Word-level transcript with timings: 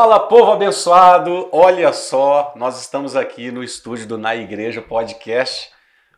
Fala, 0.00 0.20
povo 0.20 0.52
abençoado! 0.52 1.48
Olha 1.50 1.92
só, 1.92 2.52
nós 2.54 2.80
estamos 2.80 3.16
aqui 3.16 3.50
no 3.50 3.64
estúdio 3.64 4.06
do 4.06 4.16
Na 4.16 4.36
Igreja 4.36 4.80
Podcast, 4.80 5.70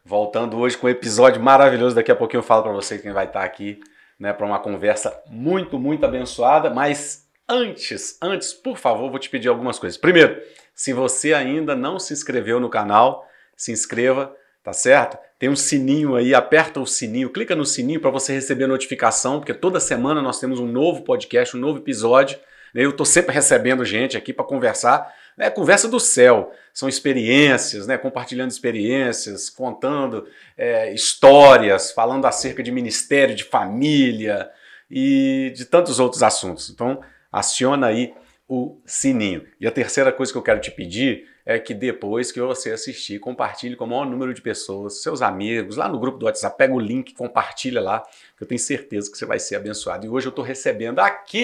voltando 0.05 0.59
hoje 0.59 0.77
com 0.77 0.87
um 0.87 0.91
episódio 0.91 1.43
maravilhoso. 1.43 1.97
Daqui 1.97 2.13
a 2.13 2.15
pouquinho 2.15 2.41
eu 2.41 2.45
falo 2.45 2.63
para 2.63 2.73
você 2.73 2.99
quem 2.99 3.11
vai 3.11 3.25
estar 3.25 3.43
aqui, 3.43 3.81
né, 4.19 4.35
para 4.35 4.45
uma 4.45 4.59
conversa 4.59 5.19
muito, 5.31 5.79
muito 5.79 6.05
abençoada. 6.05 6.69
Mas 6.69 7.27
antes, 7.49 8.19
antes, 8.21 8.53
por 8.53 8.77
favor, 8.77 9.09
vou 9.09 9.19
te 9.19 9.31
pedir 9.31 9.49
algumas 9.49 9.79
coisas. 9.79 9.97
Primeiro, 9.97 10.39
se 10.75 10.93
você 10.93 11.33
ainda 11.33 11.75
não 11.75 11.99
se 11.99 12.13
inscreveu 12.13 12.61
no 12.61 12.69
canal, 12.69 13.27
se 13.57 13.73
inscreva, 13.73 14.31
tá 14.63 14.75
certo? 14.75 15.17
Tem 15.39 15.49
um 15.49 15.57
sininho 15.57 16.17
aí, 16.17 16.35
aperta 16.35 16.81
o 16.81 16.87
sininho, 16.87 17.31
clica 17.31 17.57
no 17.57 17.65
sininho 17.65 17.99
para 17.99 18.11
você 18.11 18.35
receber 18.35 18.67
notificação, 18.67 19.39
porque 19.39 19.55
toda 19.55 19.81
semana 19.81 20.21
nós 20.21 20.39
temos 20.39 20.61
um 20.61 20.67
novo 20.67 21.01
podcast, 21.01 21.57
um 21.57 21.61
novo 21.61 21.79
episódio. 21.79 22.39
Eu 22.75 22.91
estou 22.91 23.07
sempre 23.07 23.35
recebendo 23.35 23.85
gente 23.85 24.17
aqui 24.17 24.33
para 24.33 24.45
conversar. 24.45 25.15
É 25.39 25.51
conversa 25.51 25.89
do 25.89 25.99
céu. 25.99 26.53
São 26.73 26.89
experiências, 26.89 27.87
né? 27.87 27.97
compartilhando 27.99 28.51
experiências, 28.51 29.51
contando 29.51 30.27
é, 30.57 30.93
histórias, 30.93 31.93
falando 31.93 32.27
acerca 32.27 32.63
de 32.63 32.71
ministério, 32.71 33.35
de 33.35 33.45
família 33.45 34.51
e 34.91 35.53
de 35.55 35.65
tantos 35.65 35.99
outros 35.99 36.23
assuntos. 36.23 36.71
Então, 36.71 37.01
aciona 37.33 37.87
aí 37.87 38.13
o 38.49 38.81
sininho. 38.85 39.47
E 39.61 39.67
a 39.67 39.71
terceira 39.71 40.11
coisa 40.11 40.33
que 40.33 40.39
eu 40.39 40.43
quero 40.43 40.61
te 40.61 40.71
pedir 40.71 41.29
é 41.47 41.59
que 41.59 41.73
depois 41.73 42.31
que 42.31 42.41
você 42.41 42.73
assistir, 42.73 43.19
compartilhe 43.19 43.77
com 43.77 43.85
o 43.85 43.89
maior 43.89 44.05
número 44.05 44.35
de 44.35 44.43
pessoas, 44.43 45.03
seus 45.03 45.23
amigos, 45.23 45.77
lá 45.77 45.89
no 45.89 45.99
grupo 45.99 46.19
do 46.19 46.27
WhatsApp, 46.27 46.57
pega 46.57 46.75
o 46.75 46.79
link, 46.81 47.15
compartilha 47.15 47.81
lá, 47.81 48.03
que 48.37 48.43
eu 48.43 48.47
tenho 48.47 48.59
certeza 48.59 49.11
que 49.11 49.17
você 49.17 49.25
vai 49.25 49.39
ser 49.39 49.57
abençoado. 49.57 50.05
E 50.05 50.09
hoje 50.09 50.27
eu 50.27 50.31
estou 50.31 50.45
recebendo 50.45 50.99
aqui 50.99 51.43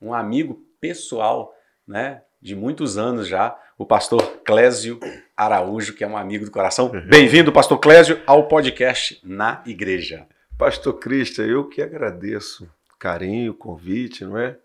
um 0.00 0.12
amigo 0.12 0.62
pessoal, 0.80 1.54
né, 1.86 2.22
de 2.40 2.54
muitos 2.54 2.98
anos 2.98 3.26
já, 3.26 3.58
o 3.78 3.84
pastor 3.84 4.22
Clésio 4.44 5.00
Araújo, 5.36 5.94
que 5.94 6.04
é 6.04 6.06
um 6.06 6.16
amigo 6.16 6.44
do 6.44 6.50
coração. 6.50 6.90
Uhum. 6.90 7.08
Bem-vindo, 7.08 7.52
pastor 7.52 7.78
Clésio, 7.78 8.22
ao 8.26 8.46
podcast 8.46 9.20
Na 9.24 9.62
Igreja. 9.66 10.26
Pastor 10.58 10.94
Cristian, 10.98 11.46
eu 11.46 11.68
que 11.68 11.82
agradeço 11.82 12.64
o 12.64 12.98
carinho, 12.98 13.52
o 13.52 13.56
convite, 13.56 14.24
não 14.24 14.38
é? 14.38 14.56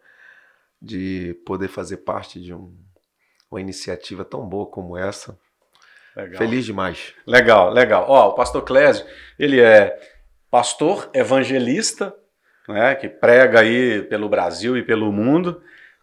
De 0.81 1.35
poder 1.45 1.67
fazer 1.67 1.97
parte 1.97 2.39
de 2.39 2.53
um, 2.53 2.73
uma 3.49 3.59
iniciativa 3.59 4.23
tão 4.23 4.45
boa 4.47 4.65
como 4.65 4.97
essa. 4.97 5.37
Legal. 6.15 6.37
Feliz 6.37 6.65
demais. 6.65 7.13
Legal, 7.25 7.71
legal. 7.71 8.05
Ó, 8.07 8.29
o 8.29 8.33
pastor 8.33 8.63
Clésio, 8.63 9.05
ele 9.37 9.59
é 9.59 9.97
pastor 10.49 11.09
evangelista, 11.13 12.13
né, 12.71 12.95
que 12.95 13.07
prega 13.07 13.59
aí 13.59 14.01
pelo 14.03 14.29
Brasil 14.29 14.77
e 14.77 14.83
pelo 14.83 15.11
mundo, 15.11 15.61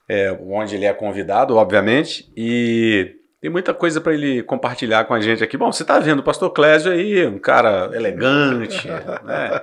é, 0.08 0.36
onde 0.40 0.74
ele 0.74 0.84
é 0.84 0.92
convidado, 0.92 1.56
obviamente, 1.56 2.30
e 2.36 3.16
tem 3.40 3.50
muita 3.50 3.72
coisa 3.72 4.00
para 4.00 4.14
ele 4.14 4.42
compartilhar 4.42 5.04
com 5.04 5.14
a 5.14 5.20
gente 5.20 5.44
aqui. 5.44 5.56
Bom, 5.56 5.70
você 5.70 5.82
está 5.82 5.98
vendo 5.98 6.20
o 6.20 6.24
pastor 6.24 6.50
Clésio 6.50 6.90
aí, 6.90 7.26
um 7.26 7.38
cara 7.38 7.90
elegante, 7.94 8.88
né? 9.24 9.60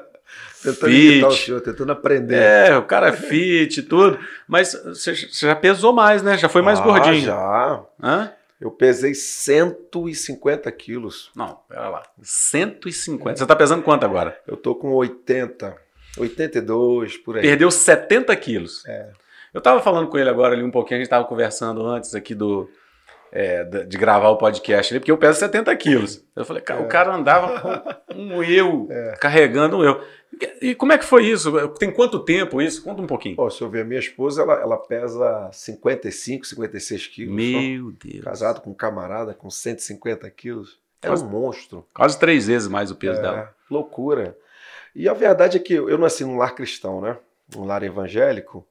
Tentando 0.63 0.91
fit, 0.91 1.25
o 1.25 1.31
senhor, 1.31 1.61
tentando 1.61 1.91
aprender. 1.91 2.41
É, 2.41 2.77
o 2.77 2.83
cara 2.83 3.09
é 3.09 3.11
fit 3.11 3.79
e 3.79 3.83
tudo. 3.83 4.17
Mas 4.47 4.73
você 4.73 5.13
já 5.13 5.55
pesou 5.55 5.93
mais, 5.93 6.23
né? 6.23 6.37
Já 6.37 6.49
foi 6.49 6.63
mais 6.63 6.79
ah, 6.79 6.83
gordinho. 6.83 7.21
Já. 7.21 7.83
Hã? 8.01 8.31
Eu 8.59 8.71
pesei 8.71 9.13
150 9.13 10.71
quilos. 10.71 11.29
Não, 11.35 11.59
pera 11.69 11.89
lá. 11.89 12.03
150. 12.21 13.37
Você 13.37 13.43
está 13.43 13.55
pesando 13.55 13.83
quanto 13.83 14.05
agora? 14.05 14.39
Eu 14.47 14.57
tô 14.57 14.73
com 14.73 14.91
80. 14.93 15.75
82, 16.17 17.17
por 17.17 17.37
aí. 17.37 17.41
Perdeu 17.41 17.69
70 17.69 18.35
quilos. 18.35 18.85
É. 18.85 19.09
Eu 19.53 19.59
estava 19.59 19.81
falando 19.81 20.09
com 20.09 20.17
ele 20.17 20.29
agora 20.29 20.53
ali 20.53 20.63
um 20.63 20.71
pouquinho, 20.71 20.97
a 20.97 20.99
gente 20.99 21.07
estava 21.07 21.25
conversando 21.25 21.85
antes 21.85 22.13
aqui 22.13 22.35
do, 22.35 22.69
é, 23.31 23.63
de 23.63 23.97
gravar 23.97 24.29
o 24.29 24.37
podcast 24.37 24.93
ali, 24.93 24.99
porque 24.99 25.11
eu 25.11 25.17
peso 25.17 25.39
70 25.39 25.75
quilos. 25.75 26.23
Eu 26.35 26.45
falei, 26.45 26.61
cara, 26.61 26.81
é. 26.81 26.83
o 26.83 26.87
cara 26.87 27.15
andava 27.15 28.01
com 28.05 28.15
um 28.15 28.43
eu, 28.43 28.87
é. 28.89 29.15
carregando 29.19 29.77
um 29.77 29.83
eu. 29.83 30.01
E 30.61 30.75
como 30.75 30.91
é 30.91 30.97
que 30.97 31.05
foi 31.05 31.25
isso? 31.25 31.51
Tem 31.79 31.91
quanto 31.91 32.19
tempo 32.19 32.61
isso? 32.61 32.83
Conta 32.83 33.01
um 33.01 33.07
pouquinho. 33.07 33.35
Oh, 33.37 33.49
se 33.49 33.61
eu 33.61 33.69
ver, 33.69 33.81
a 33.81 33.85
minha 33.85 33.99
esposa, 33.99 34.41
ela, 34.41 34.53
ela 34.55 34.77
pesa 34.77 35.49
55, 35.51 36.47
56 36.47 37.07
quilos. 37.07 37.35
Meu 37.35 37.91
só. 37.91 37.97
Deus. 38.03 38.23
Casado 38.23 38.61
com 38.61 38.71
um 38.71 38.73
camarada 38.73 39.33
com 39.33 39.49
150 39.49 40.29
quilos. 40.31 40.79
É 41.01 41.11
um 41.11 41.29
monstro. 41.29 41.85
Quase 41.93 42.19
três 42.19 42.47
vezes 42.47 42.67
mais 42.67 42.91
o 42.91 42.95
peso 42.95 43.19
é, 43.19 43.21
dela. 43.21 43.55
Loucura. 43.69 44.35
E 44.95 45.09
a 45.09 45.13
verdade 45.13 45.57
é 45.57 45.59
que 45.59 45.73
eu 45.73 45.97
nasci 45.97 46.23
num 46.23 46.37
lar 46.37 46.55
cristão, 46.55 47.01
né? 47.01 47.17
Um 47.55 47.65
lar 47.65 47.83
evangélico. 47.83 48.65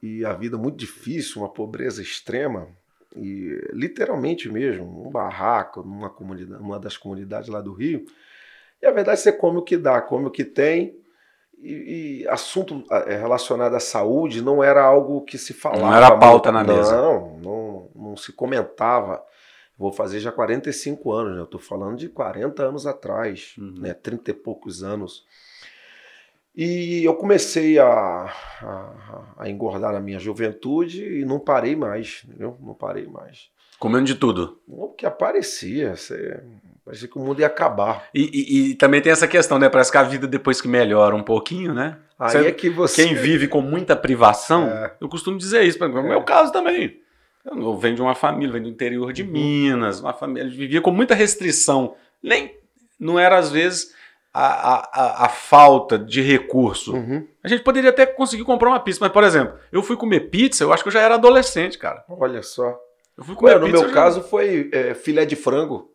E 0.00 0.24
a 0.24 0.32
vida 0.32 0.56
muito 0.56 0.76
difícil, 0.76 1.42
uma 1.42 1.48
pobreza 1.48 2.00
extrema. 2.00 2.68
E 3.16 3.60
literalmente 3.72 4.48
mesmo, 4.48 5.08
um 5.08 5.10
barraco, 5.10 5.82
numa 5.82 6.08
comunidade, 6.08 6.62
numa 6.62 6.78
das 6.78 6.96
comunidades 6.96 7.48
lá 7.48 7.60
do 7.60 7.72
Rio. 7.72 8.04
E 8.80 8.86
a 8.86 8.92
verdade 8.92 9.14
é 9.14 9.16
que 9.16 9.22
você 9.22 9.32
come 9.32 9.58
o 9.58 9.62
que 9.62 9.76
dá, 9.76 10.00
come 10.00 10.26
o 10.26 10.30
que 10.30 10.44
tem. 10.44 10.96
E, 11.60 12.22
e, 12.22 12.28
assunto 12.28 12.84
é, 12.88 13.16
relacionado 13.16 13.74
à 13.74 13.80
saúde 13.80 14.40
não 14.40 14.62
era 14.62 14.80
algo 14.84 15.22
que 15.22 15.36
se 15.36 15.52
falava. 15.52 15.82
Não 15.82 15.94
era 15.94 16.16
pauta 16.16 16.52
na 16.52 16.62
mesa. 16.62 16.96
Não, 16.96 17.36
não, 17.38 17.90
não 17.96 18.16
se 18.16 18.32
comentava. 18.32 19.20
Vou 19.76 19.92
fazer 19.92 20.20
já 20.20 20.30
45 20.30 21.12
anos, 21.12 21.32
né? 21.34 21.40
Eu 21.40 21.44
estou 21.44 21.60
falando 21.60 21.96
de 21.96 22.08
40 22.08 22.62
anos 22.62 22.86
atrás, 22.86 23.54
uhum. 23.58 23.74
né? 23.78 23.92
30 23.92 24.30
e 24.30 24.34
poucos 24.34 24.84
anos. 24.84 25.26
E 26.60 27.04
eu 27.04 27.14
comecei 27.14 27.78
a, 27.78 27.86
a, 27.86 29.22
a, 29.38 29.48
engordar 29.48 29.92
na 29.92 30.00
minha 30.00 30.18
juventude 30.18 31.20
e 31.20 31.24
não 31.24 31.38
parei 31.38 31.76
mais, 31.76 32.24
entendeu? 32.26 32.58
Não 32.60 32.74
parei 32.74 33.06
mais. 33.06 33.48
Comendo 33.78 34.06
de 34.06 34.16
tudo? 34.16 34.58
O 34.66 34.88
que 34.88 35.06
aparecia, 35.06 35.94
você... 35.94 36.42
parecia 36.84 37.06
que 37.06 37.16
o 37.16 37.20
mundo 37.20 37.38
ia 37.38 37.46
acabar. 37.46 38.08
E, 38.12 38.22
e, 38.22 38.70
e, 38.70 38.74
também 38.74 39.00
tem 39.00 39.12
essa 39.12 39.28
questão, 39.28 39.56
né? 39.56 39.68
Parece 39.68 39.92
que 39.92 39.98
a 39.98 40.02
vida 40.02 40.26
depois 40.26 40.60
que 40.60 40.66
melhora 40.66 41.14
um 41.14 41.22
pouquinho, 41.22 41.72
né? 41.72 41.96
Aí 42.18 42.32
você, 42.32 42.46
é 42.48 42.50
que 42.50 42.68
você... 42.68 43.04
Quem 43.04 43.14
vive 43.14 43.46
com 43.46 43.60
muita 43.60 43.94
privação, 43.94 44.64
é. 44.64 44.96
eu 45.00 45.08
costumo 45.08 45.38
dizer 45.38 45.62
isso, 45.62 45.80
é 45.84 45.86
o 45.86 46.02
meu 46.02 46.24
caso 46.24 46.52
também. 46.52 47.00
Eu 47.44 47.78
venho 47.78 47.94
de 47.94 48.02
uma 48.02 48.16
família, 48.16 48.54
venho 48.54 48.64
do 48.64 48.70
interior 48.70 49.12
de 49.12 49.22
uhum. 49.22 49.30
Minas, 49.30 50.00
uma 50.00 50.12
família 50.12 50.50
vivia 50.50 50.80
com 50.80 50.90
muita 50.90 51.14
restrição. 51.14 51.94
Nem, 52.20 52.56
não 52.98 53.16
era 53.16 53.38
às 53.38 53.52
vezes 53.52 53.96
a, 54.32 54.88
a, 54.92 55.26
a 55.26 55.28
falta 55.28 55.98
de 55.98 56.20
recurso. 56.20 56.94
Uhum. 56.94 57.26
A 57.42 57.48
gente 57.48 57.62
poderia 57.62 57.90
até 57.90 58.06
conseguir 58.06 58.44
comprar 58.44 58.68
uma 58.68 58.80
pizza, 58.80 58.98
mas, 59.00 59.12
por 59.12 59.24
exemplo, 59.24 59.58
eu 59.72 59.82
fui 59.82 59.96
comer 59.96 60.30
pizza, 60.30 60.64
eu 60.64 60.72
acho 60.72 60.82
que 60.82 60.88
eu 60.88 60.92
já 60.92 61.00
era 61.00 61.14
adolescente, 61.14 61.78
cara. 61.78 62.04
Olha 62.08 62.42
só. 62.42 62.78
Eu 63.16 63.24
fui 63.24 63.34
comer 63.34 63.54
Ué, 63.54 63.60
pizza, 63.60 63.72
no 63.72 63.82
meu 63.82 63.92
caso 63.92 64.20
já... 64.20 64.26
foi 64.26 64.68
é, 64.72 64.94
filé 64.94 65.24
de 65.24 65.34
frango. 65.34 65.90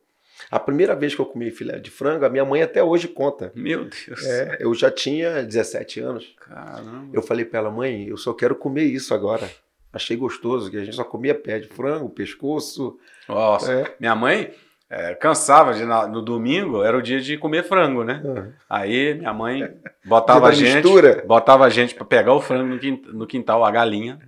A 0.51 0.59
primeira 0.59 0.95
vez 0.95 1.15
que 1.15 1.21
eu 1.21 1.25
comi 1.25 1.49
filé 1.51 1.79
de 1.79 1.89
frango, 1.89 2.25
a 2.25 2.29
minha 2.29 2.45
mãe 2.45 2.61
até 2.61 2.83
hoje 2.83 3.07
conta. 3.07 3.51
Meu 3.55 3.85
Deus. 3.85 4.25
É, 4.25 4.57
eu 4.59 4.73
já 4.73 4.91
tinha 4.91 5.43
17 5.43 5.99
anos. 5.99 6.35
Caramba. 6.39 7.09
Eu 7.13 7.21
falei 7.21 7.45
para 7.45 7.59
ela, 7.59 7.71
mãe, 7.71 8.07
eu 8.07 8.17
só 8.17 8.33
quero 8.33 8.55
comer 8.55 8.83
isso 8.83 9.13
agora. 9.13 9.49
Achei 9.91 10.17
gostoso, 10.17 10.69
que 10.69 10.77
a 10.77 10.83
gente 10.83 10.95
só 10.95 11.03
comia 11.03 11.35
pé 11.35 11.59
de 11.59 11.67
frango, 11.67 12.09
pescoço. 12.09 12.99
Nossa, 13.27 13.71
é. 13.71 13.95
minha 13.99 14.15
mãe, 14.15 14.51
é, 14.93 15.15
cansava 15.15 15.73
de 15.73 15.83
no 15.83 16.21
domingo, 16.21 16.83
era 16.83 16.95
o 16.95 17.01
dia 17.01 17.19
de 17.19 17.35
comer 17.35 17.63
frango, 17.63 18.03
né? 18.03 18.21
Uhum. 18.23 18.51
Aí 18.69 19.15
minha 19.15 19.33
mãe 19.33 19.67
botava 20.05 20.49
a 20.49 20.51
gente, 20.51 20.75
mistura. 20.75 21.23
botava 21.25 21.65
a 21.65 21.69
gente 21.69 21.95
para 21.95 22.05
pegar 22.05 22.33
o 22.33 22.39
frango 22.39 22.79
no 23.11 23.25
quintal, 23.25 23.65
a 23.65 23.71
galinha, 23.71 24.19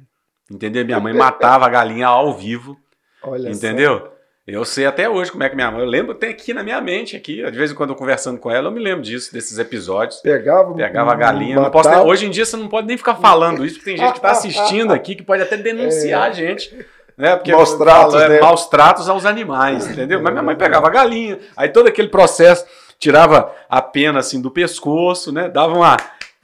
entendeu? 0.52 0.84
Minha 0.84 1.00
mãe 1.00 1.14
matava 1.14 1.68
a 1.68 1.70
galinha 1.70 2.08
ao 2.08 2.34
vivo, 2.34 2.76
Olha 3.22 3.50
entendeu? 3.50 4.00
Só. 4.00 4.16
Eu 4.48 4.66
sei 4.66 4.88
até 4.88 5.08
hoje 5.08 5.32
como 5.32 5.44
é 5.44 5.50
que 5.50 5.56
minha 5.56 5.70
mãe. 5.70 5.82
Eu 5.82 5.88
lembro, 5.88 6.16
tem 6.16 6.30
aqui 6.30 6.52
na 6.52 6.64
minha 6.64 6.82
mente, 6.82 7.16
aqui, 7.16 7.44
de 7.44 7.58
vez 7.58 7.72
em 7.72 7.76
quando 7.76 7.92
eu 7.92 7.96
conversando 7.96 8.40
com 8.40 8.50
ela, 8.50 8.68
eu 8.68 8.72
me 8.72 8.80
lembro 8.80 9.04
disso, 9.04 9.32
desses 9.32 9.60
episódios. 9.60 10.20
Pegava, 10.22 10.74
pegava 10.74 11.12
a 11.12 11.16
galinha. 11.16 11.56
Não 11.56 11.70
posso, 11.70 11.90
hoje 11.90 12.26
em 12.26 12.30
dia 12.32 12.46
você 12.46 12.58
não 12.58 12.68
pode 12.68 12.88
nem 12.88 12.98
ficar 12.98 13.16
falando 13.16 13.64
isso, 13.64 13.76
porque 13.76 13.92
tem 13.92 13.98
gente 13.98 14.14
que 14.14 14.18
está 14.18 14.32
assistindo 14.32 14.94
aqui 14.94 15.16
que 15.16 15.24
pode 15.24 15.44
até 15.44 15.58
denunciar 15.58 16.28
é. 16.28 16.30
a 16.30 16.32
gente 16.32 16.86
né? 17.18 17.36
Porque 17.36 17.52
maus 17.52 17.74
tratos, 17.74 18.16
é, 18.16 18.30
né? 18.30 18.40
maus 18.40 18.68
tratos 18.68 19.10
aos 19.10 19.26
animais, 19.26 19.88
entendeu? 19.88 20.22
Mas 20.22 20.32
minha 20.32 20.44
mãe 20.44 20.56
pegava 20.56 20.88
a 20.88 20.90
galinha, 20.90 21.40
aí 21.56 21.70
todo 21.70 21.88
aquele 21.88 22.10
processo, 22.10 22.66
tirava 23.00 23.54
a 23.70 23.82
pena 23.82 24.20
assim 24.20 24.42
do 24.42 24.52
pescoço, 24.52 25.32
né? 25.32 25.50
Dava 25.50 25.74
uma. 25.74 25.98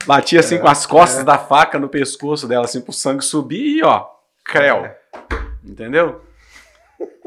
Batia 0.04 0.40
assim 0.40 0.56
é, 0.56 0.58
com 0.58 0.66
as 0.66 0.84
costas 0.84 1.20
é. 1.20 1.24
da 1.24 1.38
faca 1.38 1.78
no 1.78 1.88
pescoço 1.88 2.48
dela, 2.48 2.64
assim, 2.64 2.80
pro 2.80 2.92
sangue 2.92 3.24
subir 3.24 3.78
e 3.78 3.84
ó, 3.84 4.04
creu. 4.44 4.84
É. 4.84 4.96
Entendeu? 5.64 6.20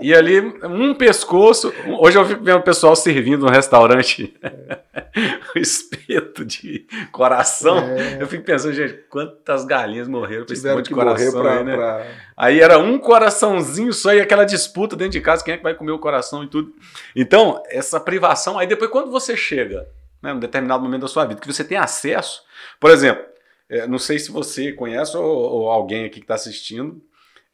E 0.01 0.13
ali, 0.13 0.39
um 0.63 0.94
pescoço. 0.94 1.74
Hoje 2.00 2.18
eu 2.18 2.25
fico 2.25 2.44
vendo 2.44 2.59
o 2.59 2.63
pessoal 2.63 2.95
servindo 2.95 3.45
no 3.45 3.51
restaurante 3.51 4.36
o 5.56 5.59
espeto 5.59 6.44
de 6.44 6.86
coração. 7.12 7.80
É. 7.80 8.21
Eu 8.21 8.27
fico 8.27 8.44
pensando, 8.44 8.74
gente, 8.74 8.94
quantas 9.09 9.63
galinhas 9.65 10.07
morreram 10.07 10.45
com 10.45 10.53
esse 10.53 10.68
monte 10.68 10.89
de 10.89 10.94
coração 10.94 11.42
pra, 11.42 11.59
aí, 11.59 11.63
né? 11.63 11.75
Pra... 11.75 12.07
Aí 12.36 12.59
era 12.59 12.77
um 12.77 13.00
coraçãozinho 13.00 13.94
só 13.94 14.13
e 14.13 14.19
aquela 14.19 14.44
disputa 14.44 14.95
dentro 14.95 15.13
de 15.13 15.21
casa, 15.21 15.44
quem 15.44 15.53
é 15.53 15.57
que 15.57 15.63
vai 15.63 15.74
comer 15.74 15.92
o 15.92 16.00
coração 16.00 16.44
e 16.44 16.47
tudo. 16.47 16.74
Então, 17.15 17.63
essa 17.69 18.00
privação. 18.00 18.59
Aí 18.59 18.68
depois, 18.68 18.92
quando 18.92 19.09
você 19.09 19.38
chega, 19.38 19.88
né, 20.21 20.33
num 20.33 20.39
determinado 20.39 20.83
momento 20.83 21.03
da 21.03 21.07
sua 21.07 21.25
vida, 21.25 21.39
que 21.39 21.51
você 21.51 21.63
tem 21.63 21.77
acesso. 21.77 22.44
Por 22.80 22.92
exemplo, 22.92 23.24
é, 23.69 23.88
não 23.88 23.97
sei 23.97 24.19
se 24.19 24.30
você 24.30 24.74
conhece 24.74 25.15
ou, 25.15 25.24
ou 25.24 25.69
alguém 25.69 26.06
aqui 26.06 26.19
que 26.19 26.25
está 26.25 26.36
assistindo 26.36 27.01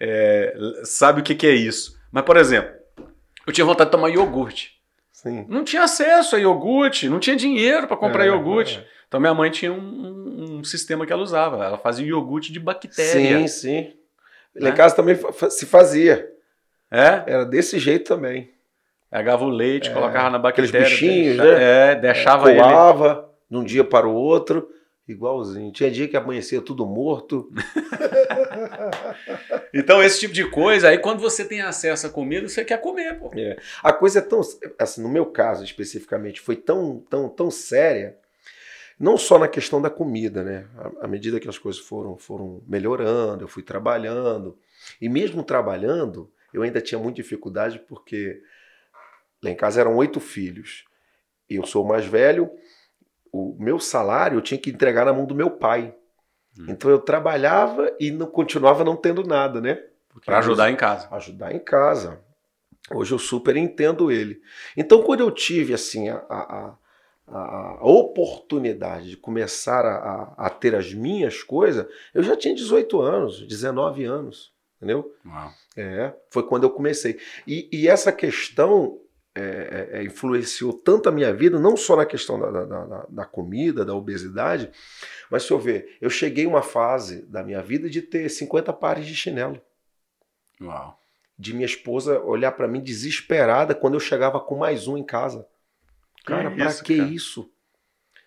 é, 0.03 0.55
sabe 0.83 1.21
o 1.21 1.23
que, 1.23 1.35
que 1.35 1.45
é 1.45 1.53
isso. 1.53 2.00
Mas, 2.11 2.23
por 2.25 2.37
exemplo, 2.37 2.71
eu 3.47 3.53
tinha 3.53 3.65
vontade 3.65 3.89
de 3.89 3.91
tomar 3.95 4.09
iogurte. 4.09 4.79
Sim. 5.11 5.45
Não 5.47 5.63
tinha 5.63 5.83
acesso 5.83 6.35
a 6.35 6.39
iogurte, 6.39 7.07
não 7.07 7.19
tinha 7.19 7.35
dinheiro 7.35 7.87
para 7.87 7.95
comprar 7.97 8.23
É, 8.25 8.27
iogurte. 8.27 8.79
é. 8.79 8.87
Então 9.07 9.19
minha 9.19 9.33
mãe 9.33 9.51
tinha 9.51 9.71
um, 9.71 9.77
um- 9.77 10.57
um 10.59 10.63
sistema 10.63 11.05
que 11.05 11.13
ela 11.13 11.21
usava. 11.21 11.63
Ela 11.63 11.77
fazia 11.77 12.05
iogurte 12.05 12.51
de 12.51 12.59
bactéria. 12.59 13.39
Sim, 13.39 13.47
sim. 13.47 13.93
Lá 14.55 14.69
Né? 14.69 14.69
em 14.69 14.75
casa 14.75 14.95
também 14.95 15.17
se 15.49 15.65
fazia. 15.65 16.29
É? 16.89 17.23
Era 17.27 17.45
desse 17.45 17.77
jeito 17.79 18.07
também. 18.07 18.51
Pegava 19.09 19.43
o 19.45 19.49
leite, 19.49 19.91
colocava 19.91 20.29
na 20.29 20.39
bactéria. 20.39 20.69
aqueles 20.69 20.89
bichinhos, 20.91 21.37
deixa- 21.37 21.57
né? 21.57 21.91
É, 21.91 21.95
deixava 21.95 22.49
ele. 22.51 22.61
Coava 22.61 23.29
de 23.49 23.57
um 23.57 23.63
dia 23.63 23.83
para 23.83 24.07
o 24.07 24.13
outro, 24.13 24.69
igualzinho. 25.07 25.71
Tinha 25.71 25.91
dia 25.91 26.07
que 26.07 26.17
amanhecia 26.17 26.61
tudo 26.61 26.85
morto. 26.85 27.49
Então, 29.73 30.03
esse 30.03 30.19
tipo 30.19 30.33
de 30.33 30.49
coisa, 30.49 30.89
aí 30.89 30.97
quando 30.97 31.19
você 31.19 31.45
tem 31.45 31.61
acesso 31.61 32.05
à 32.05 32.09
comida, 32.09 32.47
você 32.47 32.65
quer 32.65 32.79
comer, 32.81 33.17
pô. 33.17 33.31
A 33.81 33.93
coisa 33.93 34.19
é 34.19 34.21
tão, 34.21 34.41
assim, 34.77 35.01
no 35.01 35.07
meu 35.07 35.25
caso 35.25 35.63
especificamente, 35.63 36.41
foi 36.41 36.57
tão, 36.57 36.99
tão, 37.09 37.29
tão 37.29 37.49
séria, 37.49 38.17
não 38.99 39.17
só 39.17 39.39
na 39.39 39.47
questão 39.47 39.81
da 39.81 39.89
comida, 39.89 40.43
né? 40.43 40.67
À, 40.77 41.05
à 41.05 41.07
medida 41.07 41.39
que 41.39 41.47
as 41.47 41.57
coisas 41.57 41.81
foram, 41.81 42.17
foram 42.17 42.61
melhorando, 42.67 43.45
eu 43.45 43.47
fui 43.47 43.63
trabalhando, 43.63 44.57
e 45.01 45.07
mesmo 45.07 45.41
trabalhando, 45.41 46.29
eu 46.53 46.63
ainda 46.63 46.81
tinha 46.81 46.99
muita 46.99 47.21
dificuldade 47.21 47.79
porque 47.79 48.41
lá 49.41 49.49
em 49.49 49.55
casa 49.55 49.79
eram 49.79 49.95
oito 49.95 50.19
filhos. 50.19 50.85
Eu 51.49 51.65
sou 51.65 51.83
o 51.83 51.87
mais 51.87 52.05
velho, 52.05 52.51
o 53.31 53.55
meu 53.59 53.79
salário 53.79 54.37
eu 54.37 54.41
tinha 54.41 54.59
que 54.59 54.69
entregar 54.69 55.05
na 55.05 55.13
mão 55.13 55.25
do 55.25 55.35
meu 55.35 55.49
pai. 55.51 55.95
Hum. 56.59 56.65
Então 56.69 56.89
eu 56.91 56.99
trabalhava 56.99 57.91
e 57.99 58.11
não 58.11 58.27
continuava 58.27 58.83
não 58.83 58.95
tendo 58.95 59.23
nada, 59.23 59.61
né? 59.61 59.81
Pra 60.25 60.39
ajudar 60.39 60.69
em 60.69 60.75
casa. 60.75 61.07
ajudar 61.11 61.53
em 61.55 61.59
casa. 61.59 62.19
Hoje 62.93 63.13
eu 63.13 63.19
super 63.19 63.55
entendo 63.55 64.11
ele. 64.11 64.41
Então, 64.75 65.01
quando 65.03 65.21
eu 65.21 65.31
tive 65.31 65.73
assim 65.73 66.09
a, 66.09 66.17
a, 66.29 66.75
a- 67.27 67.79
oportunidade 67.81 69.11
de 69.11 69.17
começar 69.17 69.85
a, 69.85 69.95
a- 69.95 70.33
a 70.47 70.49
ter 70.49 70.75
as 70.75 70.93
minhas 70.93 71.41
coisas, 71.43 71.85
eu 72.13 72.21
já 72.23 72.35
tinha 72.35 72.53
18 72.53 72.99
anos, 72.99 73.47
19 73.47 74.03
anos, 74.03 74.51
entendeu? 74.77 75.13
Uau. 75.25 75.51
É, 75.77 76.13
foi 76.29 76.43
quando 76.43 76.63
eu 76.63 76.69
comecei. 76.69 77.17
E, 77.47 77.69
e 77.71 77.87
essa 77.87 78.11
questão 78.11 78.99
é, 79.33 79.89
é, 79.93 79.99
é, 79.99 80.03
influenciou 80.03 80.73
tanto 80.73 81.07
a 81.07 81.11
minha 81.11 81.33
vida, 81.33 81.57
não 81.59 81.77
só 81.77 81.95
na 81.95 82.05
questão 82.05 82.39
da, 82.39 82.51
da- 82.51 82.65
da- 82.85 83.05
da 83.09 83.25
comida, 83.25 83.85
da 83.85 83.93
obesidade, 83.95 84.69
mas 85.29 85.43
se 85.43 85.51
eu 85.51 85.59
ver, 85.59 85.97
eu 86.01 86.09
cheguei 86.09 86.45
a 86.45 86.49
uma 86.49 86.61
fase 86.61 87.21
da 87.27 87.41
minha 87.41 87.61
vida 87.61 87.89
de 87.89 88.01
ter 88.01 88.27
50 88.29 88.73
pares 88.73 89.05
de 89.05 89.15
chinelo 89.15 89.61
Uau. 90.61 90.99
de 91.39 91.53
minha 91.53 91.65
esposa 91.65 92.19
olhar 92.19 92.51
pra 92.51 92.67
mim 92.67 92.81
desesperada 92.81 93.73
quando 93.73 93.93
eu 93.93 93.99
chegava 94.01 94.39
com 94.39 94.57
mais 94.57 94.87
um 94.87 94.97
em 94.97 95.03
casa. 95.03 95.47
Cara, 96.25 96.49
Que 96.51 96.57
pra 96.57 96.65
isso, 96.67 96.83
que 96.83 96.97
cara? 96.97 97.09
isso? 97.09 97.49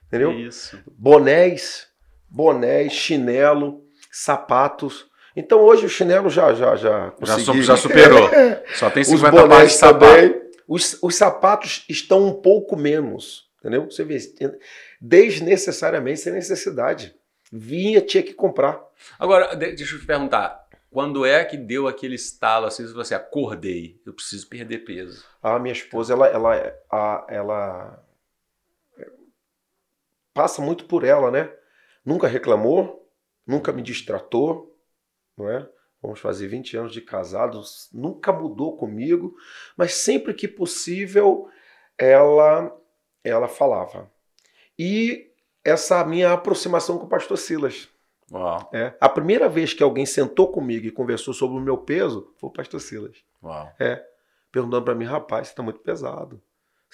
Entendeu? 0.06 0.30
Que 0.32 0.42
Isso. 0.42 0.78
Bonés, 0.96 1.86
bonés, 2.28 2.92
chinelo, 2.92 3.84
sapatos. 4.10 5.06
Então 5.36 5.60
hoje 5.60 5.84
o 5.86 5.88
chinelo 5.88 6.30
já 6.30 6.54
já 6.54 6.76
já 6.76 7.06
Já, 7.06 7.10
consegui. 7.36 7.44
su- 7.44 7.62
já 7.62 7.76
superou. 7.76 8.28
Só 8.74 8.88
tem 8.90 9.02
Os 9.02 9.08
50 9.08 9.48
pares 9.48 9.72
de 9.72 9.78
sapato. 9.78 10.04
também. 10.06 10.43
Os, 10.66 10.98
os 11.02 11.14
sapatos 11.16 11.84
estão 11.88 12.26
um 12.26 12.32
pouco 12.40 12.76
menos, 12.76 13.50
entendeu? 13.58 13.84
Você 13.90 14.04
vê, 14.04 14.16
desnecessariamente 15.00 16.20
sem 16.20 16.32
necessidade. 16.32 17.14
Vinha, 17.52 18.00
tinha 18.00 18.22
que 18.22 18.32
comprar. 18.34 18.82
Agora, 19.18 19.54
de- 19.54 19.72
deixa 19.72 19.94
eu 19.94 20.00
te 20.00 20.06
perguntar. 20.06 20.64
Quando 20.90 21.26
é 21.26 21.44
que 21.44 21.56
deu 21.56 21.88
aquele 21.88 22.14
estalo 22.14 22.66
assim, 22.66 22.86
você 22.92 23.14
acordei, 23.14 24.00
eu 24.06 24.12
preciso 24.12 24.48
perder 24.48 24.78
peso? 24.84 25.24
A 25.42 25.58
minha 25.58 25.72
esposa, 25.72 26.12
ela, 26.14 26.26
ela, 26.28 26.72
a- 26.90 27.26
ela 27.28 28.04
passa 30.32 30.62
muito 30.62 30.86
por 30.86 31.04
ela, 31.04 31.30
né? 31.30 31.52
Nunca 32.04 32.26
reclamou, 32.28 33.08
nunca 33.46 33.72
me 33.72 33.82
distratou, 33.82 34.76
não 35.36 35.50
é? 35.50 35.68
Vamos 36.04 36.20
fazer 36.20 36.48
20 36.48 36.76
anos 36.76 36.92
de 36.92 37.00
casados, 37.00 37.88
nunca 37.92 38.30
mudou 38.30 38.76
comigo, 38.76 39.34
mas 39.74 39.94
sempre 39.94 40.34
que 40.34 40.46
possível 40.46 41.48
ela 41.96 42.70
ela 43.24 43.48
falava. 43.48 44.10
E 44.78 45.30
essa 45.64 46.04
minha 46.04 46.32
aproximação 46.32 46.98
com 46.98 47.06
o 47.06 47.08
pastor 47.08 47.38
Silas. 47.38 47.88
Uau, 48.30 48.68
É. 48.72 48.94
A 49.00 49.08
primeira 49.08 49.48
vez 49.48 49.72
que 49.72 49.82
alguém 49.82 50.04
sentou 50.04 50.52
comigo 50.52 50.86
e 50.86 50.90
conversou 50.90 51.32
sobre 51.32 51.56
o 51.56 51.60
meu 51.60 51.78
peso 51.78 52.34
foi 52.36 52.50
o 52.50 52.52
pastor 52.52 52.80
Silas 52.80 53.16
uau. 53.42 53.72
perguntando 54.52 54.84
pra 54.84 54.94
mim, 54.94 55.04
rapaz, 55.04 55.48
você 55.48 55.54
tá 55.54 55.62
muito 55.62 55.80
pesado. 55.80 56.40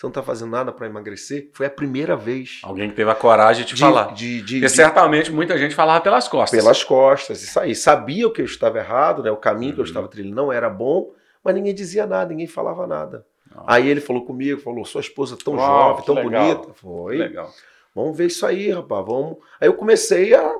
Você 0.00 0.06
não 0.06 0.12
tá 0.12 0.22
fazendo 0.22 0.50
nada 0.50 0.72
pra 0.72 0.86
emagrecer? 0.86 1.50
Foi 1.52 1.66
a 1.66 1.70
primeira 1.70 2.16
vez. 2.16 2.60
Alguém 2.62 2.88
que 2.88 2.96
teve 2.96 3.10
a 3.10 3.14
coragem 3.14 3.66
de, 3.66 3.74
de, 3.74 3.80
falar. 3.82 4.14
de- 4.14 4.40
de- 4.40 4.54
Porque 4.54 4.70
certamente 4.70 5.30
muita 5.30 5.58
gente 5.58 5.74
falava 5.74 6.00
pelas 6.02 6.26
costas. 6.26 6.58
pelas 6.58 6.82
costas, 6.82 7.42
isso 7.42 7.60
aí. 7.60 7.74
Sabia 7.74 8.26
o 8.26 8.32
que 8.32 8.40
eu 8.40 8.46
estava 8.46 8.78
errado, 8.78 9.22
né? 9.22 9.30
O 9.30 9.36
caminho 9.36 9.74
que 9.74 9.78
eu 9.78 9.82
Uhum. 9.82 9.88
estava 9.88 10.08
trilhando 10.08 10.34
não 10.36 10.50
era 10.50 10.70
bom, 10.70 11.12
mas 11.44 11.54
ninguém 11.54 11.74
dizia 11.74 12.06
nada, 12.06 12.30
ninguém 12.30 12.46
falava 12.46 12.86
nada. 12.86 13.26
Não. 13.54 13.62
Aí 13.66 13.88
ele 13.90 14.00
falou 14.00 14.24
comigo, 14.24 14.58
falou, 14.58 14.86
sua 14.86 15.02
esposa 15.02 15.36
tão 15.36 15.56
Uau, 15.56 15.66
jovem, 15.90 16.04
tão 16.06 16.14
legal. 16.14 16.54
bonita. 16.54 16.72
Foi. 16.72 17.16
Legal. 17.18 17.50
Vamos 17.94 18.16
ver 18.16 18.26
isso 18.28 18.46
aí, 18.46 18.70
rapaz. 18.70 19.04
Vamos. 19.04 19.36
Aí 19.60 19.68
eu 19.68 19.74
comecei 19.74 20.32
a, 20.34 20.50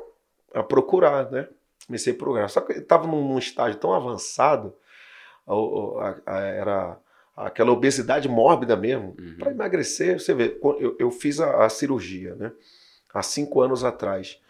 a 0.53 0.63
procurar, 0.63 1.31
né? 1.31 1.49
Comecei 1.87 2.13
a 2.13 2.17
procurar. 2.17 2.49
Só 2.49 2.61
que 2.61 2.73
eu 2.75 2.79
estava 2.81 3.07
num, 3.07 3.27
num 3.27 3.39
estágio 3.39 3.79
tão 3.81 3.95
avançado, 3.95 4.75
a- 5.49 6.15
a- 6.27 6.41
era 6.41 6.99
aquela 7.47 7.73
obesidade 7.73 8.29
mórbida 8.29 8.77
mesmo. 8.77 9.17
Uhum. 9.19 9.37
Para 9.39 9.51
emagrecer, 9.51 10.21
você 10.21 10.35
vê, 10.35 10.59
eu, 10.63 10.97
eu 10.99 11.11
fiz 11.11 11.41
a, 11.41 11.65
a 11.65 11.69
cirurgia, 11.69 12.35
né? 12.35 12.53
Há 13.13 13.23
cinco 13.23 13.61
anos 13.61 13.83
atrás. 13.85 14.41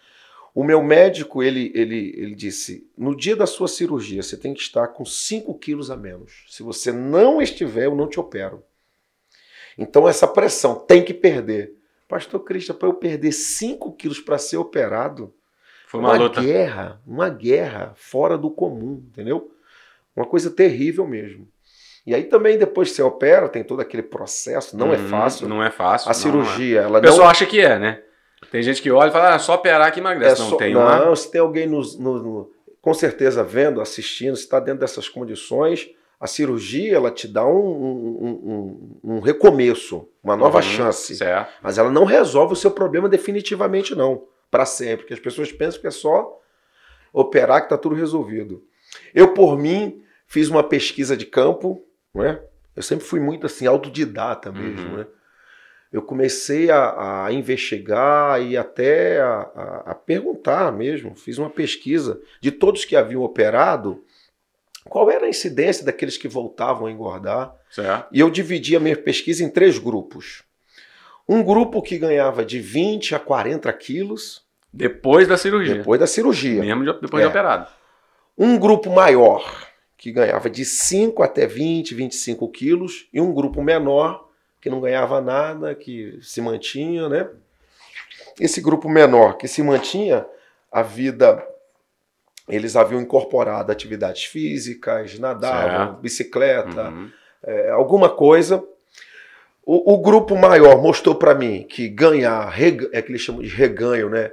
O 0.55 0.65
meu 0.65 0.83
médico, 0.83 1.43
ele, 1.43 1.71
ele, 1.75 2.13
ele 2.17 2.35
disse: 2.35 2.89
no 2.99 3.17
dia 3.17 3.37
da 3.37 3.47
sua 3.47 3.69
cirurgia, 3.69 4.23
você 4.23 4.37
tem 4.37 4.53
que 4.53 4.61
estar 4.61 4.89
com 4.89 5.05
5 5.05 5.57
quilos 5.59 5.91
a 5.91 5.97
menos. 5.97 6.45
Se 6.49 6.63
você 6.63 6.91
não 6.91 7.41
estiver, 7.41 7.85
eu 7.85 7.95
não 7.95 8.09
te 8.09 8.19
opero. 8.19 8.63
Então, 9.79 10.09
essa 10.09 10.27
pressão 10.27 10.75
tem 10.75 11.05
que 11.05 11.15
perder. 11.15 11.75
Pastor 12.09 12.41
Cristian, 12.41 12.75
para 12.75 12.89
eu 12.89 12.95
perder 12.95 13.31
5 13.31 13.93
quilos 13.93 14.19
para 14.19 14.37
ser 14.37 14.57
operado, 14.57 15.33
Foi 15.87 16.01
uma, 16.01 16.17
luta. 16.17 16.43
guerra, 16.43 17.01
uma 17.07 17.29
guerra 17.29 17.93
fora 17.95 18.37
do 18.37 18.51
comum, 18.51 19.05
entendeu? 19.09 19.55
Uma 20.15 20.27
coisa 20.27 20.51
terrível 20.51 21.07
mesmo. 21.07 21.49
E 22.07 22.15
aí 22.15 22.25
também, 22.25 22.57
depois 22.59 22.89
que 22.91 22.97
você 22.97 23.03
opera, 23.03 23.49
tem 23.49 23.63
todo 23.63 23.81
aquele 23.81 24.03
processo, 24.03 24.77
não 24.77 24.93
é 24.93 24.97
Uhum, 24.97 25.09
fácil. 25.09 25.49
Não 25.49 25.63
é 25.63 25.71
fácil. 25.71 26.09
A 26.09 26.13
não, 26.13 26.21
cirurgia, 26.21 26.81
não 26.83 26.89
ela 26.89 26.99
é. 26.99 27.01
O 27.01 27.03
pessoal 27.03 27.25
não 27.25 27.31
acha 27.31 27.47
que 27.47 27.61
é, 27.61 27.79
né? 27.79 28.03
Tem 28.51 28.63
gente 28.63 28.81
que 28.83 28.91
olha 28.91 29.11
e 29.11 29.13
fala, 29.13 29.35
ah, 29.35 29.39
só 29.39 29.55
operar 29.55 29.93
que 29.93 30.01
é 30.01 30.03
emagrece. 30.03 30.41
não, 30.41 30.49
só- 30.51 30.57
tem 30.57 30.73
não, 30.75 30.81
uma. 31.09 31.17
se 31.17 31.31
tem 31.31 31.41
alguém 31.41 31.67
nos- 31.67 31.99
no- 31.99 32.23
no- 32.23 32.51
com 32.81 32.95
certeza 32.95 33.45
vendo, 33.45 33.81
assistindo, 33.81 34.35
se 34.35 34.43
está 34.45 34.59
dentro 34.59 34.81
dessas 34.81 35.09
condições, 35.09 35.91
a 36.19 36.27
cirurgia 36.27 36.97
ela 36.97 37.11
te 37.11 37.29
dá 37.29 37.47
um, 37.47 37.51
um- 37.59 38.99
um- 39.05 39.17
um 39.17 39.21
recomeço, 39.21 40.09
uma 40.25 40.37
nova 40.37 40.57
Uhum, 40.59 40.63
chance. 40.63 41.15
Certo. 41.15 41.53
Mas 41.63 41.77
ela 41.79 41.91
não 41.91 42.05
resolve 42.05 42.55
o 42.55 42.57
seu 42.57 42.71
problema 42.71 43.09
definitivamente, 43.09 43.95
não. 43.95 44.25
Para 44.51 44.65
sempre. 44.65 44.99
Porque 45.05 45.15
as 45.15 45.21
pessoas 45.21 45.53
pensam 45.53 45.81
que 45.81 45.87
é 45.87 45.91
só 45.91 46.39
operar 47.13 47.61
que 47.61 47.67
está 47.67 47.77
tudo 47.79 47.95
resolvido. 47.95 48.63
Eu, 49.15 49.35
por 49.35 49.59
mim, 49.59 50.03
fiz 50.27 50.49
uma 50.49 50.63
pesquisa 50.63 51.17
de 51.17 51.27
campo, 51.27 51.83
não 52.15 52.25
é? 52.25 52.43
Eu 52.77 52.83
sempre 52.83 53.05
fui 53.05 53.21
muito 53.21 53.47
assim, 53.47 53.67
autodidata 53.67 54.51
mesmo, 54.53 54.91
Uhum. 54.91 54.97
né? 54.99 55.07
Eu 55.93 56.03
comecei 56.03 56.71
a, 56.71 57.25
a 57.27 57.33
investigar 57.33 58.41
e 58.41 58.57
até 58.57 59.21
a, 59.21 59.41
a- 59.41 59.83
a 59.87 59.95
perguntar 59.95 60.71
mesmo. 60.71 61.17
Fiz 61.17 61.37
uma 61.37 61.51
pesquisa 61.51 62.21
de 62.41 62.53
todos 62.53 62.85
que 62.85 62.95
haviam 62.95 63.23
operado, 63.23 64.05
qual 64.89 65.11
era 65.11 65.27
a 65.27 65.29
incidência 65.29 65.85
daqueles 65.85 66.17
que 66.17 66.29
voltavam 66.29 66.87
a 66.87 66.93
engordar. 66.93 67.53
Certo. 67.71 68.07
E 68.13 68.21
eu 68.21 68.31
dividi 68.31 68.77
a 68.77 68.81
minha 68.81 68.97
pesquisa 68.97 69.43
em 69.43 69.49
três 69.51 69.79
grupos. 69.79 70.45
Um 71.29 71.43
grupo 71.43 71.83
que 71.83 71.99
ganhava 71.99 72.45
de 72.45 72.61
20 72.61 73.15
a 73.17 73.19
40 73.19 73.73
quilos 73.73 74.45
Depois 74.73 75.27
da 75.27 75.37
cirurgia. 75.37 75.75
depois 75.79 75.99
da 75.99 76.07
cirurgia. 76.07 76.61
Mesmo 76.61 76.85
de- 76.85 77.01
depois 77.01 77.21
É. 77.21 77.27
de 77.27 77.31
operado. 77.31 77.67
Um 78.39 78.57
grupo 78.57 78.91
maior, 78.91 79.67
que 80.01 80.11
ganhava 80.11 80.49
de 80.49 80.65
5 80.65 81.23
até 81.23 81.47
20, 81.47 81.95
25 81.95 82.49
quilos. 82.49 83.07
E 83.13 83.21
um 83.21 83.35
grupo 83.35 83.63
menor, 83.63 84.31
que 84.59 84.71
não 84.71 84.81
ganhava 84.81 85.21
nada, 85.21 85.75
que 85.75 86.19
se 86.23 86.41
mantinha, 86.41 87.07
né? 87.07 87.29
Esse 88.41 88.63
grupo 88.63 88.89
menor 88.89 89.37
que 89.37 89.47
se 89.47 89.63
mantinha, 89.63 90.25
a 90.73 90.81
vida. 90.81 91.47
Eles 92.49 92.77
haviam 92.77 92.99
incorporado 93.03 93.71
atividades 93.71 94.25
físicas, 94.25 95.19
nadavam, 95.19 95.87
Certo. 95.89 96.01
bicicleta, 96.01 96.89
Uhum. 96.89 97.11
é, 97.43 97.69
alguma 97.69 98.09
coisa. 98.09 98.65
O, 99.67 99.93
o 99.93 99.99
grupo 99.99 100.35
maior 100.35 100.81
mostrou 100.81 101.15
para 101.15 101.35
mim 101.35 101.67
que 101.69 101.89
ganhar, 101.91 102.51
é 102.59 103.03
que 103.03 103.13
eles 103.13 103.21
chamam 103.21 103.43
de 103.43 103.49
reganho, 103.49 104.09
né? 104.09 104.33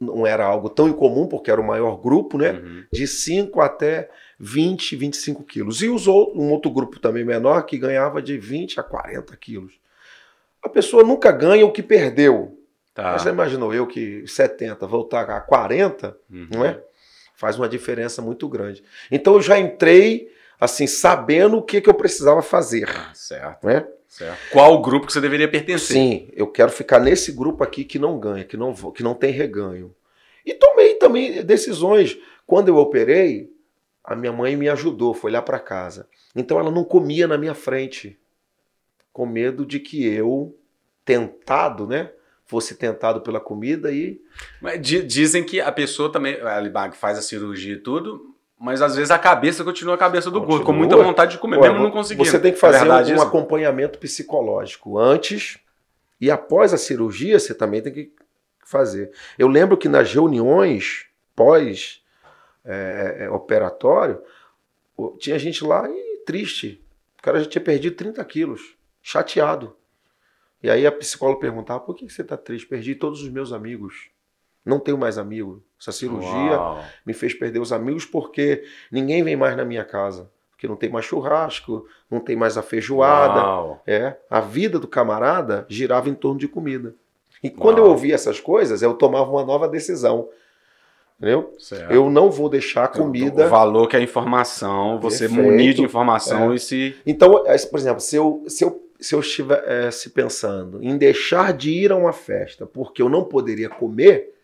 Não 0.00 0.26
era 0.26 0.44
algo 0.44 0.68
tão 0.68 0.88
incomum, 0.88 1.28
porque 1.28 1.52
era 1.52 1.60
o 1.60 1.64
maior 1.64 2.02
grupo, 2.02 2.36
né? 2.36 2.50
Uhum. 2.50 2.84
De 2.92 3.06
5 3.06 3.60
até 3.60 4.10
20, 4.38 4.96
25 4.96 5.42
quilos. 5.44 5.82
E 5.82 5.88
outros, 5.88 6.08
um 6.08 6.50
outro 6.50 6.70
grupo 6.70 6.98
também 6.98 7.24
menor 7.24 7.62
que 7.62 7.78
ganhava 7.78 8.20
de 8.20 8.36
20 8.38 8.80
a 8.80 8.82
40 8.82 9.36
quilos. 9.36 9.74
A 10.62 10.68
pessoa 10.68 11.02
nunca 11.04 11.30
ganha 11.30 11.64
o 11.66 11.72
que 11.72 11.82
perdeu. 11.82 12.58
Tá. 12.94 13.12
Mas 13.12 13.22
você 13.22 13.28
imaginou 13.30 13.74
eu 13.74 13.86
que 13.86 14.26
70 14.26 14.86
voltar 14.86 15.28
a 15.28 15.40
40, 15.40 16.16
Uhum. 16.30 16.48
não 16.50 16.64
é? 16.64 16.80
Faz 17.34 17.58
uma 17.58 17.68
diferença 17.68 18.22
muito 18.22 18.48
grande. 18.48 18.82
Então 19.10 19.34
eu 19.34 19.42
já 19.42 19.58
entrei 19.58 20.32
assim 20.60 20.86
sabendo 20.86 21.56
o 21.58 21.62
que, 21.62 21.80
que 21.80 21.90
eu 21.90 21.94
precisava 21.94 22.40
fazer, 22.40 22.88
Ah, 22.88 23.10
certo, 23.12 23.64
não 23.64 23.70
é? 23.70 23.86
certo. 24.08 24.38
Qual 24.52 24.80
grupo 24.80 25.06
que 25.06 25.12
você 25.12 25.20
deveria 25.20 25.48
pertencer? 25.50 25.96
Sim, 25.96 26.28
eu 26.32 26.46
quero 26.46 26.70
ficar 26.70 27.00
nesse 27.00 27.32
grupo 27.32 27.64
aqui 27.64 27.84
que 27.84 27.98
não 27.98 28.18
ganha, 28.18 28.44
que 28.44 28.56
não, 28.56 28.72
que 28.92 29.02
não 29.02 29.14
tem 29.14 29.32
reganho. 29.32 29.92
E 30.46 30.54
tomei 30.54 30.94
também 30.94 31.42
decisões. 31.44 32.16
Quando 32.46 32.68
eu 32.68 32.76
operei, 32.76 33.50
a 34.04 34.14
minha 34.14 34.32
mãe 34.32 34.54
me 34.56 34.68
ajudou, 34.68 35.14
foi 35.14 35.30
lá 35.30 35.40
para 35.40 35.58
casa. 35.58 36.08
Então 36.36 36.58
ela 36.58 36.70
não 36.70 36.84
comia 36.84 37.26
na 37.26 37.38
minha 37.38 37.54
frente, 37.54 38.18
com 39.12 39.24
medo 39.26 39.64
de 39.64 39.80
que 39.80 40.04
eu, 40.04 40.54
tentado, 41.04 41.86
né? 41.86 42.10
Fosse 42.46 42.74
tentado 42.74 43.20
pela 43.22 43.40
comida 43.40 43.90
e. 43.90 44.20
Mas 44.60 44.80
di- 44.80 45.02
dizem 45.02 45.42
que 45.42 45.60
a 45.60 45.72
pessoa 45.72 46.12
também, 46.12 46.36
a 46.40 46.92
faz 46.92 47.16
a 47.18 47.22
cirurgia 47.22 47.74
e 47.74 47.78
tudo, 47.78 48.34
mas 48.58 48.82
às 48.82 48.94
vezes 48.96 49.10
a 49.10 49.18
cabeça 49.18 49.64
continua 49.64 49.94
a 49.94 49.98
cabeça 49.98 50.30
do 50.30 50.40
gordo, 50.40 50.60
com 50.64 50.72
Continua. 50.72 50.78
muita 50.78 50.96
vontade 50.96 51.32
de 51.32 51.38
comer, 51.38 51.58
Ué, 51.58 51.68
mesmo 51.70 51.82
não 51.82 51.90
conseguindo. 51.90 52.28
Você 52.28 52.38
tem 52.38 52.52
que 52.52 52.58
É 52.58 52.60
fazer 52.60 52.78
verdade 52.80 53.12
um 53.12 53.16
isso? 53.16 53.24
acompanhamento 53.24 53.98
psicológico 53.98 54.98
antes 54.98 55.58
e 56.20 56.30
após 56.30 56.74
a 56.74 56.78
cirurgia, 56.78 57.38
você 57.38 57.54
também 57.54 57.80
tem 57.80 57.92
que 57.92 58.12
fazer. 58.66 59.10
Eu 59.38 59.48
lembro 59.48 59.76
que 59.76 59.88
nas 59.88 60.12
reuniões 60.12 61.06
pós 61.34 62.02
é, 62.64 63.16
é, 63.20 63.30
operatório, 63.30 64.20
o- 64.96 65.16
tinha 65.18 65.38
gente 65.38 65.64
lá 65.64 65.88
e 65.88 66.22
triste. 66.24 66.82
O 67.18 67.22
cara 67.22 67.40
já 67.40 67.46
tinha 67.48 67.62
perdido 67.62 67.96
30 67.96 68.24
quilos, 68.24 68.76
chateado. 69.02 69.76
E 70.62 70.70
aí 70.70 70.86
a 70.86 70.92
psicóloga 70.92 71.40
perguntava: 71.40 71.80
por 71.80 71.94
que 71.94 72.06
que 72.06 72.12
você 72.12 72.22
está 72.22 72.36
triste? 72.36 72.66
Perdi 72.66 72.94
todos 72.94 73.22
os 73.22 73.28
meus 73.28 73.52
amigos. 73.52 74.08
Não 74.64 74.80
tenho 74.80 74.96
mais 74.96 75.18
amigo. 75.18 75.62
Essa 75.78 75.92
cirurgia 75.92 76.56
Uau. 76.58 76.82
me 77.04 77.12
fez 77.12 77.34
perder 77.34 77.58
os 77.60 77.70
amigos 77.72 78.06
porque 78.06 78.64
ninguém 78.90 79.22
vem 79.22 79.36
mais 79.36 79.54
na 79.56 79.64
minha 79.64 79.84
casa. 79.84 80.30
Porque 80.50 80.66
não 80.66 80.76
tem 80.76 80.88
mais 80.88 81.04
churrasco, 81.04 81.86
não 82.10 82.18
tem 82.20 82.34
mais 82.34 82.56
a 82.56 82.62
feijoada. 82.62 83.40
Uau. 83.40 83.82
É, 83.86 84.16
a 84.30 84.40
vida 84.40 84.78
do 84.78 84.88
camarada 84.88 85.66
girava 85.68 86.08
em 86.08 86.14
torno 86.14 86.38
de 86.38 86.48
comida. 86.48 86.94
E 87.42 87.50
quando 87.50 87.76
Uau. 87.78 87.86
eu 87.88 87.90
ouvia 87.92 88.14
essas 88.14 88.40
coisas, 88.40 88.80
eu 88.80 88.94
tomava 88.94 89.30
uma 89.30 89.44
nova 89.44 89.68
decisão. 89.68 90.30
Entendeu? 91.24 91.54
Certo. 91.58 91.90
Eu 91.90 92.10
não 92.10 92.30
vou 92.30 92.50
deixar 92.50 92.84
a 92.84 92.88
comida. 92.88 93.46
O 93.46 93.48
valor 93.48 93.88
que 93.88 93.96
é 93.96 93.98
a 93.98 94.02
informação, 94.02 95.00
você 95.00 95.26
Perfeito. 95.26 95.42
munir 95.50 95.72
de 95.72 95.82
informação 95.82 96.52
É. 96.52 96.56
e 96.56 96.58
se. 96.58 96.94
Então, 97.06 97.44
é, 97.46 97.56
por 97.58 97.78
exemplo, 97.78 98.00
se 98.00 98.14
eu, 98.14 98.44
se 98.46 98.62
eu, 98.62 98.82
se 99.00 99.14
eu 99.14 99.20
estivesse 99.20 100.10
pensando 100.10 100.82
em 100.82 100.98
deixar 100.98 101.54
de 101.54 101.70
ir 101.70 101.90
a 101.90 101.96
uma 101.96 102.12
festa 102.12 102.66
porque 102.66 103.00
eu 103.00 103.08
não 103.08 103.24
poderia 103.24 103.70
comer, 103.70 104.34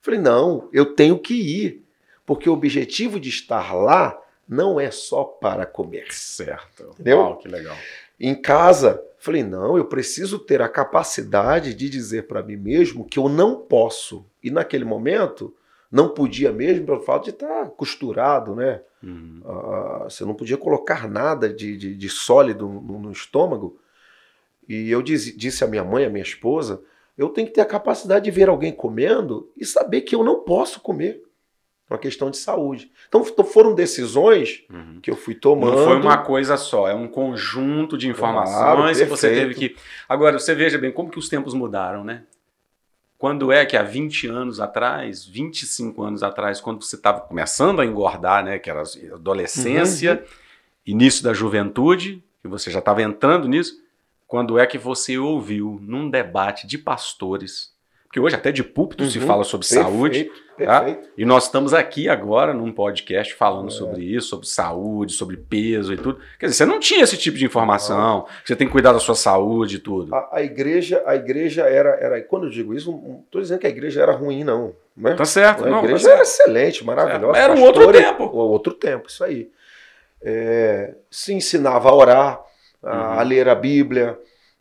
falei, 0.00 0.18
não, 0.18 0.68
eu 0.72 0.86
tenho 0.94 1.18
que 1.18 1.34
ir. 1.34 1.84
Porque 2.24 2.48
o 2.48 2.54
objetivo 2.54 3.20
de 3.20 3.28
estar 3.28 3.74
lá 3.74 4.18
não 4.48 4.80
é 4.80 4.90
só 4.90 5.24
para 5.24 5.66
comer. 5.66 6.06
Certo. 6.10 6.90
Entendeu? 6.94 7.18
Uau, 7.18 7.36
que 7.36 7.48
legal. 7.48 7.76
Em 8.18 8.34
casa, 8.34 9.02
falei, 9.18 9.42
não, 9.42 9.76
eu 9.76 9.84
preciso 9.84 10.38
ter 10.38 10.62
a 10.62 10.68
capacidade 10.68 11.74
de 11.74 11.90
dizer 11.90 12.26
para 12.28 12.42
mim 12.42 12.56
mesmo 12.56 13.04
que 13.04 13.18
eu 13.18 13.28
não 13.28 13.56
posso. 13.56 14.24
E 14.42 14.50
naquele 14.50 14.84
momento, 14.84 15.52
não 15.90 16.08
podia 16.10 16.52
mesmo 16.52 16.86
pelo 16.86 17.00
fato 17.00 17.24
de 17.24 17.30
estar 17.30 17.66
costurado, 17.70 18.54
né? 18.54 18.80
Uhum. 19.02 19.40
Ah, 19.44 20.04
você 20.08 20.24
não 20.24 20.34
podia 20.34 20.56
colocar 20.56 21.08
nada 21.08 21.52
de, 21.52 21.76
de, 21.76 21.94
de 21.94 22.08
sólido 22.08 22.68
no, 22.68 22.98
no 22.98 23.10
estômago. 23.12 23.78
E 24.68 24.90
eu 24.90 25.02
diz- 25.02 25.36
disse 25.36 25.64
à 25.64 25.66
minha 25.66 25.82
mãe, 25.82 26.04
à 26.04 26.10
minha 26.10 26.22
esposa, 26.22 26.80
eu 27.18 27.28
tenho 27.28 27.46
que 27.48 27.54
ter 27.54 27.60
a 27.60 27.66
capacidade 27.66 28.24
de 28.24 28.30
ver 28.30 28.48
alguém 28.48 28.72
comendo 28.72 29.50
e 29.56 29.64
saber 29.64 30.02
que 30.02 30.14
eu 30.14 30.22
não 30.22 30.40
posso 30.40 30.80
comer. 30.80 31.22
É 31.88 31.92
uma 31.94 31.98
questão 31.98 32.30
de 32.30 32.36
saúde. 32.36 32.88
Então 33.08 33.24
foram 33.44 33.74
decisões 33.74 34.62
Uhum. 34.70 35.00
que 35.02 35.10
eu 35.10 35.16
fui 35.16 35.34
tomando. 35.34 35.76
Não 35.76 35.84
foi 35.84 35.96
uma 35.96 36.18
coisa 36.18 36.56
só, 36.56 36.86
é 36.86 36.94
um 36.94 37.08
conjunto 37.08 37.98
de 37.98 38.08
informações 38.08 38.56
Claro, 38.56 38.94
que 38.94 39.04
você 39.06 39.28
teve 39.30 39.54
que. 39.54 39.76
Agora, 40.08 40.38
você 40.38 40.54
veja 40.54 40.78
bem 40.78 40.92
como 40.92 41.10
que 41.10 41.18
os 41.18 41.28
tempos 41.28 41.52
mudaram, 41.52 42.04
né? 42.04 42.22
Quando 43.20 43.52
é 43.52 43.66
que 43.66 43.76
há 43.76 43.82
20 43.82 44.28
anos 44.28 44.60
atrás, 44.60 45.26
25 45.26 46.02
anos 46.02 46.22
atrás, 46.22 46.58
quando 46.58 46.82
você 46.82 46.96
estava 46.96 47.20
começando 47.20 47.78
a 47.80 47.84
engordar, 47.84 48.42
né? 48.42 48.58
Que 48.58 48.70
era 48.70 48.82
adolescência, 49.12 50.14
Uhum. 50.14 50.26
início 50.86 51.22
da 51.22 51.34
juventude, 51.34 52.24
que 52.40 52.48
você 52.48 52.70
já 52.70 52.78
estava 52.78 53.02
entrando 53.02 53.46
nisso, 53.46 53.74
quando 54.26 54.58
é 54.58 54.64
que 54.66 54.78
você 54.78 55.18
ouviu 55.18 55.78
num 55.82 56.08
debate 56.08 56.66
de 56.66 56.78
pastores, 56.78 57.69
porque 58.10 58.18
hoje 58.18 58.34
até 58.34 58.50
de 58.50 58.64
púlpito 58.64 59.08
se 59.08 59.20
Uhum. 59.20 59.26
fala 59.28 59.44
sobre 59.44 59.64
saúde, 59.64 60.24
Perfeito, 60.24 60.66
tá? 60.66 60.80
perfeito. 60.80 61.08
E 61.16 61.24
nós 61.24 61.44
estamos 61.44 61.72
aqui 61.72 62.08
agora 62.08 62.52
num 62.52 62.72
podcast 62.72 63.32
falando 63.34 63.68
É. 63.68 63.70
sobre 63.70 64.02
isso, 64.02 64.26
sobre 64.30 64.48
saúde, 64.48 65.12
sobre 65.12 65.36
peso 65.36 65.92
e 65.92 65.96
tudo. 65.96 66.18
Quer 66.36 66.46
dizer, 66.46 66.58
você 66.58 66.66
não 66.66 66.80
tinha 66.80 67.04
esse 67.04 67.16
tipo 67.16 67.38
de 67.38 67.44
informação, 67.44 68.22
que 68.42 68.48
você 68.48 68.56
tem 68.56 68.66
que 68.66 68.72
cuidar 68.72 68.92
da 68.92 68.98
sua 68.98 69.14
saúde 69.14 69.76
e 69.76 69.78
tudo. 69.78 70.12
A, 70.12 70.28
a 70.38 70.42
igreja, 70.42 71.00
a 71.06 71.14
igreja 71.14 71.62
era, 71.68 71.90
era. 72.00 72.20
Quando 72.22 72.46
eu 72.46 72.50
digo 72.50 72.74
isso, 72.74 72.90
não 72.90 73.20
estou 73.24 73.40
dizendo 73.40 73.60
que 73.60 73.66
a 73.68 73.70
igreja 73.70 74.02
era 74.02 74.10
ruim, 74.12 74.42
não. 74.42 74.74
né? 74.96 75.14
Tá 75.14 75.24
certo, 75.24 75.64
A 75.64 75.70
não, 75.70 75.84
igreja 75.84 76.08
tá 76.08 76.14
era 76.14 76.22
excelente, 76.22 76.84
maravilhosa. 76.84 77.38
Era 77.38 77.54
um 77.54 77.62
outro 77.62 77.92
tempo. 77.92 78.24
o 78.24 78.36
outro 78.38 78.74
tempo, 78.74 79.06
isso 79.08 79.22
aí. 79.22 79.48
É, 80.20 80.94
se 81.08 81.32
ensinava 81.32 81.88
a 81.88 81.94
orar, 81.94 82.40
a, 82.82 82.92
Uhum. 82.92 83.18
a 83.20 83.22
ler 83.22 83.48
a 83.48 83.54
Bíblia, 83.54 84.18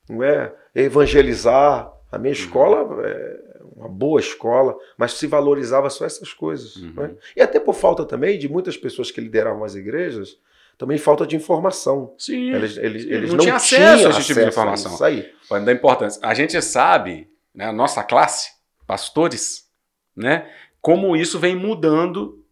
não 0.07 0.23
é? 0.23 0.51
evangelizar. 0.75 1.91
A 2.11 2.17
minha 2.17 2.33
escola 2.33 3.05
é 3.05 3.49
uma 3.75 3.87
boa 3.87 4.19
escola, 4.19 4.75
mas 4.97 5.13
se 5.13 5.25
valorizava 5.27 5.89
só 5.89 6.05
essas 6.05 6.33
coisas. 6.33 6.75
Uhum. 6.75 6.93
não 6.95 7.03
é? 7.05 7.11
E 7.35 7.41
até 7.41 7.59
por 7.59 7.73
falta 7.73 8.03
também 8.03 8.37
de 8.37 8.49
muitas 8.49 8.75
pessoas 8.75 9.09
que 9.09 9.21
lideravam 9.21 9.63
as 9.63 9.75
igrejas, 9.75 10.37
também 10.77 10.97
falta 10.97 11.25
de 11.25 11.35
informação. 11.35 12.13
Sim, 12.17 12.53
Eles, 12.53 12.77
eles, 12.77 13.05
eles 13.05 13.29
não 13.29 13.37
não, 13.37 13.43
tinha 13.43 13.55
acesso 13.55 13.97
tinham 13.97 14.11
a 14.11 14.11
esse 14.11 14.27
tipo 14.27 14.39
de 14.39 14.47
informação. 14.47 14.93
Isso 14.93 15.03
aí. 15.03 15.31
dar 15.65 15.73
importância. 15.73 16.21
A 16.23 16.33
gente 16.33 16.61
sabe, 16.61 17.29
né, 17.53 17.65
a 17.65 17.73
nossa 17.73 18.03
classe, 18.03 18.51
pastores, 18.87 19.67
né, 20.15 20.49
como 20.81 21.15
isso 21.15 21.37
vem 21.37 21.55
mudando 21.55 22.43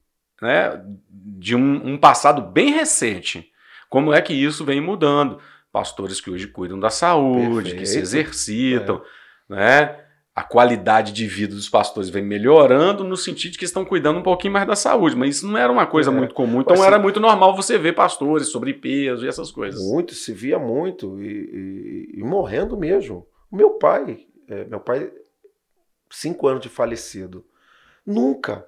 né, 0.41 0.81
de 1.09 1.55
um, 1.55 1.93
um 1.93 1.97
passado 1.97 2.41
bem 2.41 2.71
recente. 2.71 3.49
Como 3.89 4.13
é 4.13 4.21
que 4.21 4.33
isso 4.33 4.65
vem 4.65 4.81
mudando? 4.81 5.39
Pastores 5.71 6.19
que 6.19 6.29
hoje 6.29 6.47
cuidam 6.47 6.79
da 6.79 6.89
saúde, 6.89 7.75
que 7.75 7.85
se 7.85 7.99
Perfeito. 7.99 9.03
É. 9.23 9.26
né? 9.49 10.03
A 10.35 10.43
qualidade 10.43 11.13
de 11.13 11.25
vida 11.25 11.55
dos 11.55 11.67
pastores 11.67 12.09
vem 12.09 12.23
melhorando 12.23 13.03
no 13.03 13.17
sentido 13.17 13.53
de 13.53 13.57
que 13.57 13.65
estão 13.65 13.83
cuidando 13.83 14.19
um 14.19 14.23
pouquinho 14.23 14.53
mais 14.53 14.67
da 14.67 14.75
saúde, 14.75 15.15
mas 15.15 15.37
isso 15.37 15.47
não 15.47 15.57
era 15.57 15.71
uma 15.73 15.87
coisa 15.87 16.11
É. 16.11 16.13
muito 16.13 16.35
comum. 16.35 16.61
Então 16.61 16.75
Mas 16.77 16.85
era 16.85 16.99
muito 16.99 17.19
normal 17.19 17.55
você 17.55 17.75
ver 17.77 17.93
pastores 17.95 18.49
sobre 18.49 18.71
peso 18.73 19.25
e 19.25 19.27
essas 19.27 19.49
coisas. 19.49 19.81
Muito, 19.81 20.13
se 20.13 20.31
via 20.33 20.59
muito 20.59 21.19
e, 21.19 21.25
e- 21.27 22.19
e 22.19 22.23
morrendo 22.23 22.77
mesmo. 22.77 23.25
O 23.51 23.55
meu 23.55 23.71
pai, 23.71 24.27
é, 24.47 24.65
meu 24.65 24.79
pai, 24.79 25.11
cinco 26.11 26.47
anos 26.47 26.61
de 26.61 26.69
falecido, 26.69 27.43
nunca 28.05 28.65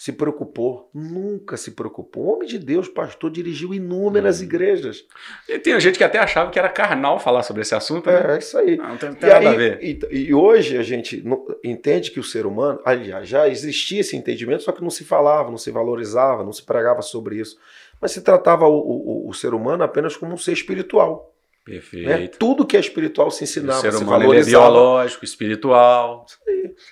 se 0.00 0.12
preocupou, 0.12 0.88
nunca 0.94 1.56
se 1.56 1.72
preocupou. 1.72 2.32
Homem 2.36 2.46
de 2.46 2.56
Deus, 2.56 2.86
pastor, 2.86 3.32
dirigiu 3.32 3.74
inúmeras 3.74 4.40
Hum. 4.40 4.44
igrejas. 4.44 5.04
E 5.48 5.58
tem 5.58 5.78
gente 5.80 5.98
que 5.98 6.04
até 6.04 6.20
achava 6.20 6.52
que 6.52 6.58
era 6.58 6.68
carnal 6.68 7.18
falar 7.18 7.42
sobre 7.42 7.62
esse 7.62 7.74
assunto, 7.74 8.06
né? 8.08 8.22
É, 8.28 8.34
é 8.36 8.38
isso 8.38 8.56
aí. 8.56 8.76
Não, 8.76 8.90
não 8.90 8.96
tem, 8.96 9.08
não 9.08 9.16
tem 9.16 9.28
nada 9.28 9.48
a 9.48 9.50
aí, 9.50 9.56
ver. 9.56 9.78
e, 9.82 9.98
e 10.28 10.32
hoje 10.32 10.78
a 10.78 10.84
gente 10.84 11.24
entende 11.64 12.12
que 12.12 12.20
o 12.20 12.22
ser 12.22 12.46
humano, 12.46 12.80
aliás, 12.84 13.26
já 13.28 13.48
existia 13.48 14.00
esse 14.00 14.16
entendimento, 14.16 14.62
só 14.62 14.70
que 14.70 14.80
não 14.82 14.88
se 14.90 15.02
falava, 15.04 15.50
não 15.50 15.58
se 15.58 15.72
valorizava, 15.72 16.44
não 16.44 16.52
se 16.52 16.62
pregava 16.62 17.02
sobre 17.02 17.40
isso. 17.40 17.58
Mas 18.00 18.12
se 18.12 18.20
tratava 18.22 18.68
o, 18.68 18.78
o- 18.78 19.28
o 19.28 19.34
ser 19.34 19.52
humano 19.52 19.82
apenas 19.82 20.16
como 20.16 20.32
um 20.32 20.38
ser 20.38 20.52
espiritual. 20.52 21.34
né? 21.66 21.74
Perfeito. 21.74 22.38
Tudo 22.38 22.64
que 22.64 22.76
é 22.76 22.80
espiritual 22.80 23.32
se 23.32 23.42
O 23.42 23.44
ensinava, 23.44 23.80
ser 23.80 23.92
se 23.92 23.98
humano 24.04 24.18
ele 24.18 24.24
é 24.24 24.26
valorizava. 24.28 24.64
biológico, 24.70 25.24
espiritual. 25.24 26.24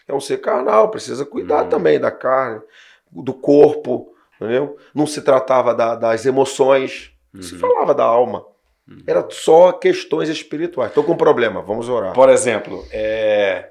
É 0.09 0.13
um 0.13 0.21
ser 0.21 0.39
carnal, 0.39 0.91
precisa 0.91 1.25
cuidar 1.25 1.65
Hum. 1.67 1.69
também 1.69 1.99
da 2.01 2.11
carne, 2.11 2.61
do 3.11 3.33
corpo, 3.35 4.15
entendeu? 4.37 4.77
Não 4.95 5.07
se 5.07 5.23
tratava 5.23 5.75
da- 5.75 5.95
das 5.95 6.27
emoções, 6.27 7.13
se 7.41 7.55
Uhum. 7.55 7.61
falava 7.61 7.95
da 7.95 8.05
alma. 8.05 8.45
Uhum. 8.89 8.99
Era 9.07 9.27
só 9.31 9.73
questões 9.73 10.29
espirituais. 10.29 10.91
Estou 10.91 11.03
com 11.05 11.13
um 11.13 11.17
problema, 11.17 11.61
vamos 11.63 11.89
orar. 11.89 12.13
Por 12.13 12.29
exemplo, 12.29 12.85
é, 12.93 13.71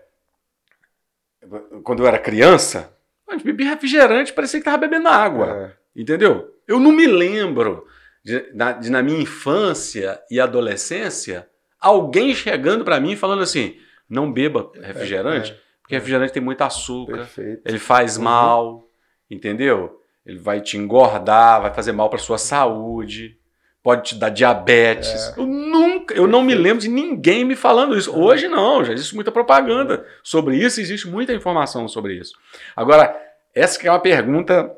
quando 1.84 2.04
eu 2.04 2.08
era 2.08 2.20
criança, 2.20 2.94
a 3.28 3.34
gente 3.34 3.46
bebia 3.46 3.70
refrigerante, 3.70 4.34
parecia 4.34 4.60
que 4.60 4.68
estava 4.68 4.78
bebendo 4.78 5.08
água. 5.08 5.74
É. 5.96 6.02
Entendeu? 6.02 6.54
Eu 6.68 6.80
não 6.80 6.92
me 6.92 7.08
lembro 7.08 7.86
de, 8.24 8.52
na, 8.54 8.72
de, 8.74 8.90
na 8.90 9.02
minha 9.02 9.20
infância 9.22 10.20
e 10.30 10.40
adolescência, 10.40 11.48
alguém 11.80 12.34
chegando 12.34 12.84
para 12.84 13.00
mim 13.00 13.12
e 13.12 13.16
falando 13.16 13.44
assim: 13.44 13.78
não 14.10 14.32
beba 14.32 14.72
refrigerante, 14.82 15.52
É, 15.52 15.58
porque 15.82 15.96
refrigerante 15.96 16.34
tem 16.34 16.42
muito 16.44 16.62
açúcar, 16.62 17.18
perfeito. 17.18 17.62
ele 17.66 17.80
faz 17.80 18.18
Uhum. 18.18 18.24
mal, 18.24 18.85
entendeu? 19.30 20.02
ele 20.26 20.40
vai 20.40 20.60
te 20.60 20.76
engordar, 20.76 21.62
vai 21.62 21.72
fazer 21.72 21.92
mal 21.92 22.10
para 22.10 22.18
sua 22.18 22.40
saúde, 22.40 23.38
pode 23.84 24.02
te 24.10 24.16
dar 24.16 24.30
diabetes. 24.30 25.08
É. 25.38 25.40
Eu 25.40 25.46
nunca, 25.46 26.16
eu 26.16 26.26
não 26.26 26.42
me 26.42 26.56
lembro 26.56 26.82
de 26.82 26.90
ninguém 26.90 27.46
me 27.46 27.56
falando 27.56 27.96
isso. 27.96 28.12
Hoje 28.18 28.48
não, 28.48 28.84
já 28.84 28.92
existe 28.92 29.14
muita 29.14 29.32
propaganda 29.32 30.04
sobre 30.24 30.58
isso, 30.58 30.82
existe 30.82 31.08
muita 31.08 31.32
informação 31.32 31.88
sobre 31.88 32.16
isso. 32.16 32.34
Agora, 32.76 33.16
essa 33.54 33.78
que 33.80 33.88
é 33.88 33.92
uma 33.92 34.00
pergunta 34.00 34.76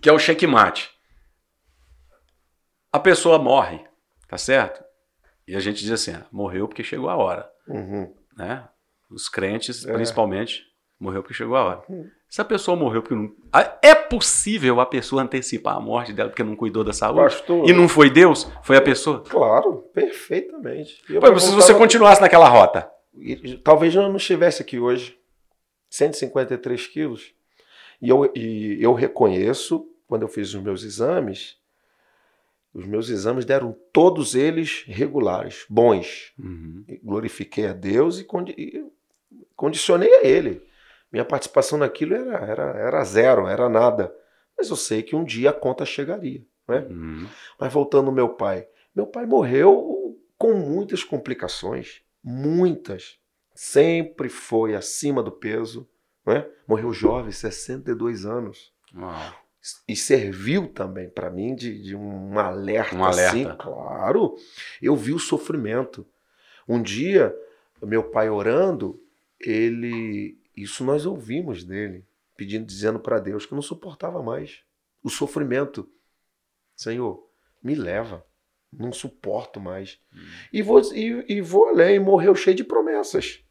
que 0.00 0.08
é 0.08 0.12
o 0.12 0.18
checkmate. 0.18 0.90
A 2.90 2.98
pessoa 2.98 3.38
morre, 3.38 3.80
tá 4.28 4.38
certo? 4.38 4.82
E 5.46 5.54
a 5.54 5.60
gente 5.60 5.82
diz 5.82 5.90
assim, 5.90 6.12
ah, 6.12 6.24
morreu 6.32 6.66
porque 6.66 6.82
chegou 6.82 7.10
a 7.10 7.16
hora, 7.16 7.50
Uhum. 7.68 8.10
né? 8.36 8.66
Os 9.10 9.28
crentes, 9.28 9.84
É. 9.86 9.92
principalmente, 9.92 10.64
morreu 10.98 11.22
porque 11.22 11.34
chegou 11.34 11.56
a 11.56 11.62
hora. 11.64 11.82
Hum. 11.90 12.08
Se 12.32 12.40
a 12.40 12.44
pessoa 12.46 12.74
morreu 12.74 13.02
porque 13.02 13.14
não... 13.14 13.30
É 13.82 13.94
possível 13.94 14.80
a 14.80 14.86
pessoa 14.86 15.20
antecipar 15.22 15.76
a 15.76 15.80
morte 15.80 16.14
dela 16.14 16.30
porque 16.30 16.42
não 16.42 16.56
cuidou 16.56 16.82
da 16.82 16.94
saúde? 16.94 17.20
Pastor, 17.20 17.68
E 17.68 17.74
não 17.74 17.86
foi 17.86 18.08
Deus? 18.08 18.50
Foi 18.62 18.74
a 18.74 18.80
pessoa? 18.80 19.20
claro, 19.20 19.82
perfeitamente. 19.92 21.02
Eu 21.10 21.20
Pô, 21.20 21.38
se 21.38 21.54
você 21.54 21.74
continuasse 21.74 22.22
naquela 22.22 22.48
rota. 22.48 22.90
Talvez 23.62 23.94
eu 23.94 24.00
não 24.08 24.16
estivesse 24.16 24.62
aqui 24.62 24.78
hoje. 24.78 25.14
153 25.90 26.86
quilos. 26.86 27.34
E 28.00 28.08
eu, 28.08 28.32
e 28.34 28.78
eu 28.80 28.94
reconheço, 28.94 29.86
quando 30.08 30.22
eu 30.22 30.28
fiz 30.28 30.54
os 30.54 30.62
meus 30.62 30.82
exames, 30.84 31.58
os 32.72 32.86
meus 32.86 33.10
exames 33.10 33.44
deram 33.44 33.76
todos 33.92 34.34
eles 34.34 34.84
regulares, 34.86 35.66
bons. 35.68 36.32
Uhum. 36.38 36.82
Glorifiquei 37.04 37.66
a 37.66 37.74
Deus 37.74 38.18
e, 38.20 38.24
condi- 38.24 38.54
e 38.56 38.82
condicionei 39.54 40.14
a 40.14 40.24
Ele. 40.26 40.62
Minha 41.12 41.24
participação 41.24 41.78
naquilo 41.78 42.14
era, 42.14 42.36
era, 42.38 42.62
era 42.78 43.04
zero, 43.04 43.46
era 43.46 43.68
nada. 43.68 44.14
Mas 44.56 44.70
eu 44.70 44.76
sei 44.76 45.02
que 45.02 45.14
um 45.14 45.24
dia 45.24 45.50
a 45.50 45.52
conta 45.54 45.84
chegaria. 45.84 46.44
Né? 46.66 46.86
Uhum. 46.88 47.26
Mas 47.58 47.72
voltando 47.72 48.08
ao 48.08 48.14
meu 48.14 48.30
pai. 48.30 48.66
Meu 48.94 49.06
pai 49.06 49.26
morreu 49.26 50.18
com 50.38 50.54
muitas 50.54 51.04
complicações. 51.04 52.02
Muitas. 52.22 53.18
Sempre 53.54 54.28
foi 54.28 54.74
acima 54.74 55.22
do 55.22 55.30
peso. 55.32 55.88
Né? 56.24 56.46
Morreu 56.66 56.92
jovem, 56.92 57.32
62 57.32 58.24
anos. 58.24 58.72
Uau. 58.96 59.34
E 59.86 59.94
serviu 59.94 60.66
também 60.68 61.08
para 61.08 61.30
mim 61.30 61.54
de, 61.54 61.82
de 61.82 61.94
um 61.94 62.36
alerta, 62.38 62.96
Um 62.96 63.04
alerta. 63.04 63.28
assim. 63.30 63.56
Claro. 63.58 64.34
Eu 64.80 64.96
vi 64.96 65.12
o 65.12 65.18
sofrimento. 65.18 66.06
Um 66.66 66.80
dia, 66.82 67.34
meu 67.82 68.02
pai 68.04 68.28
orando, 68.30 69.00
ele. 69.40 70.38
Isso 70.56 70.84
nós 70.84 71.06
ouvimos 71.06 71.64
dele, 71.64 72.04
pedindo, 72.36 72.66
dizendo 72.66 72.98
para 72.98 73.18
Deus 73.18 73.46
que 73.46 73.54
não 73.54 73.62
suportava 73.62 74.22
mais 74.22 74.62
o 75.02 75.08
sofrimento. 75.10 75.88
Senhor, 76.76 77.26
me 77.62 77.74
leva. 77.74 78.24
Não 78.72 78.92
suporto 78.92 79.60
mais. 79.60 79.98
E, 80.52 80.62
vou, 80.62 80.80
e, 80.94 81.24
e 81.28 81.40
vou 81.42 81.68
além, 81.68 81.98
morreu 81.98 82.34
cheio 82.34 82.56
de 82.56 82.64
promessas. 82.64 83.44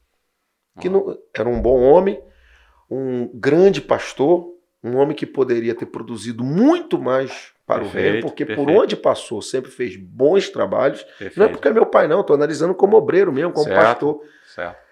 Que 0.80 0.90
não, 0.90 1.18
era 1.36 1.48
um 1.48 1.62
bom 1.62 1.80
homem, 1.82 2.22
um 2.90 3.28
grande 3.28 3.82
pastor, 3.82 4.52
um 4.84 4.98
homem 4.98 5.16
que 5.16 5.26
poderia 5.26 5.76
ter 5.76 5.86
produzido 5.86 6.44
muito 6.44 6.98
mais 6.98 7.54
para 7.68 7.84
o 7.84 7.86
Perfeito, 7.86 8.12
reino, 8.14 8.28
porque 8.28 8.46
por 8.46 8.56
perfeito. 8.56 8.82
onde 8.82 8.98
passou 8.98 9.42
sempre 9.42 9.70
fez 9.70 9.96
bons 9.96 10.50
trabalhos. 10.50 11.04
Perfeito. 11.04 11.40
Não 11.40 11.46
é 11.46 11.50
porque 11.50 11.68
é 11.68 11.74
meu 11.74 11.86
pai, 11.86 12.08
não, 12.08 12.22
estou 12.22 12.36
analisando 12.36 12.74
como 12.74 12.98
obreiro 12.98 13.32
mesmo, 13.32 13.54
como 13.54 13.66
Certo. 13.66 13.80
pastor. 13.80 14.22
Certo. 14.48 14.91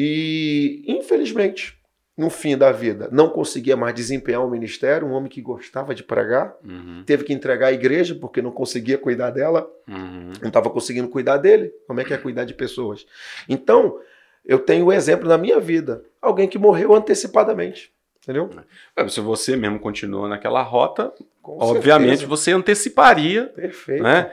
E, 0.00 0.84
infelizmente, 0.86 1.76
no 2.16 2.30
fim 2.30 2.56
da 2.56 2.70
vida, 2.70 3.08
não 3.10 3.28
conseguia 3.30 3.76
mais 3.76 3.94
desempenhar 3.94 4.44
o 4.44 4.50
ministério, 4.50 5.06
um 5.08 5.12
homem 5.12 5.28
que 5.28 5.40
gostava 5.42 5.94
de 5.94 6.02
pregar, 6.04 6.54
Uhum. 6.64 7.02
teve 7.04 7.24
que 7.24 7.32
entregar 7.32 7.68
a 7.68 7.72
igreja 7.72 8.14
porque 8.14 8.40
não 8.40 8.52
conseguia 8.52 8.96
cuidar 8.96 9.30
dela, 9.30 9.68
Uhum. 9.88 10.30
não 10.40 10.48
estava 10.48 10.70
conseguindo 10.70 11.08
cuidar 11.08 11.36
dele. 11.38 11.72
Como 11.86 12.00
é 12.00 12.04
que 12.04 12.14
é 12.14 12.18
cuidar 12.18 12.44
de 12.44 12.54
pessoas? 12.54 13.06
Então, 13.48 13.98
eu 14.44 14.58
tenho 14.60 14.86
o 14.86 14.92
exemplo 14.92 15.28
na 15.28 15.36
minha 15.36 15.58
vida, 15.60 16.04
alguém 16.22 16.48
que 16.48 16.58
morreu 16.58 16.94
antecipadamente, 16.94 17.92
entendeu? 18.22 18.48
É, 18.96 19.06
Se 19.08 19.20
você 19.20 19.56
mesmo 19.56 19.78
continua 19.80 20.28
naquela 20.28 20.62
rota, 20.62 21.12
Com 21.42 21.58
obviamente 21.60 22.08
certeza. 22.20 22.26
você 22.26 22.52
anteciparia 22.52 23.46
Perfeito. 23.46 24.02
né? 24.02 24.32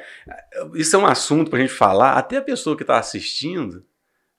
Isso 0.76 0.96
é 0.96 1.00
um 1.00 1.06
assunto 1.06 1.50
para 1.50 1.60
a 1.60 1.62
gente 1.62 1.74
falar, 1.74 2.14
até 2.14 2.38
a 2.38 2.42
pessoa 2.42 2.76
que 2.78 2.84
está 2.84 2.98
assistindo, 2.98 3.84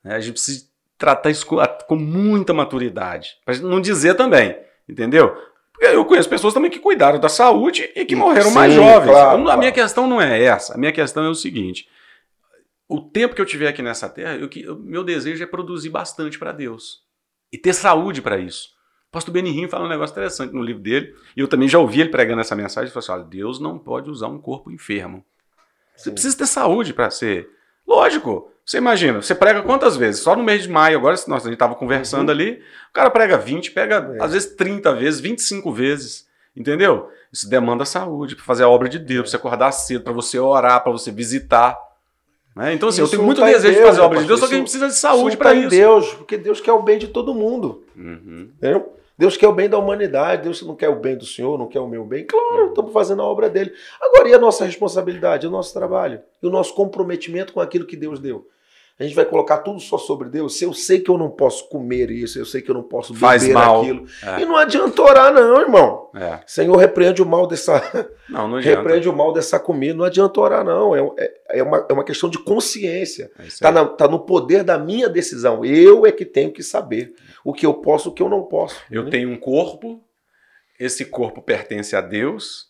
né, 0.05 0.15
a 0.17 0.21
gente 0.21 0.33
precisa 0.35 0.67
tratar 0.99 1.31
isso 1.31 1.47
com, 1.47 1.57
com 1.87 1.97
muita 1.97 2.53
maturidade, 2.55 3.37
para 3.45 3.57
não 3.59 3.81
dizer 3.81 4.15
também, 4.15 4.57
entendeu? 4.89 5.37
Porque 5.73 5.87
eu 5.95 6.05
conheço 6.07 6.29
pessoas 6.29 6.55
também 6.55 6.71
que 6.71 6.79
cuidaram 6.79 7.21
da 7.21 7.29
saúde 7.29 7.91
e 7.95 8.05
que 8.07 8.17
morreram 8.17 8.51
mais 8.51 8.73
Sim, 8.73 8.79
jovens. 8.81 9.11
claro, 9.11 9.33
Eu 9.33 9.37
não- 9.39 9.43
a 9.43 9.45
claro. 9.45 9.59
minha 9.59 9.73
questão 9.73 10.07
não 10.07 10.21
é 10.23 10.43
essa, 10.43 10.75
a 10.75 10.79
minha 10.79 10.93
questão 10.93 11.25
é 11.25 11.29
o 11.29 11.35
seguinte: 11.35 11.87
o 12.89 13.01
tempo 13.01 13.35
que 13.35 13.41
eu 13.41 13.47
tiver 13.47 13.69
aqui 13.69 13.83
nessa 13.83 14.09
terra, 14.09 14.37
eu, 14.37 14.49
eu- 14.57 14.79
meu 14.79 15.05
desejo 15.05 15.43
é 15.43 15.47
produzir 15.47 15.91
bastante 15.91 16.39
para 16.39 16.53
Deus 16.53 17.01
e 17.53 17.59
ter 17.59 17.75
saúde 17.75 18.23
para 18.23 18.39
isso. 18.39 18.71
O 19.09 19.13
pastor 19.13 19.33
Benihim 19.33 19.69
fala 19.69 19.85
um 19.85 19.89
negócio 19.89 20.13
interessante 20.15 20.53
no 20.55 20.63
livro 20.63 20.83
dele, 20.83 21.15
e 21.37 21.41
eu 21.41 21.49
também 21.49 21.69
já 21.69 21.79
ouvi 21.79 22.01
ele 22.01 22.11
pregando 22.11 22.41
essa 22.41 22.57
mensagem, 22.57 22.85
ele 22.87 22.93
falou 22.93 23.05
assim, 23.05 23.13
olha, 23.13 23.25
Deus 23.31 23.61
não 23.61 23.79
pode 23.79 24.09
usar 24.11 24.29
um 24.29 24.39
corpo 24.39 24.71
enfermo. 24.71 25.25
Você 25.97 26.05
Sim. 26.05 26.13
precisa 26.13 26.37
ter 26.39 26.47
saúde 26.47 26.93
para 26.93 27.09
ser. 27.11 27.49
Lógico. 27.87 28.51
Você 28.65 28.79
imagina, 28.79 29.23
você 29.23 29.33
prega 29.35 29.63
quantas 29.63 29.97
vezes? 29.97 30.21
Só 30.23 30.35
no 30.35 30.43
mês 30.43 30.65
de 30.65 30.69
maio, 30.69 30.99
agora, 30.99 31.15
nós, 31.29 31.43
a 31.43 31.45
gente 31.45 31.55
estava 31.55 31.77
conversando 31.77 32.33
ali, 32.33 32.61
o 32.91 32.93
cara 32.93 33.09
prega 33.11 33.39
20, 33.39 33.71
pega 33.71 34.17
É. 34.19 34.25
às 34.25 34.33
vezes 34.33 34.55
30 34.57 34.93
vezes, 34.95 35.21
25 35.21 35.73
vezes. 35.73 36.27
Entendeu? 36.57 37.09
Isso 37.33 37.49
demanda 37.49 37.85
saúde 37.85 38.35
para 38.35 38.45
fazer 38.45 38.65
a 38.65 38.69
obra 38.69 38.89
de 38.89 38.99
Deus, 38.99 39.23
pra 39.23 39.31
você 39.31 39.37
acordar 39.37 39.71
cedo, 39.73 40.03
para 40.03 40.13
você 40.13 40.39
orar, 40.39 40.83
para 40.83 40.91
você 40.91 41.13
visitar. 41.13 41.77
Né? 42.57 42.73
Então, 42.73 42.89
assim, 42.89 43.01
eu 43.01 43.05
Isso 43.05 43.11
tenho 43.11 43.21
não 43.21 43.27
muito 43.27 43.41
tá 43.41 43.47
desejo 43.47 43.69
de 43.69 43.75
Deus, 43.75 43.87
fazer 43.89 44.01
a 44.01 44.05
obra 44.05 44.21
de 44.21 44.27
Deus, 44.27 44.41
só 44.41 44.47
que 44.49 44.55
a 44.55 44.57
gente 44.57 44.65
precisa 44.65 44.87
de 44.87 44.93
Isso 44.93 45.01
saúde 45.03 45.37
para 45.37 45.51
tá 45.51 45.57
em 45.57 45.61
isso. 45.61 45.69
Deus, 45.71 46.15
porque 46.15 46.37
Deus 46.39 46.61
quer 46.61 46.73
o 46.73 46.83
bem 46.83 46.99
de 46.99 47.09
todo 47.09 47.35
mundo. 47.35 47.85
Uhum. 47.95 48.49
Entendeu? 48.57 48.97
Deus 49.19 49.37
quer 49.37 49.49
o 49.49 49.53
bem 49.53 49.69
da 49.69 49.79
humanidade, 49.79 50.43
Deus 50.43 50.61
não 50.63 50.77
quer 50.77 50.91
o 50.91 51.01
bem 51.01 51.17
do 51.17 51.25
Senhor, 51.25 51.59
não 51.59 51.69
quer 51.69 51.81
o 51.81 51.89
meu 51.89 52.05
bem. 52.05 52.27
Claro, 52.27 52.69
estamos 52.69 52.93
fazendo 52.93 53.23
a 53.23 53.25
obra 53.25 53.49
dele. 53.49 53.73
Agora, 54.01 54.29
e 54.29 54.35
a 54.35 54.39
nossa 54.39 54.65
responsabilidade, 54.65 55.47
o 55.47 55.51
nosso 55.51 55.73
trabalho? 55.73 56.21
E 56.43 56.47
o 56.47 56.51
nosso 56.51 56.75
comprometimento 56.75 57.53
com 57.53 57.61
aquilo 57.61 57.87
que 57.87 57.97
Deus 57.97 58.21
deu? 58.21 58.47
A 58.99 59.03
gente 59.05 59.15
vai 59.15 59.27
colocar 59.27 59.59
tudo 59.59 59.79
só 59.79 59.99
sobre 59.99 60.31
Deus? 60.31 60.57
Se 60.57 60.65
eu 60.65 60.73
sei 60.73 61.01
que 61.01 61.11
eu 61.11 61.19
não 61.19 61.31
posso 61.31 61.69
comer 61.69 62.11
isso, 62.11 62.39
eu 62.39 62.47
sei 62.47 62.63
que 62.63 62.71
eu 62.71 62.75
não 62.75 62.83
posso 62.83 63.13
beber 63.13 63.27
Faz 63.27 63.49
mal. 63.49 63.83
aquilo. 63.83 64.07
É. 64.23 64.41
E 64.41 64.47
não 64.47 64.57
adianta 64.57 65.03
orar, 65.03 65.35
não, 65.35 65.61
irmão. 65.61 66.11
É. 66.15 66.41
Senhor, 66.47 66.75
repreende 66.77 67.21
o 67.21 67.27
mal 67.27 67.47
dessa, 67.47 67.79
Não, 68.27 68.49
não 68.49 68.57
adianta. 68.57 68.79
repreende 68.79 69.07
o 69.07 69.13
mal 69.13 69.35
dessa 69.35 69.61
comida. 69.61 69.93
Não 69.93 70.05
adianta 70.07 70.41
orar, 70.41 70.65
não. 70.65 70.97
É, 70.97 71.01
é, 71.19 71.59
é 71.59 71.63
uma, 71.63 71.87
é 71.91 71.93
uma 71.93 72.05
questão 72.05 72.31
de 72.31 72.39
consciência. 72.39 73.31
É 73.39 73.47
Está 73.47 73.69
aí. 73.69 73.97
tá 73.99 74.09
no 74.09 74.21
poder 74.21 74.65
da 74.65 74.79
minha 74.79 75.11
decisão. 75.11 75.63
Eu 75.63 76.07
é 76.07 76.11
que 76.13 76.25
tenho 76.25 76.51
que 76.51 76.63
saber 76.63 77.15
o 77.45 77.53
que 77.53 77.67
eu 77.67 77.75
posso 77.75 78.09
e 78.09 78.11
o 78.11 78.15
que 78.15 78.23
eu 78.23 78.31
não 78.31 78.45
posso. 78.45 78.81
Eu 78.91 79.11
tenho 79.11 79.29
um 79.29 79.37
corpo, 79.37 80.03
esse 80.81 81.05
corpo 81.05 81.43
pertence 81.43 81.95
a 81.95 82.01
Deus, 82.01 82.69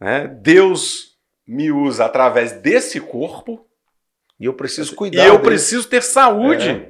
né? 0.00 0.28
Deus 0.28 1.16
me 1.44 1.72
usa 1.72 2.04
através 2.04 2.52
desse 2.52 3.00
corpo 3.00 3.66
E 4.40 4.46
eu 4.46 4.54
preciso 4.54 4.92
e 4.94 4.96
cuidar. 4.96 5.24
eu 5.26 5.32
dele. 5.32 5.44
preciso 5.44 5.86
ter 5.86 6.02
saúde. 6.02 6.88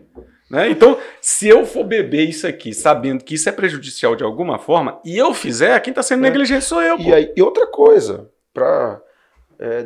Né? 0.49 0.71
Então, 0.71 0.99
se 1.21 1.49
eu 1.49 1.67
for 1.67 1.85
beber 1.85 2.29
isso 2.29 2.47
aqui, 2.47 2.73
sabendo 2.73 3.25
que 3.25 3.35
isso 3.35 3.49
é 3.49 3.53
prejudicial 3.53 4.17
de 4.17 4.25
alguma 4.25 4.59
forma, 4.59 5.01
e 5.05 5.17
eu 5.19 5.35
fizer, 5.35 5.79
quem 5.81 5.91
está 5.93 6.03
sendo 6.03 6.21
É. 6.25 6.31
negligente 6.31 6.65
sou 6.65 6.81
eu. 6.83 6.99
E, 6.99 7.13
aí, 7.15 7.33
e 7.37 7.43
outra 7.43 7.67
coisa, 7.67 8.31
para 8.55 9.01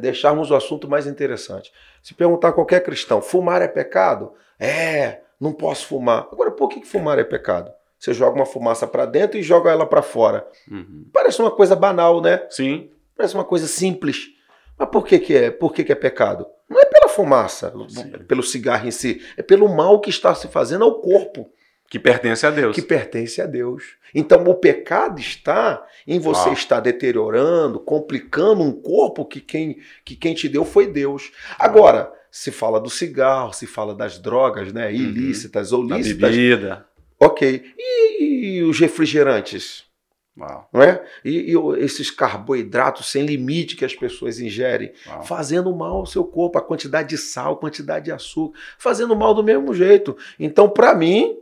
deixarmos 0.01 0.51
o 0.51 0.55
assunto 0.55 0.89
mais 0.89 1.07
interessante. 1.07 1.73
Se 2.03 2.15
perguntar 2.15 2.49
a 2.49 2.53
qualquer 2.53 2.83
cristão, 2.83 3.21
fumar 3.21 3.61
é 3.61 3.69
pecado? 3.69 4.33
É, 4.59 5.21
não 5.41 5.53
posso 5.53 5.87
fumar. 5.87 6.29
Agora, 6.31 6.51
por 6.51 6.69
que, 6.69 6.81
que 6.81 6.87
fumar 6.87 7.19
é 7.19 7.25
pecado? 7.25 7.73
Você 7.99 8.13
joga 8.15 8.37
uma 8.37 8.47
fumaça 8.47 8.87
para 8.87 9.05
dentro 9.07 9.39
e 9.39 9.43
joga 9.43 9.71
ela 9.71 9.85
para 9.87 10.01
fora. 10.03 10.47
Uhum. 10.71 11.07
Parece 11.13 11.41
uma 11.41 11.51
coisa 11.51 11.75
banal, 11.75 12.21
né? 12.21 12.43
Sim, 12.51 12.91
Parece 13.17 13.35
uma 13.35 13.45
coisa 13.45 13.67
simples. 13.69 14.34
Mas 14.79 14.89
por 14.91 15.07
que, 15.07 15.19
que 15.19 15.35
é? 15.35 15.51
Por 15.51 15.73
que, 15.73 15.85
que 15.85 15.93
é 15.93 15.95
pecado? 15.95 16.47
Não 16.69 16.81
é 16.81 16.85
pela 16.87 17.09
fumaça, 17.09 17.73
Sim. 17.89 18.11
pelo 18.27 18.43
cigarro 18.43 18.87
em 18.89 18.91
si, 18.91 19.23
é 19.37 19.43
pelo 19.43 19.69
mal 19.69 20.01
que 20.01 20.11
está 20.11 20.35
se 20.35 20.49
fazendo 20.49 20.85
ao 20.85 21.01
corpo. 21.01 21.49
que 21.89 21.99
pertence 21.99 22.45
a 22.47 22.51
Deus. 22.51 22.75
que 22.75 22.83
pertence 22.83 23.41
a 23.41 23.47
Deus. 23.47 23.85
Então 24.15 24.43
o 24.45 24.55
pecado 24.55 25.21
está 25.21 25.87
em 26.07 26.19
você 26.19 26.47
Uau. 26.47 26.53
estar 26.55 26.81
deteriorando, 26.81 27.79
complicando 27.79 28.63
um 28.63 28.73
corpo 28.73 29.25
que 29.25 29.41
quem, 29.41 29.79
que 30.05 30.17
quem 30.17 30.35
te 30.35 30.49
deu 30.49 30.65
foi 30.65 30.87
Deus. 30.89 31.31
Agora, 31.59 32.13
se 32.31 32.51
fala 32.51 32.81
do 32.81 32.91
cigarro, 32.91 33.53
se 33.53 33.67
fala 33.67 33.95
das 33.95 34.19
drogas, 34.19 34.73
né, 34.73 34.93
ilícitas 34.93 35.71
ou 35.73 35.87
Da 35.87 35.97
lícitas, 35.99 36.31
bebida. 36.35 36.85
ok. 37.21 37.65
E, 37.79 38.57
e 38.57 38.63
os 38.65 38.81
refrigerantes, 38.81 39.85
Uau, 40.37 40.69
não 40.73 40.83
é? 40.83 41.01
E, 41.25 41.51
e 41.53 41.57
o- 41.57 41.77
esses 41.77 42.11
carboidratos 42.11 43.07
sem 43.11 43.25
limite 43.25 43.77
que 43.77 43.85
as 43.85 43.95
pessoas 43.95 44.41
ingerem, 44.41 44.93
uau. 45.07 45.23
fazendo 45.25 45.75
mal 45.75 45.99
ao 45.99 46.07
seu 46.07 46.25
corpo, 46.25 46.59
a 46.59 46.63
quantidade 46.63 47.09
de 47.11 47.19
sal, 47.19 47.53
a 47.55 47.57
quantidade 47.57 48.07
de 48.07 48.13
açúcar, 48.13 48.59
fazendo 48.77 49.15
mal 49.15 49.33
do 49.33 49.45
mesmo 49.45 49.73
jeito. 49.73 50.17
Então, 50.39 50.69
para 50.69 50.95
mim, 50.95 51.37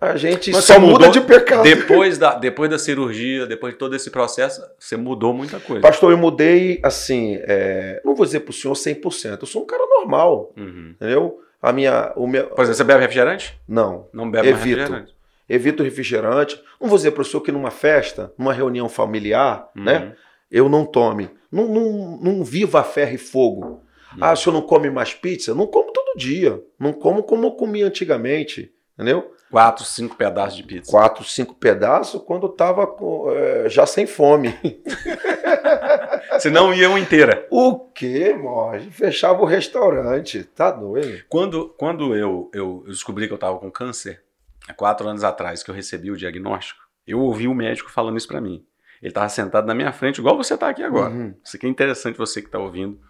A 0.00 0.14
gente 0.16 0.52
Mas 0.52 0.64
só 0.64 0.78
muda 0.78 1.08
de 1.08 1.20
pecado. 1.20 1.64
Depois 1.64 2.16
da, 2.18 2.36
depois 2.36 2.70
da 2.70 2.78
cirurgia, 2.78 3.46
depois 3.48 3.72
de 3.72 3.80
todo 3.80 3.96
esse 3.96 4.10
processo, 4.12 4.62
você 4.78 4.96
mudou 4.96 5.34
muita 5.34 5.58
coisa. 5.58 5.82
Pastor, 5.82 6.12
eu 6.12 6.16
mudei, 6.16 6.78
assim, 6.84 7.36
é, 7.42 8.00
não 8.04 8.14
vou 8.14 8.24
dizer 8.24 8.40
pro 8.40 8.52
senhor 8.52 8.74
100%, 8.74 9.38
eu 9.40 9.46
sou 9.48 9.62
um 9.64 9.66
cara 9.66 9.84
normal, 9.88 10.52
Uhum. 10.56 10.90
entendeu? 10.94 11.40
A 11.60 11.72
minha, 11.72 12.12
o 12.14 12.28
meu, 12.28 12.44
Por 12.46 12.60
exemplo, 12.62 12.76
você 12.76 12.84
bebe 12.84 13.00
refrigerante? 13.00 13.58
não, 13.66 14.06
Não 14.12 14.30
bebe 14.30 14.46
Evito. 14.46 14.78
refrigerante. 14.78 15.14
Evito 15.48 15.82
refrigerante, 15.82 16.60
não 16.80 16.88
vou 16.88 16.96
dizer 16.98 17.12
pro 17.12 17.24
senhor 17.24 17.42
que 17.42 17.52
numa 17.52 17.70
festa, 17.70 18.32
numa 18.38 18.52
reunião 18.52 18.88
familiar, 18.88 19.70
Uhum. 19.76 19.84
né, 19.84 20.14
eu 20.50 20.68
não 20.68 20.84
tome, 20.84 21.30
não, 21.50 21.66
não, 21.68 22.18
não 22.20 22.44
viva 22.44 22.80
a 22.80 22.84
ferro 22.84 23.14
e 23.14 23.18
fogo. 23.18 23.82
Ah, 24.20 24.32
o 24.32 24.36
senhor 24.36 24.54
não 24.54 24.62
come 24.62 24.88
mais 24.90 25.12
pizza? 25.12 25.54
Não 25.54 25.66
como 25.66 25.92
todo 25.92 26.16
dia, 26.18 26.60
não 26.78 26.92
como 26.92 27.22
como 27.22 27.46
eu 27.46 27.50
comia 27.52 27.86
antigamente, 27.86 28.72
entendeu? 28.94 29.32
Quatro, 29.50 29.84
cinco 29.84 30.16
pedaços 30.16 30.56
de 30.56 30.62
pizza. 30.62 30.90
Quatro, 30.90 31.24
cinco 31.24 31.54
pedaços 31.54 32.20
quando 32.22 32.46
eu 32.46 32.50
tava 32.50 32.86
é, 33.34 33.68
já 33.68 33.86
sem 33.86 34.06
fome. 34.06 34.54
Você 36.32 36.50
não 36.50 36.72
ia 36.74 36.88
uma 36.88 37.00
inteira. 37.00 37.46
O 37.50 37.78
quê, 37.78 38.34
Morge? 38.34 38.90
Fechava 38.90 39.42
o 39.42 39.46
restaurante. 39.46 40.44
Tá 40.44 40.70
doido? 40.70 41.22
Quando, 41.28 41.68
quando 41.76 42.14
eu, 42.14 42.50
eu, 42.52 42.84
eu 42.84 42.84
descobri 42.86 43.26
que 43.26 43.32
eu 43.32 43.36
estava 43.36 43.58
com 43.58 43.70
câncer, 43.70 44.22
há 44.68 44.74
quatro 44.74 45.08
anos 45.08 45.24
atrás, 45.24 45.62
que 45.62 45.70
eu 45.70 45.74
recebi 45.74 46.10
o 46.10 46.16
diagnóstico, 46.16 46.80
eu 47.06 47.20
ouvi 47.20 47.48
o 47.48 47.54
médico 47.54 47.90
falando 47.90 48.18
isso 48.18 48.28
para 48.28 48.40
mim. 48.40 48.64
Ele 49.00 49.10
estava 49.10 49.28
sentado 49.28 49.66
na 49.66 49.74
minha 49.74 49.92
frente, 49.92 50.18
igual 50.18 50.36
você 50.36 50.54
está 50.54 50.68
aqui 50.68 50.82
agora. 50.82 51.12
Uhum. 51.12 51.34
Isso 51.42 51.56
aqui 51.56 51.66
é 51.66 51.68
interessante, 51.68 52.18
você 52.18 52.40
que 52.40 52.48
está 52.48 52.58
ouvindo. 52.58 53.00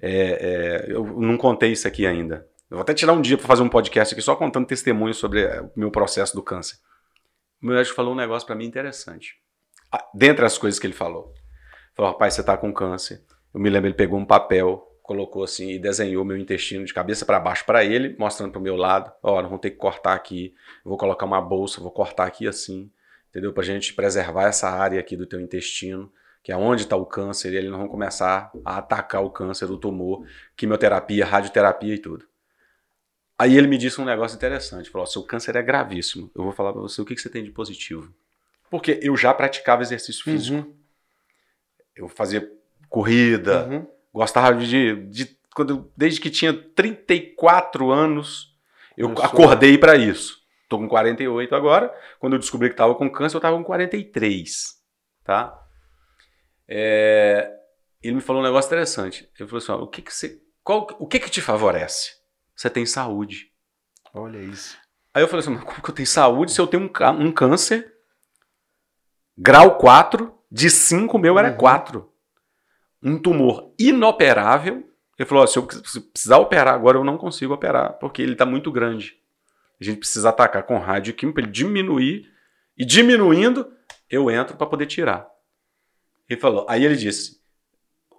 É, 0.00 0.86
é, 0.88 0.92
eu 0.92 1.04
não 1.04 1.36
contei 1.36 1.72
isso 1.72 1.86
aqui 1.86 2.06
ainda. 2.06 2.46
Eu 2.70 2.76
vou 2.76 2.82
até 2.82 2.94
tirar 2.94 3.12
um 3.12 3.20
dia 3.20 3.36
para 3.36 3.46
fazer 3.46 3.62
um 3.62 3.68
podcast 3.68 4.14
aqui 4.14 4.22
só 4.22 4.34
contando 4.36 4.66
testemunhos 4.66 5.16
sobre 5.16 5.42
é, 5.42 5.60
o 5.60 5.70
meu 5.76 5.90
processo 5.90 6.34
do 6.34 6.42
câncer. 6.42 6.76
O 7.62 7.66
meu 7.66 7.76
médico 7.76 7.96
falou 7.96 8.12
um 8.12 8.16
negócio 8.16 8.46
para 8.46 8.56
mim 8.56 8.64
interessante. 8.64 9.36
Ah, 9.92 10.04
Dentre 10.14 10.44
as 10.44 10.56
coisas 10.56 10.78
que 10.78 10.86
ele 10.86 10.94
falou. 10.94 11.32
Falou, 11.94 12.12
rapaz, 12.12 12.34
você 12.34 12.40
está 12.40 12.56
com 12.56 12.72
câncer. 12.72 13.22
Eu 13.52 13.60
me 13.60 13.68
lembro, 13.68 13.88
ele 13.88 13.96
pegou 13.96 14.18
um 14.18 14.24
papel, 14.24 14.87
colocou 15.08 15.42
assim 15.42 15.70
e 15.70 15.78
desenhou 15.78 16.22
meu 16.22 16.36
intestino 16.36 16.84
de 16.84 16.92
cabeça 16.92 17.24
para 17.24 17.40
baixo 17.40 17.64
para 17.64 17.82
ele, 17.82 18.14
mostrando 18.18 18.52
para 18.52 18.58
o 18.58 18.62
meu 18.62 18.76
lado. 18.76 19.10
Ó, 19.22 19.36
nós 19.36 19.46
vamos 19.46 19.62
ter 19.62 19.70
que 19.70 19.78
cortar 19.78 20.12
aqui. 20.12 20.54
Vou 20.84 20.98
colocar 20.98 21.24
uma 21.24 21.40
bolsa, 21.40 21.80
vou 21.80 21.90
cortar 21.90 22.26
aqui 22.26 22.46
assim, 22.46 22.90
entendeu? 23.30 23.50
Para 23.54 23.64
gente 23.64 23.94
preservar 23.94 24.48
essa 24.48 24.68
área 24.68 25.00
aqui 25.00 25.16
do 25.16 25.24
teu 25.24 25.40
intestino, 25.40 26.12
que 26.42 26.52
é 26.52 26.56
onde 26.58 26.82
está 26.82 26.94
o 26.94 27.06
câncer. 27.06 27.54
E 27.54 27.62
nós 27.68 27.78
vamos 27.78 27.90
começar 27.90 28.52
a 28.62 28.76
atacar 28.76 29.24
o 29.24 29.30
câncer, 29.30 29.70
o 29.70 29.78
tumor, 29.78 30.26
quimioterapia, 30.54 31.24
radioterapia 31.24 31.94
e 31.94 31.98
tudo. 31.98 32.26
Aí 33.38 33.56
ele 33.56 33.66
me 33.66 33.78
disse 33.78 33.98
um 34.02 34.04
negócio 34.04 34.36
interessante. 34.36 34.90
Falou: 34.90 35.06
seu 35.06 35.22
câncer 35.22 35.56
é 35.56 35.62
gravíssimo. 35.62 36.30
Eu 36.36 36.44
vou 36.44 36.52
falar 36.52 36.74
para 36.74 36.82
você 36.82 37.00
o 37.00 37.06
que, 37.06 37.14
que 37.14 37.20
você 37.22 37.30
tem 37.30 37.42
de 37.42 37.50
positivo. 37.50 38.12
Porque 38.70 39.00
eu 39.02 39.16
já 39.16 39.32
praticava 39.32 39.80
exercício 39.80 40.22
físico. 40.22 40.58
Uhum. 40.58 40.74
Eu 41.96 42.08
fazia 42.08 42.46
corrida, 42.90 43.66
Uhum. 43.66 43.97
Gostava 44.12 44.54
de. 44.56 44.96
de 45.06 45.38
quando, 45.54 45.92
desde 45.96 46.20
que 46.20 46.30
tinha 46.30 46.52
34 46.52 47.90
anos, 47.90 48.54
eu 48.96 49.08
Eu 49.10 49.16
sou- 49.16 49.24
acordei 49.24 49.76
para 49.76 49.96
isso. 49.96 50.38
Tô 50.68 50.78
com 50.78 50.86
48 50.88 51.54
agora. 51.54 51.92
Quando 52.20 52.34
eu 52.34 52.38
descobri 52.38 52.68
que 52.68 52.74
estava 52.74 52.94
com 52.94 53.10
câncer, 53.10 53.36
eu 53.36 53.38
estava 53.38 53.56
com 53.56 53.64
43. 53.64 54.76
Tá? 55.24 55.58
É, 56.68 57.50
ele 58.02 58.16
me 58.16 58.20
falou 58.20 58.42
um 58.42 58.44
negócio 58.44 58.68
interessante. 58.68 59.28
Ele 59.38 59.48
falou 59.48 59.58
assim: 59.58 59.72
ó, 59.72 59.76
o, 59.82 59.86
que, 59.88 60.02
que, 60.02 60.12
você, 60.14 60.40
qual, 60.62 60.86
o 60.98 61.06
que, 61.06 61.18
que 61.18 61.30
te 61.30 61.40
favorece? 61.40 62.12
Você 62.54 62.68
tem 62.70 62.84
saúde. 62.86 63.50
Olha 64.14 64.38
isso. 64.38 64.76
Aí 65.14 65.22
eu 65.22 65.28
falei 65.28 65.40
assim: 65.40 65.54
mas 65.54 65.64
como 65.64 65.82
que 65.82 65.90
eu 65.90 65.94
tenho 65.94 66.06
saúde 66.06 66.52
se 66.52 66.60
eu 66.60 66.66
tenho 66.66 66.82
um, 66.84 67.22
um 67.26 67.32
câncer? 67.32 67.92
Grau 69.36 69.78
4, 69.78 70.36
de 70.50 70.68
5 70.68 71.16
o 71.16 71.20
meu 71.20 71.38
era 71.38 71.50
Uhum. 71.50 71.56
4. 71.56 72.07
Um 73.02 73.18
tumor 73.18 73.72
inoperável. 73.78 74.88
Ele 75.18 75.28
falou: 75.28 75.44
ó, 75.44 75.46
se 75.46 75.58
eu 75.58 75.66
precisar 75.66 76.38
operar 76.38 76.74
agora, 76.74 76.98
eu 76.98 77.04
não 77.04 77.18
consigo 77.18 77.54
operar, 77.54 77.98
porque 77.98 78.22
ele 78.22 78.32
está 78.32 78.46
muito 78.46 78.70
grande. 78.70 79.16
A 79.80 79.84
gente 79.84 79.98
precisa 79.98 80.30
atacar 80.30 80.64
com 80.64 80.78
radioquímico 80.78 81.34
para 81.34 81.44
ele 81.44 81.52
diminuir. 81.52 82.30
E 82.76 82.84
diminuindo, 82.84 83.72
eu 84.08 84.30
entro 84.30 84.56
para 84.56 84.66
poder 84.66 84.86
tirar. 84.86 85.28
Ele 86.28 86.40
falou. 86.40 86.66
Aí 86.68 86.84
ele 86.84 86.96
disse: 86.96 87.40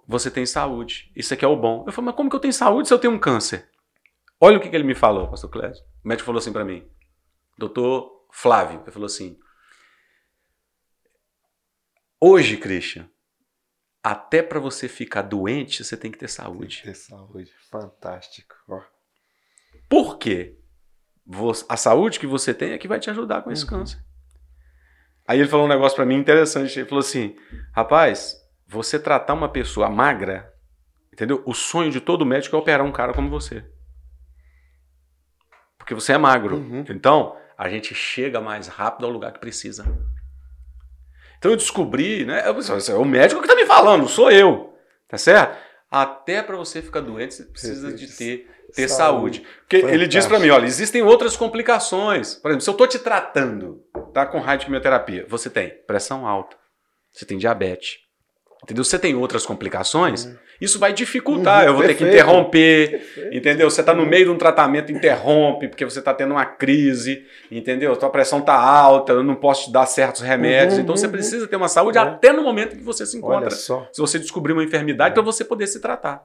Você 0.06 0.30
tem 0.30 0.44
saúde. 0.46 1.10
Isso 1.14 1.32
aqui 1.32 1.44
é 1.44 1.48
o 1.48 1.56
bom. 1.56 1.84
Eu 1.86 1.92
falei: 1.92 2.06
Mas 2.06 2.16
como 2.16 2.28
que 2.30 2.36
eu 2.36 2.40
tenho 2.40 2.52
saúde 2.52 2.88
se 2.88 2.94
eu 2.94 2.98
tenho 2.98 3.12
um 3.12 3.18
câncer? 3.18 3.68
Olha 4.40 4.56
o 4.56 4.60
que, 4.60 4.70
que 4.70 4.76
ele 4.76 4.84
me 4.84 4.94
falou, 4.94 5.28
pastor 5.28 5.50
Clésio. 5.50 5.84
O 6.02 6.08
médico 6.08 6.26
falou 6.26 6.38
assim 6.38 6.52
para 6.52 6.64
mim. 6.64 6.88
Doutor 7.58 8.26
Flávio, 8.32 8.80
ele 8.80 8.90
falou 8.90 9.06
assim: 9.06 9.38
Hoje, 12.18 12.56
Christian, 12.56 13.08
até 14.02 14.42
para 14.42 14.58
você 14.58 14.88
ficar 14.88 15.22
doente, 15.22 15.84
você 15.84 15.96
tem 15.96 16.10
que 16.10 16.18
ter 16.18 16.28
saúde. 16.28 16.82
Ter 16.82 16.94
saúde. 16.94 17.52
Fantástico. 17.70 18.54
Ó. 18.68 18.80
Por 19.88 20.18
quê? 20.18 20.56
A 21.68 21.76
saúde 21.76 22.18
que 22.18 22.26
você 22.26 22.52
tem 22.52 22.72
é 22.72 22.78
que 22.78 22.88
vai 22.88 22.98
te 22.98 23.10
ajudar 23.10 23.42
com 23.42 23.50
esse 23.52 23.64
Uhum. 23.64 23.70
câncer. 23.70 24.02
Aí 25.28 25.38
ele 25.38 25.48
falou 25.48 25.66
um 25.66 25.68
negócio 25.68 25.94
para 25.94 26.06
mim 26.06 26.16
interessante. 26.16 26.78
Ele 26.78 26.88
falou 26.88 27.00
assim: 27.00 27.36
rapaz, 27.72 28.36
você 28.66 28.98
tratar 28.98 29.34
uma 29.34 29.48
pessoa 29.48 29.88
magra, 29.88 30.52
entendeu? 31.12 31.42
O 31.46 31.54
sonho 31.54 31.90
de 31.90 32.00
todo 32.00 32.26
médico 32.26 32.56
é 32.56 32.58
operar 32.58 32.84
um 32.84 32.90
cara 32.92 33.12
como 33.14 33.30
você. 33.30 33.64
Porque 35.78 35.94
você 35.94 36.12
é 36.14 36.18
magro. 36.18 36.56
Uhum. 36.56 36.84
Então, 36.88 37.36
a 37.56 37.68
gente 37.68 37.94
chega 37.94 38.40
mais 38.40 38.66
rápido 38.66 39.04
ao 39.06 39.12
lugar 39.12 39.32
que 39.32 39.38
precisa. 39.38 39.84
Então 41.40 41.52
eu 41.52 41.56
descobri, 41.56 42.26
né? 42.26 42.44
eu 42.46 42.54
É 42.92 42.94
o 42.94 43.04
médico 43.04 43.40
que 43.40 43.48
tá 43.48 43.54
me 43.54 43.64
falando, 43.64 44.06
sou 44.06 44.30
eu. 44.30 44.74
Tá 45.08 45.16
certo? 45.16 45.58
Até 45.90 46.42
para 46.42 46.54
você 46.54 46.82
ficar 46.82 47.00
doente, 47.00 47.34
você 47.34 47.44
precisa 47.44 47.92
de 47.92 48.06
ter, 48.14 48.46
ter 48.74 48.88
saúde. 48.88 49.42
Porque 49.60 49.76
ele 49.76 50.06
diz 50.06 50.26
para 50.26 50.38
mim, 50.38 50.50
olha, 50.50 50.66
existem 50.66 51.02
outras 51.02 51.38
complicações. 51.38 52.34
Por 52.34 52.50
exemplo, 52.50 52.62
se 52.62 52.70
eu 52.70 52.74
tô 52.74 52.86
te 52.86 52.98
tratando, 52.98 53.82
tá 54.12 54.26
com 54.26 54.38
radioquimioterapia, 54.38 55.24
você 55.28 55.48
tem 55.48 55.70
pressão 55.86 56.26
alta, 56.26 56.56
você 57.10 57.24
tem 57.24 57.38
diabetes. 57.38 57.98
Entendeu? 58.62 58.84
Você 58.84 58.98
tem 58.98 59.14
outras 59.14 59.46
complicações, 59.46 60.28
isso 60.60 60.78
vai 60.78 60.92
dificultar. 60.92 61.62
Uhum, 61.62 61.68
eu 61.68 61.74
vou 61.74 61.82
ter 61.82 61.94
que 61.94 62.04
perfeito. 62.04 62.22
interromper, 62.22 62.90
Perfeito. 62.90 63.36
Entendeu? 63.36 63.70
Você 63.70 63.80
está 63.80 63.94
no 63.94 64.04
meio 64.04 64.26
de 64.26 64.30
um 64.30 64.36
tratamento, 64.36 64.92
interrompe, 64.92 65.68
porque 65.68 65.84
você 65.84 65.98
está 65.98 66.12
tendo 66.12 66.32
uma 66.32 66.44
crise, 66.44 67.24
entendeu? 67.50 67.96
Tua 67.96 68.10
pressão 68.10 68.40
está 68.40 68.54
alta, 68.54 69.14
eu 69.14 69.22
não 69.22 69.34
posso 69.34 69.64
te 69.66 69.72
dar 69.72 69.86
certos 69.86 70.20
remédios. 70.20 70.74
Uhum, 70.74 70.80
então 70.82 70.96
você 70.96 71.06
uhum. 71.06 71.12
precisa 71.12 71.48
ter 71.48 71.56
uma 71.56 71.68
saúde 71.68 71.96
É. 71.96 72.02
até 72.02 72.32
no 72.32 72.42
momento 72.42 72.76
que 72.76 72.82
você 72.82 73.06
se 73.06 73.16
encontra. 73.16 73.50
Se 73.50 73.72
você 73.96 74.18
descobrir 74.18 74.52
uma 74.52 74.62
enfermidade, 74.62 75.14
para 75.14 75.22
você 75.22 75.42
poder 75.42 75.66
se 75.66 75.80
tratar. 75.80 76.22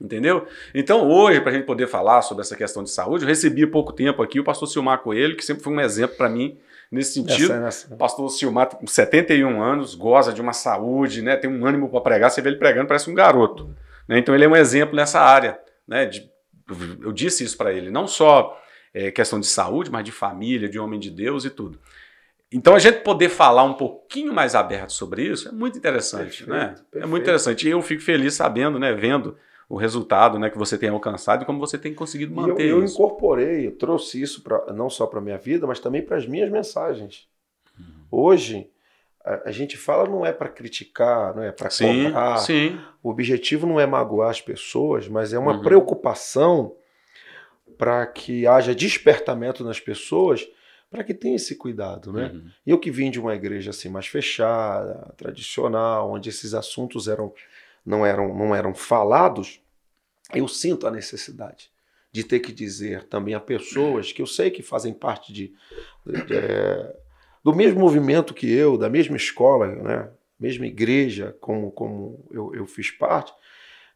Entendeu? 0.00 0.46
Então, 0.74 1.08
hoje, 1.08 1.40
para 1.40 1.50
a 1.50 1.54
gente 1.54 1.64
poder 1.64 1.88
falar 1.88 2.20
sobre 2.22 2.42
essa 2.42 2.54
questão 2.54 2.84
de 2.84 2.90
saúde, 2.90 3.24
eu 3.24 3.28
recebi 3.28 3.64
há 3.64 3.66
pouco 3.66 3.92
tempo 3.92 4.22
aqui 4.22 4.38
o 4.38 4.44
pastor 4.44 4.68
Silmar 4.68 4.98
Coelho, 4.98 5.34
que 5.36 5.44
sempre 5.44 5.64
foi 5.64 5.72
um 5.72 5.80
exemplo 5.80 6.16
para 6.16 6.28
mim 6.28 6.58
nesse 6.90 7.14
sentido. 7.14 7.52
Essa, 7.52 7.66
essa. 7.86 7.94
O 7.94 7.96
pastor 7.96 8.28
Silmar, 8.30 8.68
com 8.68 8.86
71 8.86 9.62
anos, 9.62 9.94
goza 9.94 10.32
de 10.32 10.40
uma 10.40 10.52
saúde, 10.52 11.22
né? 11.22 11.36
tem 11.36 11.50
um 11.50 11.66
ânimo 11.66 11.88
para 11.88 12.00
pregar. 12.00 12.30
Você 12.30 12.40
vê 12.40 12.50
ele 12.50 12.58
pregando, 12.58 12.86
parece 12.88 13.10
um 13.10 13.14
garoto. 13.14 13.74
né? 14.08 14.18
Então, 14.18 14.34
ele 14.34 14.44
é 14.44 14.48
um 14.48 14.56
exemplo 14.56 14.94
nessa 14.96 15.20
área. 15.20 15.58
Né? 15.86 16.06
De- 16.06 16.30
eu 17.02 17.12
disse 17.12 17.44
isso 17.44 17.56
para 17.56 17.72
ele, 17.72 17.90
não 17.90 18.06
só 18.08 18.60
é, 18.92 19.10
questão 19.10 19.38
de 19.38 19.46
saúde, 19.46 19.90
mas 19.90 20.04
de 20.04 20.10
família, 20.12 20.68
de 20.68 20.78
homem 20.78 20.98
de 20.98 21.10
Deus 21.10 21.44
e 21.44 21.50
tudo. 21.50 21.78
Então, 22.50 22.74
a 22.74 22.78
gente 22.78 23.00
poder 23.00 23.28
falar 23.28 23.64
um 23.64 23.74
pouquinho 23.74 24.32
mais 24.32 24.54
aberto 24.54 24.90
sobre 24.92 25.22
isso 25.24 25.48
é 25.48 25.52
muito 25.52 25.76
interessante. 25.78 26.44
Perfeito, 26.44 26.50
né? 26.50 26.64
É 26.64 26.68
perfeito. 26.90 27.08
muito 27.08 27.22
interessante. 27.22 27.66
E 27.66 27.70
eu 27.70 27.82
fico 27.82 28.02
feliz 28.02 28.34
sabendo, 28.34 28.78
né, 28.78 28.92
vendo 28.94 29.36
o 29.68 29.76
resultado 29.76 30.38
né, 30.38 30.48
que 30.48 30.58
você 30.58 30.78
tem 30.78 30.88
alcançado 30.88 31.42
e 31.42 31.46
como 31.46 31.58
você 31.58 31.76
tem 31.76 31.92
conseguido 31.94 32.32
eu, 32.32 32.36
manter 32.36 32.68
eu 32.68 32.84
isso. 32.84 32.94
incorporei, 32.94 33.66
eu 33.66 33.72
trouxe 33.76 34.20
isso 34.22 34.42
pra, 34.42 34.72
não 34.72 34.88
só 34.88 35.06
para 35.06 35.20
minha 35.20 35.38
vida, 35.38 35.66
mas 35.66 35.80
também 35.80 36.02
para 36.02 36.16
as 36.16 36.26
minhas 36.26 36.50
mensagens. 36.50 37.26
Uhum. 37.78 37.84
Hoje, 38.10 38.70
a, 39.24 39.48
a 39.48 39.50
gente 39.52 39.76
fala 39.76 40.08
não 40.08 40.24
é 40.24 40.32
para 40.32 40.48
criticar, 40.48 41.34
não 41.34 41.42
é 41.42 41.50
para 41.50 41.68
cobrar. 41.68 42.36
sim. 42.38 42.78
O 43.02 43.10
objetivo 43.10 43.66
não 43.66 43.80
é 43.80 43.86
magoar 43.86 44.30
as 44.30 44.40
pessoas, 44.40 45.08
mas 45.08 45.32
é 45.32 45.38
uma 45.38 45.54
Uhum. 45.54 45.62
preocupação 45.62 46.74
para 47.76 48.06
que 48.06 48.46
haja 48.46 48.74
despertamento 48.74 49.62
nas 49.64 49.78
pessoas, 49.80 50.48
para 50.90 51.02
que 51.04 51.12
tenha 51.12 51.36
esse 51.36 51.56
cuidado, 51.56 52.12
né? 52.12 52.30
Uhum. 52.32 52.48
Eu 52.66 52.78
que 52.78 52.90
vim 52.90 53.10
de 53.10 53.20
uma 53.20 53.34
igreja 53.34 53.70
assim 53.70 53.88
mais 53.88 54.06
fechada, 54.06 55.12
tradicional, 55.16 56.10
onde 56.12 56.28
esses 56.30 56.54
assuntos 56.54 57.08
eram 57.08 57.32
não 57.86 58.04
eram 58.04 58.34
não 58.36 58.54
eram 58.54 58.74
falados, 58.74 59.60
eu 60.34 60.46
sinto 60.48 60.86
a 60.86 60.90
necessidade 60.90 61.70
de 62.12 62.24
ter 62.24 62.40
que 62.40 62.52
dizer 62.52 63.04
também 63.04 63.34
a 63.34 63.40
pessoas 63.40 64.12
que 64.12 64.20
eu 64.20 64.26
sei 64.26 64.50
que 64.50 64.62
fazem 64.62 64.92
parte 64.92 65.32
de, 65.32 65.52
de- 66.04 66.34
é, 66.34 66.96
do 67.44 67.54
mesmo 67.54 67.78
movimento 67.78 68.34
que 68.34 68.50
eu, 68.50 68.76
da 68.76 68.88
mesma 68.90 69.16
escola, 69.16 69.66
né? 69.68 70.10
Mesma 70.38 70.66
igreja, 70.66 71.36
como 71.40 71.70
como 71.70 72.26
eu, 72.30 72.54
eu 72.54 72.66
fiz 72.66 72.90
parte, 72.90 73.32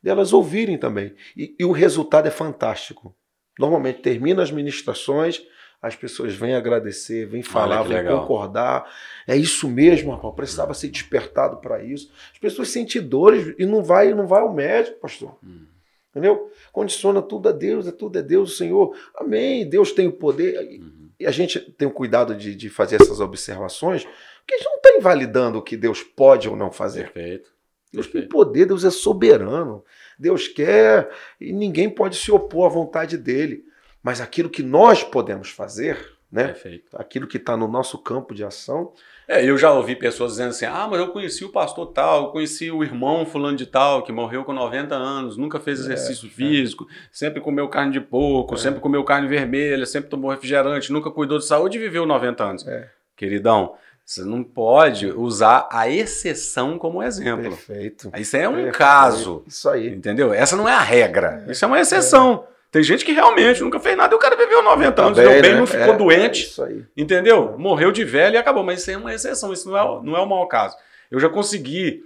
delas 0.02 0.32
ouvirem 0.32 0.78
também. 0.78 1.14
E, 1.36 1.54
e 1.58 1.64
o 1.64 1.72
resultado 1.72 2.26
é 2.26 2.30
fantástico. 2.30 3.14
Normalmente 3.58 4.00
termina 4.00 4.42
as 4.42 4.50
ministrações, 4.50 5.42
as 5.82 5.96
pessoas 5.96 6.34
vêm 6.34 6.54
agradecer, 6.54 7.26
vêm 7.26 7.42
falar, 7.42 7.82
vêm 7.82 8.04
concordar. 8.04 8.90
É 9.26 9.34
isso 9.34 9.68
mesmo, 9.68 10.12
rapaz. 10.12 10.34
Precisava 10.34 10.74
ser 10.74 10.88
despertado 10.88 11.56
para 11.56 11.82
isso. 11.82 12.12
As 12.32 12.38
pessoas 12.38 12.68
sentem 12.68 13.00
dores 13.00 13.54
e 13.58 13.64
não 13.64 13.82
vai, 13.82 14.12
não 14.12 14.26
vai 14.26 14.42
ao 14.42 14.52
médico, 14.52 15.00
pastor. 15.00 15.38
Hum. 15.42 15.66
Entendeu? 16.10 16.50
Condiciona 16.72 17.22
tudo 17.22 17.48
a 17.48 17.52
Deus, 17.52 17.86
é 17.86 17.92
tudo 17.92 18.18
é 18.18 18.22
Deus, 18.22 18.58
Senhor. 18.58 18.94
Amém. 19.14 19.66
Deus 19.66 19.92
tem 19.92 20.06
o 20.06 20.12
poder. 20.12 20.58
Uhum. 20.58 21.08
E 21.18 21.26
a 21.26 21.30
gente 21.30 21.58
tem 21.60 21.86
o 21.86 21.92
cuidado 21.92 22.34
de, 22.34 22.54
de 22.54 22.68
fazer 22.68 23.00
essas 23.00 23.20
observações, 23.20 24.04
porque 24.04 24.54
a 24.54 24.56
gente 24.58 24.66
não 24.66 24.76
está 24.76 24.90
invalidando 24.98 25.58
o 25.58 25.62
que 25.62 25.76
Deus 25.76 26.02
pode 26.02 26.48
ou 26.48 26.56
não 26.56 26.70
fazer. 26.70 27.10
Perfeito. 27.12 27.50
Deus 27.92 28.06
tem 28.06 28.28
poder, 28.28 28.66
Deus 28.66 28.84
é 28.84 28.90
soberano. 28.90 29.84
Deus 30.18 30.46
quer 30.46 31.10
e 31.40 31.52
ninguém 31.52 31.88
pode 31.88 32.16
se 32.16 32.30
opor 32.30 32.66
à 32.66 32.68
vontade 32.68 33.16
dele. 33.16 33.64
Mas 34.02 34.20
aquilo 34.20 34.48
que 34.48 34.62
nós 34.62 35.02
podemos 35.04 35.50
fazer, 35.50 35.98
né? 36.30 36.44
Perfeito. 36.48 36.86
Aquilo 36.96 37.26
que 37.26 37.36
está 37.36 37.56
no 37.56 37.66
nosso 37.68 37.98
campo 37.98 38.34
de 38.34 38.44
ação, 38.44 38.92
É, 39.28 39.44
eu 39.44 39.56
já 39.56 39.72
ouvi 39.72 39.94
pessoas 39.94 40.32
dizendo 40.32 40.50
assim: 40.50 40.64
ah, 40.64 40.88
mas 40.90 40.98
eu 40.98 41.08
conheci 41.08 41.44
o 41.44 41.50
pastor 41.50 41.86
tal, 41.92 42.24
eu 42.24 42.28
conheci 42.30 42.68
o 42.70 42.82
irmão 42.82 43.24
fulano 43.24 43.56
de 43.56 43.64
tal, 43.66 44.02
que 44.02 44.10
morreu 44.10 44.42
com 44.44 44.52
90 44.52 44.94
anos, 44.94 45.36
nunca 45.36 45.60
fez 45.60 45.78
exercício 45.80 46.28
físico, 46.28 46.86
sempre 47.12 47.40
comeu 47.40 47.68
carne 47.68 47.92
de 47.92 48.00
porco, 48.00 48.54
É. 48.54 48.58
sempre 48.58 48.80
comeu 48.80 49.04
carne 49.04 49.28
vermelha, 49.28 49.86
sempre 49.86 50.10
tomou 50.10 50.30
refrigerante, 50.32 50.92
nunca 50.92 51.10
cuidou 51.12 51.38
de 51.38 51.44
saúde 51.44 51.78
e 51.78 51.80
viveu 51.80 52.04
90 52.06 52.42
anos. 52.44 52.66
É. 52.66 52.88
Queridão, 53.16 53.74
você 54.04 54.24
não 54.24 54.42
pode 54.42 55.06
usar 55.12 55.68
a 55.70 55.88
exceção 55.88 56.76
como 56.78 57.00
exemplo. 57.02 57.42
perfeito. 57.50 58.10
Isso 58.16 58.36
é 58.36 58.48
um 58.48 58.54
Perfeito. 58.54 58.78
caso, 58.78 59.44
Isso 59.46 59.68
aí. 59.68 59.88
entendeu? 59.94 60.32
Essa 60.32 60.56
não 60.56 60.68
é 60.68 60.72
a 60.72 60.80
regra, 60.80 61.44
isso 61.48 61.64
é 61.64 61.68
uma 61.68 61.78
exceção. 61.80 62.44
Tem 62.70 62.82
gente 62.82 63.04
que 63.04 63.12
realmente 63.12 63.60
nunca 63.62 63.80
fez 63.80 63.96
nada 63.96 64.14
e 64.14 64.16
o 64.16 64.18
cara 64.20 64.36
viveu 64.36 64.62
90 64.62 65.02
anos, 65.02 65.18
Também, 65.18 65.32
deu 65.32 65.42
bem, 65.42 65.52
né? 65.52 65.58
não 65.58 65.66
ficou 65.66 65.94
É, 65.94 65.96
doente. 65.96 66.62
é. 66.62 66.76
Entendeu? 66.96 67.56
Morreu 67.58 67.90
de 67.90 68.04
velho 68.04 68.34
e 68.34 68.38
acabou. 68.38 68.62
Mas 68.62 68.80
isso 68.80 68.90
é 68.92 68.96
uma 68.96 69.12
exceção, 69.12 69.52
isso 69.52 69.68
não 69.68 69.76
é, 69.76 70.02
não 70.04 70.16
é 70.16 70.20
o 70.20 70.26
maior 70.28 70.46
caso. 70.46 70.76
Eu 71.10 71.18
já 71.18 71.28
consegui 71.28 72.04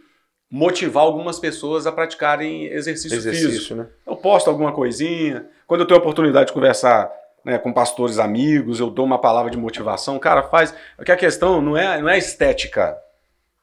motivar 0.50 1.03
algumas 1.05 1.38
pessoas 1.38 1.87
a 1.87 1.92
praticarem 1.92 2.66
exercício, 2.66 3.20
físico. 3.20 3.35
Exercício, 3.35 3.77
né? 3.77 3.87
Eu 4.07 4.16
posto 4.16 4.48
alguma 4.48 4.72
coisinha. 4.72 5.46
Quando 5.66 5.81
eu 5.81 5.87
tenho 5.87 5.98
a 5.98 6.03
oportunidade 6.03 6.46
de 6.46 6.53
conversar 6.53 7.11
né, 7.44 7.59
com 7.59 7.72
pastores 7.72 8.18
amigos, 8.18 8.81
eu 8.81 8.88
dou 8.88 9.05
uma 9.05 9.20
palavra 9.20 9.50
de 9.50 9.59
motivação. 9.59 10.18
Cara, 10.18 10.44
faz. 10.44 10.74
Porque 10.96 11.12
a 11.12 11.16
questão 11.16 11.61
não 11.61 11.77
é, 11.77 12.00
não 12.00 12.09
é 12.09 12.16
estética. 12.16 12.96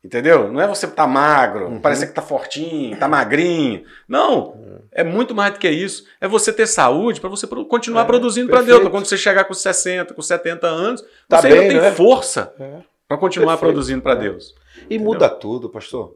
Entendeu? 0.03 0.51
Não 0.51 0.59
é 0.59 0.67
você 0.67 0.87
tá 0.87 1.05
magro, 1.05 1.67
Uhum. 1.67 1.79
parecer 1.79 2.07
que 2.07 2.13
tá 2.13 2.23
fortinho, 2.23 2.97
tá 2.97 3.07
magrinho. 3.07 3.85
Não. 4.07 4.81
É 4.91 5.03
muito 5.03 5.35
mais 5.35 5.53
do 5.53 5.59
que 5.59 5.69
isso. 5.69 6.05
É 6.19 6.27
você 6.27 6.51
ter 6.51 6.65
saúde 6.65 7.21
para 7.21 7.29
você 7.29 7.45
continuar 7.45 8.01
É, 8.01 8.05
produzindo 8.05 8.49
para 8.49 8.63
Deus. 8.63 8.79
Pra 8.81 8.89
quando 8.89 9.05
você 9.05 9.15
chegar 9.15 9.43
com 9.43 9.53
60, 9.53 10.13
com 10.15 10.21
70 10.21 10.65
anos, 10.67 11.03
Tá 11.29 11.39
você 11.39 11.49
bem, 11.49 11.59
ainda 11.59 11.73
tem 11.73 11.81
né? 11.81 11.91
força 11.91 12.51
É. 12.59 12.81
para 13.07 13.17
continuar 13.17 13.53
Perfeito. 13.57 13.71
produzindo 13.73 14.01
para 14.01 14.13
É. 14.13 14.21
Deus. 14.23 14.55
E 14.89 14.97
muda 14.97 15.29
tudo, 15.29 15.69
pastor. 15.69 16.15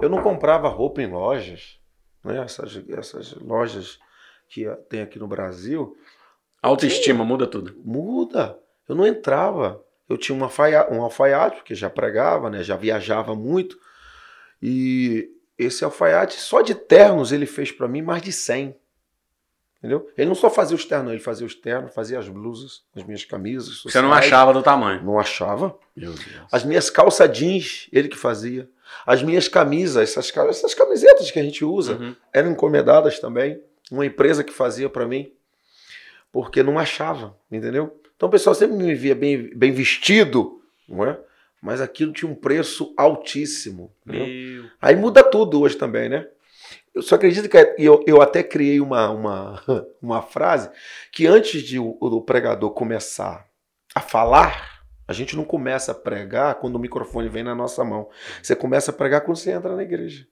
Eu 0.00 0.08
não 0.08 0.22
comprava 0.22 0.68
roupa 0.68 1.02
em 1.02 1.06
lojas, 1.06 1.78
né? 2.24 2.42
essas, 2.42 2.80
essas 2.88 3.34
lojas 3.34 3.98
que 4.48 4.64
tem 4.88 5.02
aqui 5.02 5.18
no 5.18 5.26
Brasil. 5.28 5.94
A 6.62 6.68
autoestima 6.68 7.24
muda 7.26 7.46
tudo. 7.46 7.74
Muda. 7.84 8.58
Eu 8.88 8.94
não 8.94 9.06
entrava. 9.06 9.82
Eu 10.12 10.18
tinha 10.18 10.36
uma 10.36 10.50
um 10.90 11.02
alfaiate, 11.02 11.56
porque 11.56 11.74
já 11.74 11.88
pregava, 11.88 12.50
né? 12.50 12.62
já 12.62 12.76
viajava 12.76 13.34
muito. 13.34 13.78
E 14.60 15.30
esse 15.58 15.84
alfaiate, 15.84 16.34
só 16.38 16.60
de 16.60 16.74
ternos, 16.74 17.32
ele 17.32 17.46
fez 17.46 17.72
para 17.72 17.88
mim 17.88 18.02
mais 18.02 18.20
de 18.22 18.32
100. 18.32 18.76
Entendeu? 19.78 20.08
Ele 20.16 20.28
não 20.28 20.34
só 20.34 20.48
fazia 20.48 20.76
os 20.76 20.84
ternos, 20.84 21.10
ele 21.10 21.20
fazia 21.20 21.44
os 21.46 21.54
ternos, 21.56 21.92
fazia 21.92 22.18
as 22.18 22.28
blusas, 22.28 22.82
as 22.94 23.02
minhas 23.02 23.24
camisas. 23.24 23.82
Você 23.82 24.00
não 24.00 24.10
sociais. 24.10 24.26
achava 24.32 24.52
do 24.52 24.62
tamanho. 24.62 25.02
Não 25.02 25.18
achava. 25.18 25.76
Meu 25.96 26.12
Deus. 26.12 26.46
As 26.52 26.62
minhas 26.62 26.88
calça 26.88 27.26
jeans, 27.26 27.88
ele 27.92 28.06
que 28.08 28.16
fazia. 28.16 28.68
As 29.04 29.22
minhas 29.22 29.48
camisas, 29.48 30.10
essas, 30.10 30.30
essas 30.48 30.74
camisetas 30.74 31.30
que 31.32 31.38
a 31.38 31.42
gente 31.42 31.64
usa, 31.64 31.94
Uhum. 31.94 32.14
eram 32.32 32.52
encomendadas 32.52 33.18
também. 33.18 33.60
Uma 33.90 34.06
empresa 34.06 34.44
que 34.44 34.52
fazia 34.52 34.88
para 34.88 35.06
mim. 35.06 35.32
Porque 36.30 36.62
não 36.62 36.78
achava, 36.78 37.36
entendeu? 37.50 37.98
Então 38.22 38.28
o 38.28 38.30
pessoal 38.30 38.54
sempre 38.54 38.76
me 38.76 38.94
via 38.94 39.16
bem, 39.16 39.50
bem 39.52 39.72
vestido, 39.72 40.62
não 40.88 41.04
é? 41.04 41.18
Mas 41.60 41.80
aquilo 41.80 42.12
tinha 42.12 42.30
um 42.30 42.36
preço 42.36 42.94
altíssimo. 42.96 43.92
Meu. 44.06 44.24
Aí 44.80 44.94
muda 44.94 45.24
tudo 45.24 45.60
hoje 45.60 45.74
também, 45.76 46.08
né? 46.08 46.28
Eu 46.94 47.02
só 47.02 47.16
acredito 47.16 47.48
que 47.48 47.74
eu, 47.76 48.04
eu 48.06 48.22
até 48.22 48.40
criei 48.44 48.80
uma, 48.80 49.10
uma, 49.10 49.60
uma 50.00 50.22
frase 50.22 50.70
que 51.10 51.26
antes 51.26 51.62
de 51.62 51.80
o, 51.80 51.98
o 52.00 52.20
pregador 52.20 52.70
começar 52.70 53.44
a 53.92 54.00
falar, 54.00 54.84
a 55.08 55.12
gente 55.12 55.34
não 55.34 55.42
começa 55.42 55.90
a 55.90 55.94
pregar 55.96 56.54
quando 56.60 56.76
o 56.76 56.78
microfone 56.78 57.28
vem 57.28 57.42
na 57.42 57.56
nossa 57.56 57.82
mão. 57.82 58.08
Você 58.40 58.54
começa 58.54 58.92
a 58.92 58.94
pregar 58.94 59.22
quando 59.22 59.36
você 59.36 59.50
entra 59.50 59.74
na 59.74 59.82
igreja. 59.82 60.28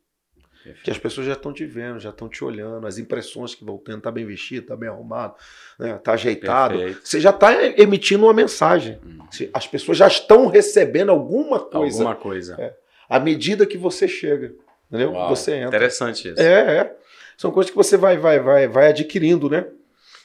Que 0.85 0.91
as 0.91 0.99
pessoas 0.99 1.27
já 1.27 1.33
estão 1.33 1.53
te 1.53 1.65
vendo, 1.65 1.99
já 1.99 2.11
estão 2.11 2.29
te 2.29 2.45
olhando, 2.45 2.87
as 2.87 2.99
impressões 2.99 3.55
que 3.55 3.65
vão 3.65 3.79
tendo, 3.79 4.03
tá 4.03 4.11
bem 4.11 4.27
vestido, 4.27 4.67
tá 4.67 4.77
bem 4.77 4.89
arrumado, 4.89 5.35
né? 5.79 5.99
tá 6.03 6.13
ajeitado. 6.13 6.77
Perfeito. 6.77 7.01
Você 7.03 7.19
já 7.21 7.31
está 7.31 7.53
emitindo 7.79 8.25
uma 8.25 8.35
mensagem. 8.35 8.99
Hum. 9.05 9.19
As 9.55 9.67
pessoas 9.67 9.97
já 9.97 10.07
estão 10.07 10.47
recebendo 10.49 11.11
alguma 11.11 11.59
coisa 11.61 11.99
Alguma 12.03 12.15
coisa. 12.15 12.57
É. 12.59 12.75
à 13.09 13.19
medida 13.19 13.65
que 13.65 13.79
você 13.79 14.07
chega. 14.07 14.53
Entendeu? 14.89 15.13
Uau, 15.13 15.29
Você 15.35 15.53
entra. 15.55 15.69
Interessante 15.69 16.29
isso. 16.29 16.41
É, 16.43 16.77
é. 16.79 16.97
São 17.39 17.51
coisas 17.51 17.71
que 17.71 17.77
você 17.77 17.97
vai, 17.97 18.19
vai, 18.19 18.39
vai, 18.41 18.69
vai 18.69 18.89
adquirindo, 18.89 19.49
né? 19.49 19.65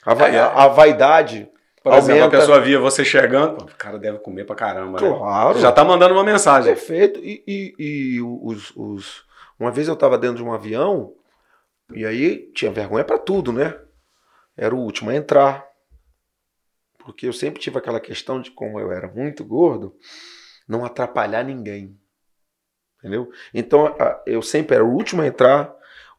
A, 0.05 0.13
va- 0.13 0.27
É, 0.29 0.35
é. 0.35 0.39
a- 0.39 0.67
vaidade. 0.67 1.47
Por 1.83 1.93
exemplo, 1.93 2.23
Aumenta- 2.23 2.37
a 2.37 2.39
pessoa 2.41 2.59
via 2.61 2.79
você 2.79 3.05
chegando, 3.05 3.61
o 3.63 3.67
cara 3.77 3.99
deve 3.99 4.17
comer 4.17 4.43
pra 4.43 4.55
caramba, 4.55 4.99
né? 4.99 5.07
Claro. 5.07 5.59
Já 5.59 5.71
tá 5.71 5.83
mandando 5.85 6.15
uma 6.15 6.23
mensagem. 6.23 6.73
Perfeito. 6.73 7.19
E, 7.23 7.43
e, 7.47 7.75
e 8.17 8.21
os, 8.21 8.73
os- 8.75 9.23
Uma 9.59 9.71
vez 9.71 9.87
eu 9.87 9.93
estava 9.93 10.17
dentro 10.17 10.37
de 10.37 10.43
um 10.43 10.53
avião 10.53 11.15
e 11.93 12.05
aí 12.05 12.51
tinha 12.53 12.71
vergonha 12.71 13.05
para 13.05 13.17
tudo, 13.17 13.53
né? 13.53 13.79
Era 14.57 14.75
o 14.75 14.79
último 14.79 15.09
a 15.09 15.15
entrar. 15.15 15.65
Porque 16.97 17.27
eu 17.27 17.33
sempre 17.33 17.61
tive 17.61 17.77
aquela 17.77 17.99
questão 17.99 18.41
de 18.41 18.51
como 18.51 18.79
eu 18.79 18.91
era 18.91 19.07
muito 19.07 19.45
gordo, 19.45 19.95
não 20.67 20.83
atrapalhar 20.83 21.43
ninguém. 21.43 21.97
Entendeu? 22.99 23.31
Então 23.53 23.95
eu 24.25 24.41
sempre 24.41 24.75
era 24.75 24.83
o 24.83 24.91
último 24.91 25.21
a 25.21 25.27
entrar, 25.27 25.73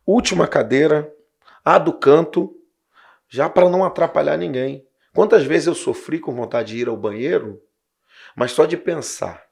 última 0.07 0.47
cadeira, 0.47 1.13
a 1.65 1.79
do 1.79 1.93
canto, 1.93 2.57
já 3.29 3.49
para 3.51 3.69
não 3.69 3.85
atrapalhar 3.85 4.37
ninguém. 4.37 4.87
Quantas 5.13 5.45
vezes 5.45 5.67
eu 5.67 5.75
sofri 5.75 6.21
com 6.21 6.35
vontade 6.35 6.75
de 6.75 6.79
ir 6.79 6.89
ao 6.89 6.97
banheiro, 6.97 7.61
mas 8.37 8.53
só 8.53 8.65
de 8.65 8.77
pensar 8.77 9.46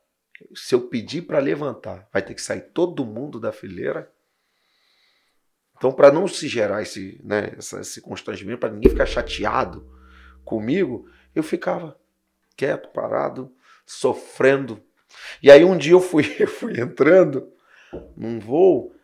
se 0.54 0.74
eu 0.74 0.88
pedir 0.88 1.22
para 1.22 1.38
levantar, 1.38 2.08
vai 2.12 2.22
ter 2.22 2.34
que 2.34 2.42
sair 2.42 2.60
todo 2.72 3.04
mundo 3.04 3.38
da 3.38 3.52
fileira. 3.52 4.10
Então, 5.76 5.92
para 5.92 6.12
não 6.12 6.26
se 6.26 6.48
gerar 6.48 6.82
esse, 6.82 7.20
né, 7.22 7.52
esse 7.58 8.00
constrangimento, 8.00 8.60
para 8.60 8.72
ninguém 8.72 8.90
ficar 8.90 9.06
chateado 9.06 9.88
comigo, 10.44 11.08
eu 11.34 11.42
ficava 11.42 11.98
quieto, 12.56 12.88
parado, 12.90 13.52
sofrendo. 13.86 14.82
E 15.42 15.50
aí 15.50 15.64
um 15.64 15.76
dia 15.76 15.92
eu 15.92 16.00
fui, 16.00 16.22
fui 16.46 16.80
entrando 16.80 17.52
num 18.16 18.38
voo 18.38 18.94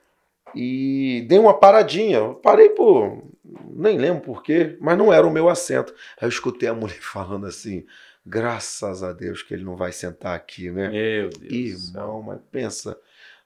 e 0.54 1.24
dei 1.28 1.38
uma 1.38 1.58
paradinha. 1.58 2.34
Parei 2.34 2.70
por. 2.70 3.28
Nem 3.72 3.98
lembro 3.98 4.22
por 4.22 4.42
quê, 4.42 4.76
mas 4.80 4.96
não 4.96 5.12
era 5.12 5.26
o 5.26 5.30
meu 5.30 5.48
assento. 5.48 5.92
Aí 6.20 6.26
eu 6.26 6.28
escutei 6.28 6.68
a 6.68 6.74
mulher 6.74 6.98
falando 7.02 7.46
assim: 7.46 7.84
graças 8.24 9.02
a 9.02 9.12
Deus 9.12 9.42
que 9.42 9.54
ele 9.54 9.64
não 9.64 9.76
vai 9.76 9.92
sentar 9.92 10.34
aqui, 10.36 10.70
né? 10.70 10.88
Meu 10.88 11.30
Deus. 11.30 11.88
Irmão, 11.88 12.22
mas 12.22 12.38
pensa, 12.50 12.96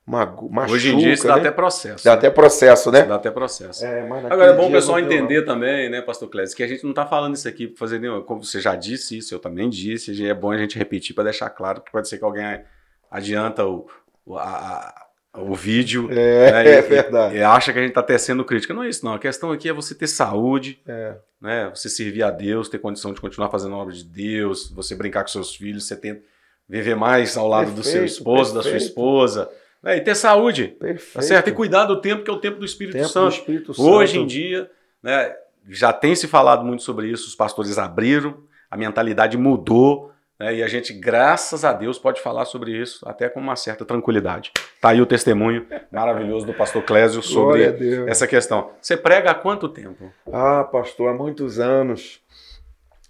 mago, 0.07 0.51
machuca, 0.51 0.75
Hoje 0.75 0.91
em 0.93 0.99
dia 0.99 1.13
isso 1.15 1.27
dá 1.27 1.35
né? 1.35 1.41
até 1.41 1.51
processo. 1.51 2.05
Dá 2.05 2.11
né? 2.13 2.17
até 2.19 2.31
processo, 2.31 2.91
né? 2.91 3.03
Dá 3.05 3.15
até 3.15 3.31
processo. 3.31 3.85
É, 3.85 4.01
Agora 4.01 4.53
é 4.53 4.57
bom 4.57 4.69
o 4.69 4.73
pessoal 4.73 4.99
não 4.99 5.07
entender 5.07 5.43
também, 5.45 5.89
né, 5.89 6.03
Pastor 6.03 6.29
Clésio, 6.29 6.57
que 6.57 6.63
a 6.63 6.67
gente 6.67 6.83
não 6.83 6.91
está 6.91 7.07
falando 7.07 7.35
isso 7.35 7.49
aqui 7.49 7.69
para 7.69 7.79
fazer 7.79 7.99
nenhum. 7.99 8.23
Como 8.23 8.43
você 8.45 8.61
já 8.61 8.75
disse 8.75 9.19
isso, 9.19 9.35
eu 9.35 9.39
também 9.39 9.69
disse, 9.71 10.27
é 10.27 10.35
bom 10.35 10.51
a 10.51 10.59
gente 10.59 10.79
repetir 10.79 11.15
para 11.15 11.25
deixar 11.25 11.51
claro 11.51 11.81
que 11.81 11.91
pode 11.91 12.09
ser 12.09 12.19
que 12.19 12.25
alguém 12.25 12.45
adianta 13.11 13.65
o, 13.67 13.87
a- 14.37 15.04
o 15.37 15.55
vídeo. 15.55 16.09
É, 16.11 16.53
né, 16.53 16.67
é 16.75 16.79
e- 16.79 16.83
verdade. 16.83 17.37
e 17.37 17.43
acha 17.43 17.73
que 17.73 17.79
a 17.79 17.83
gente 17.83 17.91
está 17.91 18.03
tecendo 18.03 18.45
crítica. 18.45 18.73
Não 18.75 18.83
é 18.83 18.89
isso, 18.89 19.05
não. 19.05 19.15
A 19.15 19.19
questão 19.19 19.51
aqui 19.53 19.69
é 19.69 19.73
você 19.73 19.95
ter 19.95 20.07
saúde, 20.07 20.81
É. 20.87 21.15
né, 21.41 21.71
você 21.75 21.89
servir 21.89 22.23
a 22.23 22.31
Deus, 22.31 22.69
ter 22.69 22.79
condição 22.79 23.13
de 23.13 23.21
continuar 23.21 23.51
fazendo 23.51 23.75
a 23.75 23.79
obra 23.79 23.95
de 23.95 24.05
Deus, 24.05 24.71
você 24.71 24.95
brincar 24.95 25.23
com 25.23 25.29
seus 25.29 25.55
filhos, 25.55 25.87
você 25.87 25.97
ter, 25.97 26.23
viver 26.69 26.95
mais 26.97 27.37
ao 27.37 27.49
lado 27.49 27.71
do 27.73 27.83
seu 27.83 28.01
Perfeito, 28.01 28.13
esposo, 28.19 28.55
da 28.55 28.63
sua 28.63 28.71
perfeito. 28.73 28.91
esposa, 28.91 29.51
né, 29.83 29.97
e 29.97 30.01
ter 30.01 30.15
saúde. 30.15 30.69
Perfeito. 30.79 31.13
Tá 31.15 31.23
certo? 31.23 31.49
E 31.49 31.53
cuidar 31.53 31.85
do 31.85 32.01
tempo, 32.01 32.23
que 32.25 32.31
é 32.31 32.33
o 32.33 32.39
tempo 32.41 32.59
do 32.59 32.65
Espírito 32.65 32.95
Tempo 32.95 33.07
do 33.09 33.13
Santo. 33.13 33.35
Espírito 33.35 33.75
Santo. 33.75 33.89
Hoje 33.89 34.19
em 34.19 34.27
dia, 34.27 34.71
né, 35.03 35.35
já 35.69 35.93
tem 35.93 36.15
se 36.15 36.27
falado 36.29 36.65
muito 36.65 36.83
sobre 36.83 37.09
isso, 37.09 37.27
os 37.27 37.35
pastores 37.35 37.77
abriram, 37.79 38.39
a 38.71 38.77
mentalidade 38.77 39.37
mudou, 39.37 40.11
né, 40.39 40.57
e 40.57 40.63
a 40.63 40.69
gente, 40.69 40.93
graças 40.93 41.65
a 41.65 41.73
Deus, 41.73 41.99
pode 41.99 42.21
falar 42.21 42.45
sobre 42.45 42.73
isso 42.73 43.09
até 43.09 43.29
com 43.29 43.41
uma 43.41 43.57
certa 43.57 43.85
tranquilidade. 43.85 44.53
Tá 44.81 44.91
aí 44.91 45.01
o 45.01 45.07
testemunho 45.07 45.67
maravilhoso 45.91 46.45
do 46.45 46.53
pastor 46.53 46.83
Clésio 46.83 47.23
sobre 47.23 47.65
essa 48.09 48.27
questão. 48.27 48.73
Você 48.81 48.97
prega 48.97 49.31
há 49.31 49.35
quanto 49.35 49.69
tempo? 49.69 50.13
Ah, 50.33 50.65
pastor, 50.65 51.11
há 51.11 51.15
muitos 51.15 51.61
anos. 51.61 52.21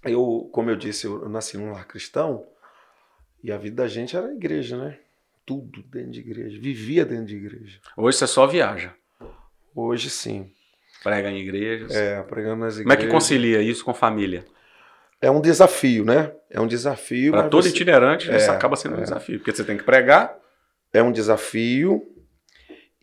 eu, 0.03 0.49
como 0.51 0.69
eu 0.69 0.75
disse, 0.75 1.07
eu 1.07 1.27
nasci 1.27 1.57
num 1.57 1.71
lar 1.71 1.87
cristão 1.87 2.45
e 3.43 3.51
a 3.51 3.57
vida 3.57 3.83
da 3.83 3.87
gente 3.87 4.15
era 4.15 4.31
igreja, 4.31 4.77
né? 4.77 4.97
Tudo 5.45 5.83
dentro 5.83 6.11
de 6.11 6.19
igreja, 6.19 6.59
vivia 6.59 7.05
dentro 7.05 7.25
de 7.25 7.35
igreja. 7.35 7.79
Hoje 7.97 8.17
você 8.17 8.27
só 8.27 8.47
viaja. 8.47 8.93
Hoje 9.75 10.09
sim. 10.09 10.51
Prega 11.03 11.29
em 11.29 11.37
igrejas. 11.37 11.93
É, 11.93 12.23
pregando 12.23 12.61
nas 12.61 12.77
igrejas. 12.77 12.83
Como 12.83 12.93
é 12.93 12.97
que 12.97 13.11
concilia 13.11 13.61
isso 13.61 13.83
com 13.83 13.93
família? 13.93 14.45
É 15.21 15.31
um 15.31 15.41
desafio, 15.41 16.03
né? 16.05 16.33
É 16.49 16.59
um 16.61 16.67
desafio. 16.67 17.31
Para 17.31 17.49
todo 17.49 17.63
você- 17.63 17.69
itinerante, 17.69 18.25
isso 18.35 18.49
É, 18.51 18.55
acaba 18.55 18.75
sendo 18.75 18.95
um 18.95 18.99
é. 18.99 19.01
desafio. 19.03 19.39
Porque 19.39 19.51
você 19.51 19.63
tem 19.63 19.77
que 19.77 19.83
pregar. 19.83 20.37
É 20.93 21.01
um 21.01 21.11
desafio 21.11 22.01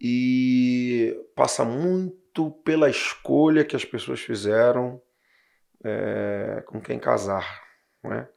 e 0.00 1.16
passa 1.34 1.64
muito 1.64 2.50
pela 2.64 2.88
escolha 2.88 3.64
que 3.64 3.76
as 3.76 3.84
pessoas 3.84 4.20
fizeram 4.20 5.00
é, 5.84 6.62
com 6.66 6.80
quem 6.80 6.98
casar, 6.98 7.60
né? 8.04 8.28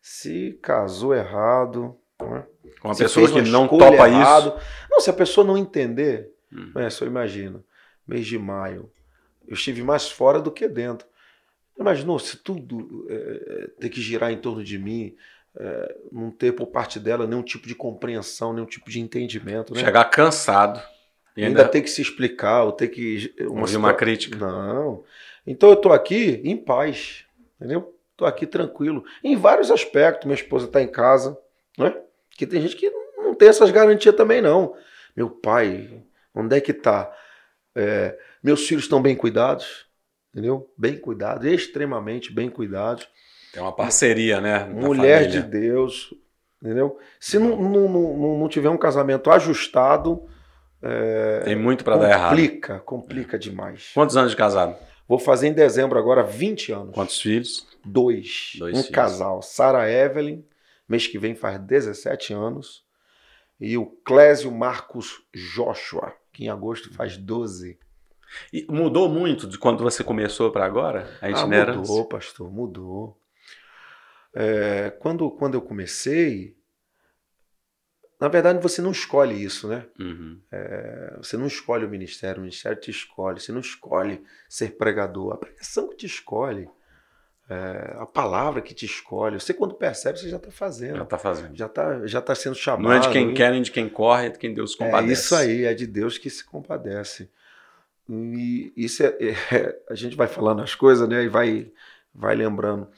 Se 0.00 0.58
casou 0.62 1.14
errado, 1.14 1.94
né? 2.20 2.46
Com 2.80 2.88
uma 2.88 2.94
Se 2.94 3.02
pessoa 3.02 3.30
que 3.30 3.42
não 3.42 3.68
topa 3.68 4.08
errado. 4.08 4.54
isso. 4.58 4.66
Não, 4.90 5.00
se 5.00 5.10
a 5.10 5.12
pessoa 5.12 5.46
não 5.46 5.58
entender, 5.58 6.30
Hum. 6.50 6.72
é, 6.76 6.88
só 6.88 7.04
imagina, 7.04 7.62
mês 8.06 8.26
de 8.26 8.38
maio, 8.38 8.90
eu 9.46 9.52
estive 9.52 9.82
mais 9.82 10.10
fora 10.10 10.40
do 10.40 10.50
que 10.50 10.66
dentro. 10.66 11.06
Imaginou 11.78 12.18
se 12.18 12.36
tudo 12.36 13.06
é, 13.08 13.70
ter 13.78 13.88
que 13.88 14.00
girar 14.00 14.32
em 14.32 14.38
torno 14.38 14.64
de 14.64 14.78
mim, 14.78 15.14
é, 15.56 15.96
não 16.10 16.30
ter 16.30 16.52
por 16.52 16.66
parte 16.66 16.98
dela 16.98 17.26
nenhum 17.26 17.42
tipo 17.42 17.66
de 17.68 17.74
compreensão, 17.74 18.52
nenhum 18.52 18.66
tipo 18.66 18.90
de 18.90 19.00
entendimento, 19.00 19.74
né? 19.74 19.80
Chegar 19.80 20.04
cansado. 20.06 20.80
E 21.36 21.44
ainda, 21.44 21.60
ainda, 21.60 21.70
ter 21.70 21.82
que 21.82 21.90
se 21.90 22.02
explicar, 22.02 22.64
ou 22.64 22.72
ter 22.72 22.88
que 22.88 23.32
ouvir 23.42 23.66
situa- 23.68 23.78
uma 23.78 23.94
crítica. 23.94 24.36
Não. 24.36 25.04
Então 25.46 25.70
eu 25.70 25.76
tô 25.76 25.92
aqui 25.92 26.40
em 26.44 26.56
paz, 26.56 27.24
entendeu? 27.56 27.94
Tô 28.16 28.26
aqui 28.26 28.44
tranquilo. 28.44 29.04
Em 29.22 29.36
vários 29.36 29.70
aspectos, 29.70 30.26
minha 30.26 30.34
esposa 30.34 30.66
tá 30.66 30.82
em 30.82 30.88
casa, 30.88 31.38
né? 31.78 31.96
Que 32.32 32.44
tem 32.46 32.60
gente 32.60 32.74
que 32.74 32.90
não 33.16 33.34
tem 33.34 33.48
essas 33.48 33.70
garantias 33.70 34.16
também, 34.16 34.42
não. 34.42 34.74
Meu 35.16 35.30
pai, 35.30 36.02
onde 36.34 36.56
é 36.56 36.60
que 36.60 36.72
tá? 36.72 37.12
É, 37.74 38.18
meus 38.42 38.66
filhos 38.66 38.84
estão 38.84 39.00
bem 39.00 39.14
cuidados, 39.14 39.87
entendeu? 40.38 40.70
Bem 40.76 40.96
cuidados, 40.96 41.44
extremamente 41.46 42.32
bem 42.32 42.48
cuidados. 42.48 43.08
Tem 43.52 43.60
uma 43.62 43.72
parceria, 43.72 44.40
né? 44.40 44.64
Mulher 44.64 45.22
família. 45.22 45.42
de 45.42 45.48
Deus, 45.48 46.14
entendeu? 46.62 46.98
Se 47.18 47.38
não, 47.38 47.56
não, 47.60 47.88
não, 47.88 48.38
não 48.38 48.48
tiver 48.48 48.68
um 48.68 48.76
casamento 48.76 49.30
ajustado, 49.30 50.22
Tem 51.44 51.56
muito 51.56 51.82
para 51.82 51.96
dar 51.96 52.10
errado. 52.10 52.30
complica, 52.30 52.78
complica 52.80 53.38
demais. 53.38 53.90
Quantos 53.94 54.16
anos 54.16 54.30
de 54.30 54.36
casado? 54.36 54.76
Vou 55.08 55.18
fazer 55.18 55.48
em 55.48 55.52
dezembro 55.52 55.98
agora 55.98 56.22
20 56.22 56.72
anos. 56.72 56.94
Quantos 56.94 57.20
filhos? 57.20 57.66
Dois. 57.84 58.52
Dois 58.58 58.74
um 58.74 58.82
filhos. 58.82 58.94
casal. 58.94 59.42
Sara 59.42 59.90
Evelyn, 59.90 60.44
mês 60.88 61.06
que 61.06 61.18
vem 61.18 61.34
faz 61.34 61.58
17 61.58 62.32
anos. 62.34 62.84
E 63.58 63.76
o 63.76 63.86
Clésio 64.04 64.52
Marcos 64.52 65.22
Joshua, 65.34 66.12
que 66.32 66.44
em 66.44 66.48
agosto 66.48 66.92
faz 66.94 67.16
12. 67.16 67.78
E 68.52 68.66
mudou 68.70 69.08
muito 69.08 69.46
de 69.46 69.58
quando 69.58 69.82
você 69.82 70.02
começou 70.04 70.50
para 70.50 70.64
agora? 70.64 71.08
A 71.20 71.26
Ah, 71.26 71.30
itinerância? 71.30 71.80
mudou, 71.80 72.04
pastor, 72.06 72.50
mudou. 72.50 73.20
É, 74.34 74.90
quando, 75.00 75.30
quando 75.30 75.54
eu 75.54 75.62
comecei, 75.62 76.56
na 78.20 78.28
verdade 78.28 78.60
você 78.62 78.82
não 78.82 78.90
escolhe 78.90 79.42
isso, 79.42 79.68
né? 79.68 79.86
Uhum. 79.98 80.40
Você 81.18 81.36
não 81.36 81.46
escolhe 81.46 81.84
o 81.84 81.88
ministério, 81.88 82.38
o 82.38 82.42
ministério 82.42 82.78
te 82.80 82.90
escolhe. 82.90 83.40
Você 83.40 83.52
não 83.52 83.60
escolhe 83.60 84.22
ser 84.48 84.76
pregador. 84.76 85.34
A 85.34 85.38
pregação 85.38 85.88
que 85.88 85.96
te 85.96 86.06
escolhe. 86.06 86.68
É, 87.50 87.96
a 87.98 88.04
palavra 88.04 88.60
que 88.60 88.74
te 88.74 88.84
escolhe. 88.84 89.40
Você, 89.40 89.54
quando 89.54 89.74
percebe, 89.74 90.18
você 90.18 90.28
já 90.28 90.36
está 90.36 90.48
Já 90.50 90.54
fazendo. 90.56 91.06
tá 91.06 91.16
fazendo. 91.18 91.56
Já 91.56 91.64
está 91.66 92.06
já 92.06 92.20
tá 92.20 92.34
sendo 92.34 92.54
chamado. 92.54 92.82
Não 92.84 92.92
é 92.92 92.98
de 92.98 93.08
quem 93.08 93.30
e- 93.30 93.34
quer 93.34 93.50
nem 93.52 93.62
de 93.62 93.70
quem 93.70 93.88
corre, 93.88 94.26
é 94.26 94.28
de 94.30 94.38
quem 94.38 94.52
Deus 94.52 94.74
É 94.74 94.84
compadece. 94.84 95.12
isso 95.12 95.34
aí, 95.34 95.64
é 95.64 95.72
de 95.72 95.86
Deus 95.86 96.18
que 96.18 96.28
se 96.28 96.44
compadece. 96.44 97.30
E 98.08 98.72
isso 98.76 99.02
é, 99.02 99.16
é- 99.52 99.78
a 99.88 99.94
gente 99.94 100.16
vai 100.16 100.26
falando 100.26 100.62
as 100.62 100.74
coisas, 100.74 101.08
né? 101.08 101.24
E 101.24 101.28
vai, 101.28 101.70
vai 102.14 102.34
lembrando. 102.34 102.88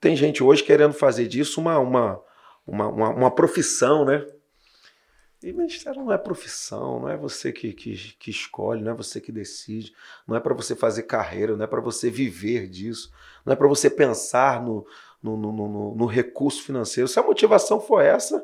Tem 0.00 0.16
gente 0.16 0.42
hoje 0.42 0.62
querendo 0.62 0.94
fazer 0.94 1.26
disso 1.26 1.60
uma, 1.60 1.78
uma, 1.78 2.20
uma, 2.66 2.88
uma, 2.88 3.08
uma 3.10 3.30
profissão, 3.30 4.04
né? 4.04 4.24
E 5.42 5.52
ministério 5.52 6.02
não 6.02 6.12
é 6.12 6.18
profissão, 6.18 7.00
não 7.00 7.08
é 7.08 7.16
você 7.16 7.52
que, 7.52 7.72
que, 7.72 7.94
que 8.18 8.30
escolhe, 8.30 8.82
não 8.82 8.92
é 8.92 8.94
você 8.94 9.20
que 9.20 9.30
decide, 9.30 9.94
não 10.26 10.34
é 10.34 10.40
para 10.40 10.54
você 10.54 10.74
fazer 10.74 11.02
carreira, 11.02 11.54
não 11.56 11.64
é 11.64 11.68
para 11.68 11.80
você 11.80 12.10
viver 12.10 12.66
disso, 12.66 13.12
não 13.44 13.52
é 13.52 13.56
para 13.56 13.68
você 13.68 13.90
pensar 13.90 14.62
no, 14.62 14.86
no, 15.22 15.36
no, 15.36 15.52
no, 15.52 15.94
no 15.94 16.06
recurso 16.06 16.62
financeiro. 16.62 17.06
Se 17.06 17.20
a 17.20 17.22
motivação 17.22 17.78
for 17.78 18.00
essa, 18.00 18.42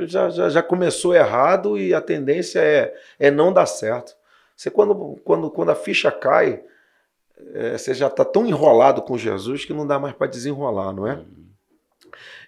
já, 0.00 0.28
já, 0.28 0.48
já 0.48 0.62
começou 0.62 1.14
errado 1.14 1.78
e 1.78 1.94
a 1.94 2.00
tendência 2.00 2.58
é, 2.58 2.94
é 3.18 3.30
não 3.30 3.52
dar 3.52 3.66
certo. 3.66 4.17
Você, 4.58 4.72
quando, 4.72 5.16
quando, 5.24 5.48
quando 5.52 5.70
a 5.70 5.74
ficha 5.76 6.10
cai, 6.10 6.60
é, 7.54 7.78
você 7.78 7.94
já 7.94 8.08
está 8.08 8.24
tão 8.24 8.44
enrolado 8.44 9.02
com 9.02 9.16
Jesus 9.16 9.64
que 9.64 9.72
não 9.72 9.86
dá 9.86 10.00
mais 10.00 10.14
para 10.16 10.26
desenrolar, 10.26 10.92
não 10.92 11.06
é? 11.06 11.24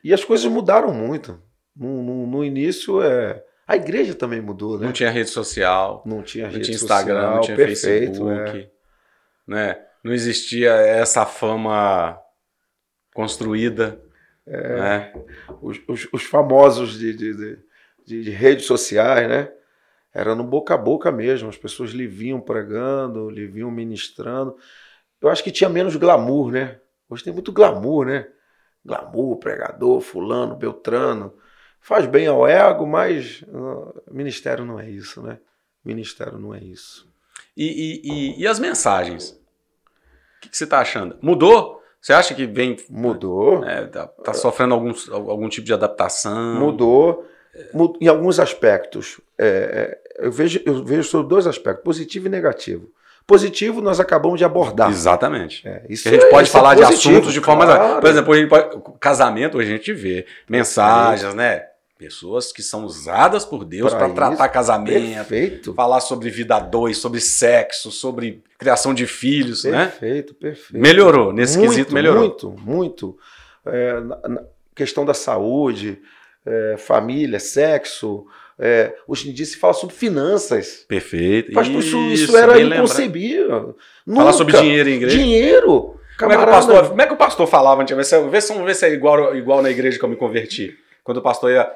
E 0.03 0.13
as 0.13 0.25
coisas 0.25 0.51
mudaram 0.51 0.93
muito. 0.93 1.41
No, 1.77 2.03
no, 2.03 2.27
no 2.27 2.45
início, 2.45 3.01
é, 3.01 3.45
a 3.65 3.77
igreja 3.77 4.13
também 4.13 4.41
mudou, 4.41 4.77
né? 4.77 4.87
Não 4.87 4.93
tinha 4.93 5.09
rede 5.09 5.31
social, 5.31 6.03
Não 6.05 6.21
tinha 6.21 6.47
não 6.47 6.53
rede 6.53 6.65
tinha 6.65 6.75
Instagram, 6.75 7.15
social, 7.15 7.35
não 7.37 7.41
tinha 7.43 7.57
perfeito, 7.57 8.25
Facebook. 8.27 8.59
é. 8.59 8.71
Né? 9.47 9.79
Não 10.03 10.13
existia 10.13 10.71
essa 10.73 11.25
fama 11.25 12.19
construída. 13.15 14.01
É. 14.47 14.75
Né? 14.81 15.13
Os, 15.63 15.79
os- 15.87 16.09
os 16.13 16.23
famosos 16.25 16.99
de, 16.99 17.13
de- 17.15 17.35
de- 18.05 18.23
de 18.25 18.31
redes 18.31 18.65
sociais, 18.65 19.29
né? 19.29 19.53
Era 20.13 20.35
no 20.35 20.43
boca 20.45 20.75
a 20.75 20.79
boca 20.79 21.11
mesmo. 21.13 21.49
As 21.49 21.57
pessoas 21.57 21.91
lhe 21.91 22.07
vinham 22.07 22.41
pregando, 22.41 23.31
lhe 23.31 23.47
vinham 23.47 23.71
ministrando. 23.71 24.57
Eu 25.21 25.29
acho 25.29 25.43
que 25.45 25.51
tinha 25.51 25.69
menos 25.71 25.97
glamour, 25.97 26.51
né? 26.51 26.79
Hoje 27.09 27.25
tem 27.25 27.33
muito 27.33 27.53
glamour, 27.53 28.07
né? 28.07 28.27
Glamour, 28.85 29.37
pregador, 29.39 30.01
fulano, 30.01 30.57
beltrano. 30.57 31.33
Faz 31.81 32.07
bem 32.07 32.27
ao 32.27 32.47
ego, 32.47 32.87
mas 32.87 33.45
ah, 33.55 34.01
ministério 34.11 34.65
não 34.65 34.79
é 34.79 34.89
isso, 34.91 35.23
né? 35.23 35.39
Ministério 35.85 36.39
não 36.39 36.55
é 36.55 36.59
isso. 36.59 37.09
E, 37.57 37.65
e- 37.67 38.13
e- 38.13 38.41
e 38.43 38.47
as 38.47 38.59
mensagens? 38.59 39.31
O 39.31 40.41
que, 40.41 40.49
que 40.49 40.57
você 40.57 40.65
está 40.65 40.81
achando? 40.81 41.17
Mudou? 41.21 41.83
Você 42.01 42.13
acha 42.15 42.35
que 42.35 42.47
vem. 42.47 42.77
Mudou. 42.89 43.63
é, 43.65 43.87
tá, 43.87 44.07
tá 44.07 44.33
sofrendo 44.33 44.73
algum, 44.75 44.93
algum 45.13 45.49
tipo 45.49 45.67
de 45.67 45.73
adaptação? 45.75 46.59
Mudou. 46.59 47.27
Em 48.01 48.09
alguns 48.09 48.39
aspectos. 48.41 49.21
É, 49.39 49.99
é, 50.19 50.27
eu, 50.27 50.33
vejo, 50.33 50.61
eu 50.65 50.85
vejo 50.85 51.05
sobre 51.05 51.29
dois 51.29 51.47
aspectos, 51.47 51.83
positivo 51.85 52.27
e 52.27 52.31
negativo. 52.31 52.91
Positivo, 53.27 53.81
nós 53.81 54.01
acabamos 54.01 54.39
de 54.39 54.45
abordar. 54.45 54.91
Exatamente. 54.91 55.67
É, 55.67 55.85
isso 55.89 56.09
a 56.09 56.11
gente 56.11 56.25
é- 56.25 56.31
pode 56.31 56.49
isso 56.49 56.57
é 56.57 56.61
falar 56.61 56.75
de 56.75 56.83
positivo, 56.83 57.15
assuntos 57.15 57.33
de 57.33 57.41
forma. 57.41 57.65
claro. 57.67 58.01
Por 58.01 58.11
exemplo, 58.11 58.33
a 58.35 58.47
pode- 58.49 58.83
casamento, 58.99 59.59
a 59.59 59.65
gente 59.65 59.93
vê 59.93 60.27
mensagens, 60.49 61.33
né? 61.35 61.67
Pessoas 61.97 62.51
que 62.51 62.63
são 62.63 62.85
usadas 62.85 63.45
por 63.45 63.63
Deus 63.65 63.93
para 63.93 64.09
tratar 64.09 64.49
casamento, 64.49 65.15
Perfeito. 65.15 65.75
falar 65.75 66.01
sobre 66.01 66.31
vida 66.31 66.57
a 66.57 66.59
dois, 66.59 66.97
sobre 66.97 67.21
sexo, 67.21 67.91
sobre 67.93 68.43
criação 68.59 68.95
de 68.95 69.07
filhos, 69.07 69.65
né? 69.65 69.85
Perfeito, 69.87 70.35
perfeito. 70.35 70.81
Melhorou, 70.81 71.31
nesse 71.33 71.59
muito, 71.59 71.71
quesito 71.71 71.93
melhorou. 71.95 72.21
Muito, 72.23 72.51
muito. 72.65 73.19
É, 73.67 74.01
na- 74.01 74.29
na 74.29 74.43
questão 74.75 75.05
da 75.05 75.13
saúde, 75.13 76.01
é, 76.47 76.77
família, 76.79 77.39
sexo. 77.41 78.27
É, 78.59 78.95
hoje 79.09 79.31
em 79.31 79.33
dia 79.33 79.47
se 79.47 79.57
fala 79.57 79.73
sobre 79.73 79.95
finanças. 79.95 80.85
Perfeito. 80.87 81.53
Mas 81.55 81.67
isso, 81.69 81.97
isso, 82.09 82.37
era 82.37 82.61
inconcebível. 82.61 83.77
Falar 84.07 84.33
sobre 84.35 84.57
dinheiro 84.59 84.89
em 84.89 84.95
igreja. 84.95 85.17
Dinheiro. 85.17 85.99
Como 86.19 86.33
é, 86.33 86.37
que 86.37 86.43
o 86.43 86.47
pastor, 86.47 86.89
como 86.89 87.01
é 87.01 87.07
que 87.07 87.13
o 87.15 87.17
pastor 87.17 87.47
falava 87.47 87.81
antigamente? 87.81 88.11
Vê 88.11 88.17
se- 88.23 88.29
Vê 88.29 88.41
se, 88.43 88.49
vamos 88.53 88.67
ver 88.67 88.75
se 88.75 88.85
é 88.85 88.91
igual, 88.93 89.35
igual 89.35 89.63
na 89.63 89.71
igreja 89.71 89.99
que 89.99 90.05
eu 90.05 90.09
me 90.09 90.17
converti. 90.17 90.77
Quando 91.03 91.17
o 91.19 91.23
pastor 91.23 91.51
ia. 91.51 91.71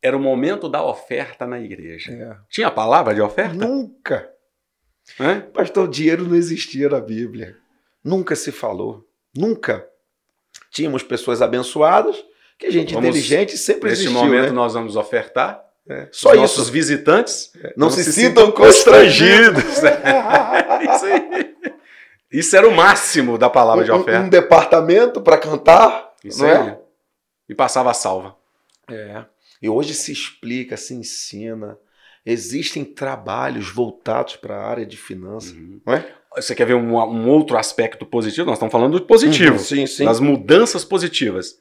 Era 0.00 0.16
o 0.16 0.20
momento 0.20 0.68
da 0.68 0.82
oferta 0.84 1.46
na 1.46 1.58
igreja. 1.60 2.12
É. 2.12 2.36
Tinha 2.50 2.66
a 2.68 2.70
palavra 2.70 3.14
de 3.14 3.20
oferta? 3.22 3.54
Nunca. 3.54 4.30
Hã? 5.20 5.40
Pastor, 5.40 5.88
dinheiro 5.88 6.24
não 6.24 6.34
existia 6.36 6.88
na 6.88 7.00
Bíblia. 7.00 7.56
Nunca 8.02 8.34
se 8.36 8.50
falou. 8.52 9.06
Nunca. 9.36 9.86
Tínhamos 10.70 11.02
pessoas 11.02 11.40
abençoadas, 11.42 12.22
que 12.58 12.70
gente 12.70 12.94
Vamos- 12.94 13.08
inteligente 13.10 13.56
sempre 13.58 13.90
Nesse 13.90 14.02
existiu. 14.04 14.22
momento 14.24 14.46
né? 14.46 14.52
nós 14.52 14.74
vamos 14.74 14.96
ofertar. 14.96 15.62
É, 15.88 16.08
Só 16.10 16.28
Os 16.30 16.34
isso. 16.34 16.40
nossos 16.42 16.68
visitantes 16.70 17.52
Não, 17.76 17.90
se, 17.90 18.10
sintam 18.10 18.50
constrangidos. 18.50 19.62
Isso 19.74 21.04
aí. 21.06 21.54
Isso 22.32 22.56
era 22.56 22.66
o 22.68 22.74
máximo 22.74 23.36
da 23.38 23.48
palavra 23.50 23.84
de 23.84 23.92
um, 23.92 23.96
um 23.96 24.00
oferta. 24.00 24.28
departamento 24.28 25.20
para 25.20 25.36
cantar. 25.38 26.12
Isso 26.24 26.42
não 26.42 26.48
aí. 26.50 26.68
é? 26.70 26.78
E 27.48 27.54
passava 27.54 27.90
a 27.90 27.94
salva. 27.94 28.34
É. 28.90 29.24
E 29.62 29.68
hoje 29.68 29.94
se 29.94 30.10
explica, 30.10 30.76
se 30.76 30.94
ensina. 30.94 31.78
Existem 32.26 32.84
trabalhos 32.84 33.70
voltados 33.70 34.36
para 34.36 34.56
a 34.56 34.66
área 34.66 34.86
de 34.86 34.96
finanças, 34.96 35.52
Uhum. 35.52 35.80
não 35.86 35.94
é? 35.94 36.06
Você 36.36 36.54
quer 36.54 36.66
ver 36.66 36.74
um, 36.74 36.96
um 36.96 37.28
outro 37.28 37.56
aspecto 37.56 38.04
positivo? 38.04 38.46
Nós 38.46 38.56
estamos 38.56 38.72
falando 38.72 38.98
do 38.98 39.04
positivo. 39.06 39.52
Uhum, 39.52 39.58
sim, 39.58 39.86
sim. 39.86 40.04
Das 40.04 40.18
mudanças 40.18 40.84
positivas. 40.84 41.56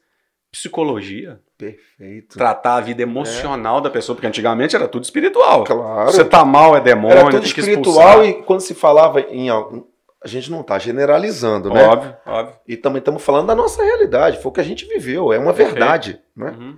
Psicologia. 0.54 1.39
Perfeito. 1.58 2.38
Tratar 2.38 2.76
a 2.76 2.80
vida 2.80 3.01
emocional 3.01 3.82
da 3.82 3.89
pessoa, 3.89 4.16
porque 4.16 4.28
antigamente 4.28 4.76
era 4.76 4.88
tudo 4.88 5.04
espiritual. 5.04 5.64
Claro. 5.64 6.12
Você 6.12 6.24
tá 6.24 6.45
mal, 6.45 6.78
é 6.78 6.80
demônio, 6.80 7.18
Era 7.18 7.30
tudo 7.32 7.43
espiritual 7.43 8.24
e 8.24 8.36
quando 8.43 8.60
se 8.62 8.76
falava 8.76 9.20
em 9.20 9.49
algum. 9.49 9.84
A 10.24 10.28
gente 10.28 10.51
não 10.51 10.62
está 10.62 10.78
generalizando, 10.78 11.74
né? 11.74 11.84
Óbvio, 11.86 12.16
óbvio. 12.26 12.56
E 12.68 12.78
também 12.78 12.99
estamos 12.99 13.24
falando 13.24 13.47
da 13.47 13.56
nossa 13.56 13.84
realidade, 13.84 14.38
foi 14.41 14.51
o 14.51 14.54
que 14.54 14.62
a 14.62 14.64
gente 14.64 14.86
viveu, 14.86 15.34
é 15.34 15.39
uma 15.39 15.54
Perfeito. 15.54 15.72
verdade. 15.72 16.20
Né? 16.38 16.56
Uhum. 16.58 16.78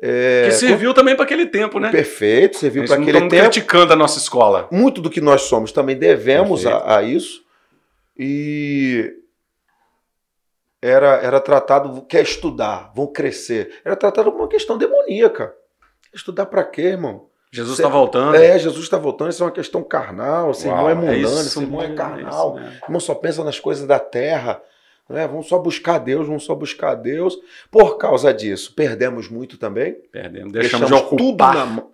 É, 0.00 0.44
que 0.44 0.52
serviu 0.52 0.94
também 0.94 1.16
para 1.16 1.24
aquele 1.24 1.46
tempo, 1.46 1.80
né? 1.80 1.90
Perfeito, 1.90 2.58
serviu 2.58 2.84
para 2.84 2.96
aquele 2.96 3.22
tempo. 3.22 3.30
criticando 3.30 3.94
a 3.94 3.96
nossa 3.96 4.18
escola. 4.18 4.68
Muito 4.70 5.00
do 5.00 5.10
que 5.10 5.20
nós 5.20 5.42
somos 5.42 5.72
também 5.72 5.96
devemos 5.96 6.66
a, 6.66 6.98
a 6.98 7.02
isso. 7.02 7.42
E 8.16 9.12
era, 10.80 11.16
era 11.16 11.40
tratado, 11.40 12.02
quer 12.02 12.22
estudar, 12.22 12.92
vão 12.94 13.06
crescer. 13.06 13.80
Era 13.84 13.96
tratado 13.96 14.30
como 14.30 14.44
uma 14.44 14.48
questão 14.48 14.78
demoníaca. 14.78 15.54
Estudar 16.14 16.46
para 16.46 16.64
quê, 16.64 16.82
irmão? 16.82 17.26
Jesus 17.50 17.78
está 17.78 17.88
voltando. 17.88 18.34
É, 18.36 18.58
Jesus 18.58 18.84
está 18.84 18.98
voltando, 18.98 19.30
isso 19.30 19.42
é 19.42 19.46
uma 19.46 19.52
questão 19.52 19.82
carnal, 19.82 20.50
esse 20.50 20.66
irmão 20.66 20.82
Uau, 20.84 20.90
é 20.90 20.94
mundano, 20.94 21.16
isso 21.16 21.40
esse 21.40 21.60
irmão 21.60 21.82
é 21.82 21.94
carnal. 21.94 22.54
mesmo. 22.54 22.72
irmão 22.84 23.00
só 23.00 23.14
pensa 23.14 23.42
nas 23.42 23.58
coisas 23.58 23.86
da 23.86 23.98
terra. 23.98 24.60
Né? 25.08 25.26
Vamos 25.26 25.48
só 25.48 25.58
buscar 25.58 25.98
Deus, 25.98 26.26
vamos 26.26 26.44
só 26.44 26.54
buscar 26.54 26.94
Deus. 26.94 27.38
Por 27.70 27.96
causa 27.96 28.32
disso, 28.34 28.74
perdemos 28.74 29.28
muito 29.30 29.56
também. 29.56 29.94
Perdemos. 30.12 30.52
Deixamos, 30.52 30.90
Deixamos 30.90 31.02
de 31.04 31.16
tudo 31.16 31.28
ocupar 31.30 31.54
na, 31.54 31.64
mão- 31.66 31.90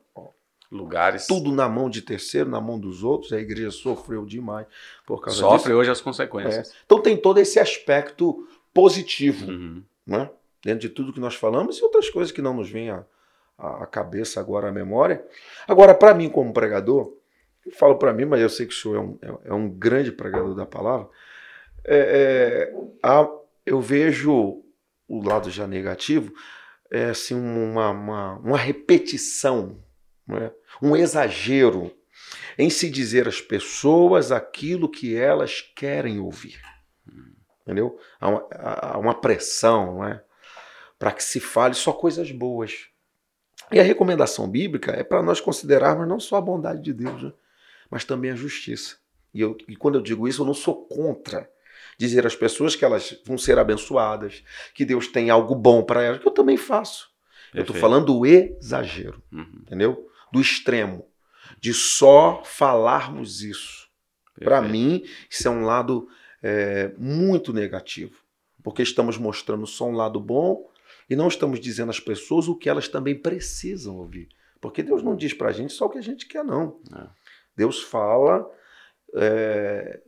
lugares. 0.72 1.26
tudo 1.28 1.53
na 1.53 1.68
mão 1.68 1.89
de 1.89 2.03
terceiro, 2.03 2.51
na 2.51 2.61
mão 2.61 2.76
dos 2.78 3.05
outros. 3.05 3.32
A 3.32 3.39
igreja 3.39 3.70
sofreu 3.70 4.26
demais 4.26 4.66
por 5.07 5.20
causa 5.20 5.39
Sofre 5.39 5.68
disso. 5.68 5.78
hoje 5.78 5.91
as 5.93 6.01
consequências. 6.01 6.72
Então 6.85 7.01
tem 7.01 7.16
todo 7.16 7.39
esse 7.39 7.61
aspecto 7.61 8.45
positivo, 8.74 9.46
Uhum. 9.50 9.82
né? 10.06 10.28
dentro 10.62 10.80
de 10.80 10.88
tudo 10.88 11.12
que 11.12 11.20
nós 11.20 11.34
falamos 11.34 11.78
e 11.78 11.82
outras 11.84 12.08
coisas 12.10 12.32
que 12.32 12.42
não 12.42 12.54
nos 12.54 12.70
vêm 12.70 12.90
à, 12.90 13.04
à 13.58 13.86
cabeça 13.86 14.40
agora, 14.40 14.68
à 14.68 14.72
memória. 14.72 15.24
Agora, 15.68 15.94
para 15.94 16.12
mim, 16.14 16.28
como 16.30 16.52
pregador, 16.52 17.12
eu 17.64 17.72
falo 17.72 17.96
para 17.96 18.12
mim, 18.14 18.24
mas 18.24 18.40
eu 18.40 18.48
sei 18.48 18.66
que 18.66 18.72
o 18.72 18.76
senhor 18.76 18.96
é 18.96 19.00
um, 19.00 19.18
é- 19.22 19.48
é 19.50 19.54
um 19.54 19.68
grande 19.68 20.10
pregador 20.10 20.54
da 20.54 20.64
palavra, 20.66 21.08
é, 21.84 22.70
é, 22.72 22.74
há- 23.02 23.28
eu 23.66 23.80
vejo 23.80 24.62
o 25.06 25.22
lado 25.22 25.50
já 25.50 25.66
negativo, 25.66 26.32
é 26.90 27.06
assim, 27.10 27.34
uma, 27.34 27.90
uma, 27.90 28.38
uma 28.38 28.56
repetição, 28.58 29.78
não 30.26 30.38
é? 30.38 30.52
um 30.82 30.96
exagero 30.96 31.92
em 32.58 32.70
se 32.70 32.88
dizer 32.88 33.28
às 33.28 33.40
pessoas 33.40 34.32
aquilo 34.32 34.88
que 34.88 35.14
elas 35.16 35.60
querem 35.60 36.18
ouvir. 36.20 36.58
Entendeu? 37.64 37.98
Há 38.20 38.28
uma, 38.28 38.46
há 38.52 38.98
uma 38.98 39.14
pressão, 39.14 39.94
não 39.96 40.04
é? 40.04 40.22
Para 40.98 41.12
que 41.12 41.24
se 41.24 41.40
fale 41.40 41.74
só 41.74 41.92
coisas 41.92 42.30
boas. 42.30 42.88
E 43.72 43.80
a 43.80 43.82
recomendação 43.82 44.48
bíblica 44.48 44.92
é 44.92 45.02
para 45.02 45.22
nós 45.22 45.40
considerarmos 45.40 46.06
não 46.06 46.20
só 46.20 46.36
a 46.36 46.40
bondade 46.40 46.82
de 46.82 46.92
Deus, 46.92 47.22
né? 47.22 47.32
mas 47.90 48.04
também 48.04 48.30
a 48.30 48.36
justiça. 48.36 48.96
E, 49.32 49.40
eu, 49.40 49.56
e 49.66 49.74
quando 49.74 49.96
eu 49.96 50.02
digo 50.02 50.28
isso, 50.28 50.42
eu 50.42 50.46
não 50.46 50.54
sou 50.54 50.86
contra 50.86 51.50
dizer 51.98 52.26
às 52.26 52.34
pessoas 52.34 52.74
que 52.76 52.84
elas 52.84 53.20
vão 53.24 53.38
ser 53.38 53.58
abençoadas, 53.58 54.42
que 54.74 54.84
Deus 54.84 55.08
tem 55.08 55.30
algo 55.30 55.54
bom 55.54 55.82
para 55.82 56.02
elas, 56.02 56.20
que 56.20 56.26
eu 56.26 56.32
também 56.32 56.56
faço. 56.56 57.08
Eu 57.52 57.60
estou 57.60 57.74
Perfeito. 57.74 57.80
falando 57.80 58.06
do 58.06 58.26
exagero, 58.26 59.22
Uhum. 59.32 59.60
entendeu? 59.62 60.08
Do 60.32 60.40
extremo, 60.40 61.06
de 61.60 61.72
só 61.72 62.42
falarmos 62.44 63.42
isso. 63.42 63.88
Para 64.42 64.60
Perfeito. 64.60 64.72
mim, 64.72 65.04
isso 65.30 65.46
é 65.46 65.50
um 65.50 65.64
lado 65.64 66.08
é, 66.47 66.92
muito 66.99 67.55
negativo, 67.55 68.18
porque 68.62 68.82
estamos 68.82 69.16
mostrando 69.16 69.66
só 69.66 69.86
um 69.88 69.92
lado 69.95 70.20
bom 70.20 70.68
e 71.09 71.16
não 71.16 71.26
estamos 71.28 71.59
dizendo 71.59 71.88
às 71.88 71.99
pessoas 72.01 72.49
o 72.49 72.55
que 72.55 72.68
elas 72.68 72.86
também 72.86 73.14
precisam 73.14 73.97
ouvir. 73.97 74.28
Porque 74.61 74.82
Deus 74.82 75.03
não 75.03 75.16
diz 75.16 75.32
para 75.32 75.49
a 75.49 75.53
gente 75.53 75.72
só 75.72 75.86
o 75.86 75.88
que 75.90 75.97
a 75.99 76.03
gente 76.03 76.26
quer, 76.26 76.45
não. 76.45 76.78
É. 76.95 77.07
Deus 77.57 77.82
fala 77.82 78.47
é, 79.14 80.01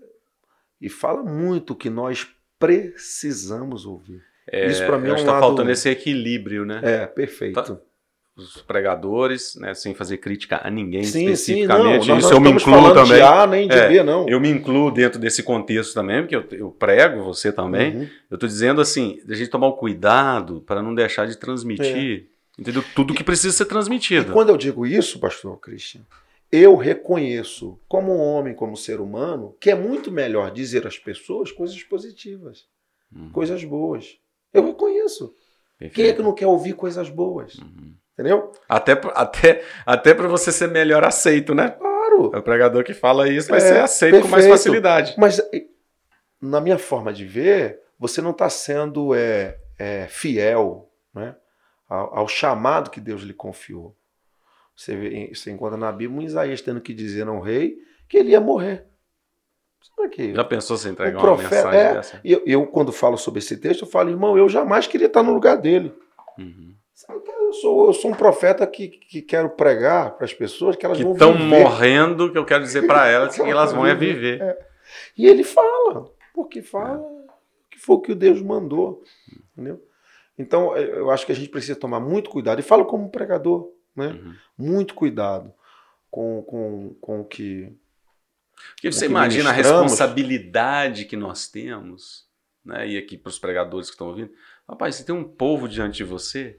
e 0.79 0.89
fala 0.91 1.23
muito 1.23 1.73
o 1.73 1.77
que 1.77 1.89
nós 1.89 2.27
precisamos 2.59 3.87
ouvir. 3.87 4.23
É, 4.51 4.67
Isso 4.67 4.85
pra 4.85 4.99
mim 4.99 5.09
é 5.09 5.13
um 5.13 5.17
está 5.17 5.33
lado- 5.33 5.41
faltando 5.41 5.71
esse 5.71 5.89
equilíbrio, 5.89 6.65
né? 6.65 6.81
É, 6.83 7.07
perfeito. 7.07 7.81
Os 8.37 8.59
pregadores, 8.61 9.57
né, 9.57 9.73
sem 9.73 9.95
fazer 9.95 10.19
crítica 10.19 10.61
a 10.63 10.71
ninguém 10.71 11.03
Sim, 11.05 11.35
sim, 11.37 11.65
não. 11.67 11.93
especificamente. 11.95 12.19
Isso 12.19 12.35
eu 12.35 12.41
me 12.41 12.51
incluo 12.51 12.75
falando 12.77 12.95
também. 12.95 13.17
de 13.17 13.23
A 13.23 13.47
nem 13.47 13.67
de 13.69 13.75
É, 13.75 13.89
B, 13.89 14.03
não. 14.03 14.29
Eu 14.29 14.39
me 14.39 14.51
incluo 14.51 14.91
dentro 14.91 15.19
desse 15.19 15.43
contexto 15.43 15.95
também, 15.95 16.21
porque 16.21 16.37
eu, 16.37 16.45
eu 16.53 16.71
prego, 16.71 17.23
você 17.23 17.51
também. 17.51 17.97
Uhum. 17.97 18.09
Eu 18.31 18.35
estou 18.35 18.47
dizendo 18.47 18.81
assim, 18.83 19.21
da 19.25 19.35
gente 19.35 19.49
tomar 19.49 19.69
o 19.69 19.73
cuidado 19.77 20.61
para 20.67 20.83
não 20.83 20.95
deixar 20.95 21.27
de 21.27 21.35
transmitir, 21.39 22.29
entendeu? 22.59 22.85
Tudo 22.95 23.15
que 23.15 23.25
precisa 23.25 23.57
ser 23.57 23.63
É. 23.63 23.67
E 23.67 23.69
transmitido. 23.71 24.33
quando 24.35 24.51
eu 24.51 24.57
digo 24.59 24.87
isso, 24.87 25.19
pastor 25.19 25.59
Christian, 25.59 26.03
eu 26.53 26.77
reconheço, 26.77 27.79
como 27.89 28.17
homem, 28.19 28.55
como 28.55 28.77
ser 28.77 29.01
humano, 29.01 29.57
que 29.59 29.71
é 29.71 29.75
muito 29.75 30.13
melhor 30.13 30.51
dizer 30.51 30.87
às 30.87 30.99
pessoas 30.99 31.51
coisas 31.51 31.83
positivas, 31.83 32.67
Uhum. 33.15 33.31
coisas 33.31 33.65
boas. 33.65 34.19
Eu 34.53 34.67
reconheço. 34.67 35.33
Quem 35.79 35.87
é 35.87 35.91
Perfeito. 35.91 36.17
que 36.17 36.23
não 36.23 36.35
quer 36.35 36.47
ouvir 36.47 36.75
coisas 36.75 37.09
boas? 37.09 37.55
Uhum. 37.57 37.95
Entendeu? 38.19 38.51
Até, 38.67 38.99
até, 39.15 39.63
até 39.85 40.15
para 40.15 40.27
você 40.27 40.51
ser 40.51 40.69
melhor 40.69 41.05
aceito, 41.05 41.55
né? 41.55 41.69
Claro. 41.71 42.27
O 42.35 42.43
pregador 42.43 42.83
que 42.83 42.95
fala 42.95 43.29
isso 43.29 43.51
vai 43.51 43.59
É, 43.59 43.61
ser 43.61 43.81
aceito 43.81 44.23
com 44.23 44.29
mais 44.29 44.45
perfeito. 44.45 44.57
facilidade. 44.57 45.15
Mas, 45.19 45.39
na 46.41 46.59
minha 46.59 46.79
forma 46.79 47.13
de 47.13 47.27
ver, 47.27 47.79
você 47.99 48.23
não 48.23 48.31
está 48.31 48.49
sendo 48.49 49.15
é, 49.15 49.59
é, 49.79 50.07
fiel 50.09 50.91
né, 51.15 51.37
ao, 51.87 52.21
ao 52.21 52.29
chamado 52.29 52.91
que 52.91 53.01
Deus 53.01 53.21
lhe 53.21 53.35
confiou. 53.35 53.95
Você, 54.75 54.97
vê, 54.97 55.31
você 55.35 55.51
encontra 55.51 55.77
na 55.77 55.93
Bíblia 55.93 56.19
um 56.19 56.23
Isaías 56.23 56.63
tendo 56.63 56.81
que 56.81 56.95
dizer 56.95 57.29
ao 57.29 57.41
rei 57.41 57.77
que 58.09 58.17
ele 58.17 58.31
ia 58.31 58.41
morrer. 58.41 58.87
Para 59.95 60.09
quê? 60.09 60.35
Já 60.35 60.45
pensou 60.45 60.77
se 60.77 60.89
entregar 60.89 61.23
uma 61.23 61.37
mensagem 61.37 61.81
é. 61.81 61.95
dessa? 61.95 62.21
Eu, 62.25 62.43
eu, 62.45 62.67
quando 62.67 62.93
falo 62.93 63.17
sobre 63.17 63.39
esse 63.39 63.57
texto, 63.57 63.83
eu 63.83 63.89
falo, 63.89 64.11
irmão, 64.11 64.37
eu 64.37 64.49
jamais 64.49 64.87
queria 64.87 65.07
estar 65.07 65.23
no 65.23 65.33
lugar 65.33 65.57
dele. 65.57 65.95
Uhum. 66.39 66.75
Eu 67.09 67.53
sou, 67.53 67.87
eu 67.89 67.93
sou 67.93 68.11
um 68.11 68.15
profeta 68.15 68.67
que, 68.67 68.89
que 68.89 69.21
quero 69.21 69.51
pregar 69.51 70.17
para 70.17 70.25
as 70.25 70.33
pessoas 70.33 70.77
que 70.77 70.87
elas 70.87 70.97
Que 70.97 71.05
vão 71.05 71.13
estão 71.13 71.35
morrendo, 71.35 72.33
que 72.33 72.39
eu 72.39 72.45
quero 72.45 72.65
dizer 72.65 72.87
para 72.87 73.07
elas 73.09 73.35
que 73.35 73.43
elas 73.43 73.73
vão 73.73 73.87
é 73.87 73.95
viver. 73.95 74.57
E 75.17 75.27
ele 75.27 75.45
fala, 75.45 76.11
porque 76.33 76.63
fala 76.63 77.05
que 77.71 77.79
foi 77.79 77.97
o 77.97 78.01
que 78.01 78.13
o 78.13 78.17
Deus 78.17 78.41
mandou. 78.41 79.05
Entendeu? 79.53 79.87
Então, 80.39 80.75
eh, 80.75 80.99
eu 80.99 81.11
acho 81.11 81.27
que 81.27 81.33
a 81.33 81.35
gente 81.35 81.51
precisa 81.51 81.79
tomar 81.79 82.01
muito 82.01 82.31
cuidado. 82.31 82.61
E 82.61 82.63
falo 82.63 82.87
como 82.87 83.11
pregador, 83.11 83.71
né? 83.95 84.09
Uhum. 84.09 84.35
Muito 84.57 84.95
cuidado 84.95 85.53
com, 86.11 86.43
com, 86.43 86.97
com 87.01 87.21
o 87.21 87.25
que. 87.25 87.77
Porque 88.71 88.91
você 88.91 89.05
que 89.05 89.11
imagina 89.11 89.51
a 89.51 89.53
responsabilidade 89.53 91.05
que 91.05 91.17
nós 91.17 91.47
temos, 91.47 92.27
né? 92.65 92.89
E 92.89 92.97
aqui 92.97 93.19
para 93.19 93.31
os 93.31 93.39
pregadores 93.39 93.89
que 93.89 93.95
estão 93.95 94.09
ouvindo, 94.09 94.33
rapaz, 94.67 94.95
você 94.95 95.05
tem 95.05 95.15
um 95.15 95.25
povo 95.25 95.69
diante 95.69 95.99
de 95.99 96.05
você 96.05 96.59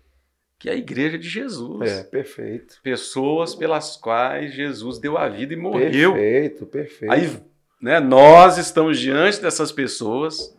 que 0.59 0.69
é 0.69 0.73
a 0.73 0.75
igreja 0.75 1.17
de 1.17 1.27
Jesus. 1.29 1.89
É, 1.89 2.03
perfeito. 2.03 2.79
Pessoas 2.81 3.53
pelas 3.53 3.95
quais 3.95 4.53
Jesus 4.53 4.99
deu 4.99 5.17
a 5.17 5.29
vida 5.29 5.53
e 5.53 5.57
morreu. 5.57 6.13
Perfeito, 6.13 6.65
perfeito. 6.65 7.11
Aí, 7.11 7.39
né, 7.81 7.99
nós 7.99 8.57
estamos 8.57 8.99
diante 8.99 9.39
dessas 9.41 9.71
pessoas 9.71 10.55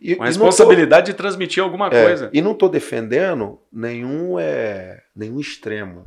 e, 0.00 0.14
com 0.16 0.22
a 0.22 0.26
e 0.26 0.30
não 0.30 0.38
tô- 0.38 0.44
responsabilidade 0.44 1.06
de 1.06 1.14
transmitir 1.14 1.62
alguma 1.62 1.86
é, 1.86 2.04
coisa. 2.04 2.30
E 2.32 2.42
não 2.42 2.52
estou 2.52 2.68
defendendo 2.68 3.60
nenhum, 3.72 4.38
é, 4.38 5.02
nenhum 5.14 5.40
extremo. 5.40 6.06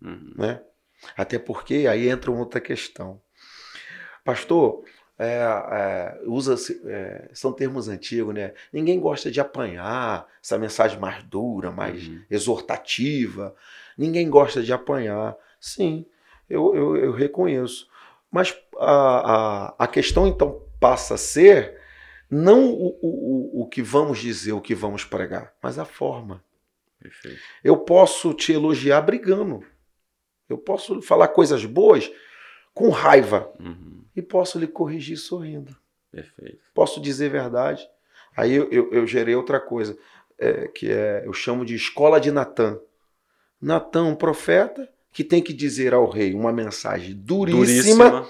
Uhum. 0.00 0.32
né? 0.36 0.60
Até 1.16 1.38
porque 1.38 1.86
aí 1.88 2.08
entra 2.08 2.30
outra 2.30 2.60
questão. 2.60 3.20
Pastor, 4.24 4.84
é, 5.18 5.34
é, 5.42 6.20
usa 6.26 6.54
é, 6.86 7.28
são 7.32 7.52
termos 7.52 7.88
antigos, 7.88 8.32
né? 8.34 8.54
Ninguém 8.72 9.00
gosta 9.00 9.30
de 9.30 9.40
apanhar, 9.40 10.26
essa 10.42 10.56
mensagem 10.58 10.98
mais 10.98 11.22
dura, 11.24 11.70
mais 11.72 12.06
Uhum. 12.06 12.22
exortativa. 12.30 13.54
Ninguém 13.96 14.30
gosta 14.30 14.62
de 14.62 14.72
apanhar. 14.72 15.36
Sim, 15.60 16.06
eu, 16.48 16.74
eu, 16.74 16.96
eu 16.96 17.12
reconheço. 17.12 17.88
Mas 18.30 18.56
a, 18.78 19.72
a, 19.72 19.74
a 19.78 19.86
questão 19.88 20.26
então 20.28 20.62
passa 20.78 21.14
a 21.14 21.18
ser 21.18 21.76
não 22.30 22.70
o, 22.72 22.96
o, 23.02 23.62
o- 23.62 23.66
que 23.68 23.82
vamos 23.82 24.18
dizer, 24.18 24.52
o 24.52 24.60
que 24.60 24.74
vamos 24.74 25.04
pregar, 25.04 25.52
mas 25.62 25.78
a 25.78 25.84
forma. 25.84 26.44
Perfeito. 27.00 27.40
Eu 27.64 27.76
posso 27.78 28.34
te 28.34 28.52
elogiar 28.52 29.00
brigando. 29.00 29.64
Eu 30.48 30.58
posso 30.58 31.00
falar 31.02 31.28
coisas 31.28 31.64
boas 31.64 32.10
com 32.74 32.90
raiva 32.90 33.50
Uhum. 33.58 34.04
E 34.18 34.22
posso 34.22 34.58
lhe 34.58 34.66
corrigir 34.66 35.16
sorrindo. 35.16 35.76
Perfeito. 36.10 36.58
Posso 36.74 37.00
dizer 37.00 37.30
verdade. 37.30 37.88
Aí 38.36 38.52
eu, 38.52 38.68
eu, 38.70 38.92
eu 38.92 39.06
gerei 39.06 39.36
outra 39.36 39.60
coisa, 39.60 39.96
é, 40.36 40.66
que 40.66 40.90
é, 40.90 41.22
eu 41.24 41.32
chamo 41.32 41.64
de 41.64 41.76
escola 41.76 42.20
de 42.20 42.32
Natan. 42.32 42.80
Natan, 43.62 44.04
um 44.04 44.16
profeta 44.16 44.88
que 45.12 45.22
tem 45.22 45.40
que 45.40 45.52
dizer 45.52 45.94
ao 45.94 46.08
rei 46.08 46.34
uma 46.34 46.52
mensagem 46.52 47.14
duríssima. 47.14 48.10
duríssima. 48.10 48.28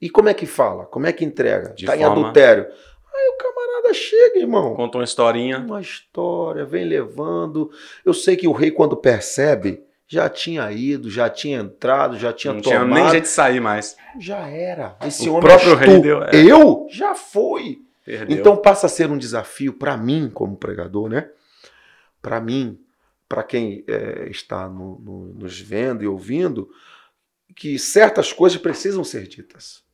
E 0.00 0.10
como 0.10 0.28
é 0.28 0.34
que 0.34 0.44
fala? 0.44 0.86
Como 0.86 1.06
é 1.06 1.12
que 1.12 1.24
entrega? 1.24 1.68
Tá 1.68 1.92
forma... 1.92 1.96
em 1.96 2.04
adultério. 2.04 2.64
Aí 2.64 3.28
o 3.28 3.38
camarada 3.38 3.94
chega, 3.94 4.40
irmão. 4.40 4.74
Conta 4.74 4.98
uma 4.98 5.04
historinha. 5.04 5.58
Uma 5.58 5.80
história, 5.80 6.64
vem 6.64 6.84
levando. 6.84 7.70
Eu 8.04 8.12
sei 8.12 8.36
que 8.36 8.48
o 8.48 8.52
rei, 8.52 8.72
quando 8.72 8.96
percebe, 8.96 9.84
já 10.08 10.28
tinha 10.28 10.70
ido, 10.70 11.10
já 11.10 11.28
tinha 11.28 11.58
entrado, 11.58 12.18
já 12.18 12.32
tinha 12.32 12.52
Não 12.54 12.60
tomado. 12.60 12.80
Não 12.80 12.88
tinha 12.88 13.02
nem 13.02 13.10
jeito 13.10 13.24
de 13.24 13.30
sair 13.30 13.60
mais. 13.60 13.96
Já 14.20 14.46
era. 14.48 14.96
Esse 15.04 15.28
o 15.28 15.34
homem 15.34 15.48
próprio 15.48 15.74
rei 15.74 16.00
deu. 16.00 16.22
É. 16.22 16.30
Eu? 16.34 16.86
Já 16.90 17.14
foi. 17.14 17.80
Perdeu. 18.04 18.38
Então 18.38 18.56
passa 18.56 18.86
a 18.86 18.88
ser 18.88 19.10
um 19.10 19.18
desafio 19.18 19.72
para 19.72 19.96
mim, 19.96 20.30
como 20.32 20.56
pregador, 20.56 21.08
né? 21.08 21.28
Para 22.22 22.40
mim, 22.40 22.78
para 23.28 23.42
quem 23.42 23.84
é, 23.88 24.28
está 24.30 24.68
no, 24.68 25.00
no, 25.00 25.34
nos 25.34 25.58
vendo 25.60 26.04
e 26.04 26.06
ouvindo, 26.06 26.70
que 27.56 27.76
certas 27.78 28.32
coisas 28.32 28.60
precisam 28.60 29.02
ser 29.02 29.26
ditas. 29.26 29.84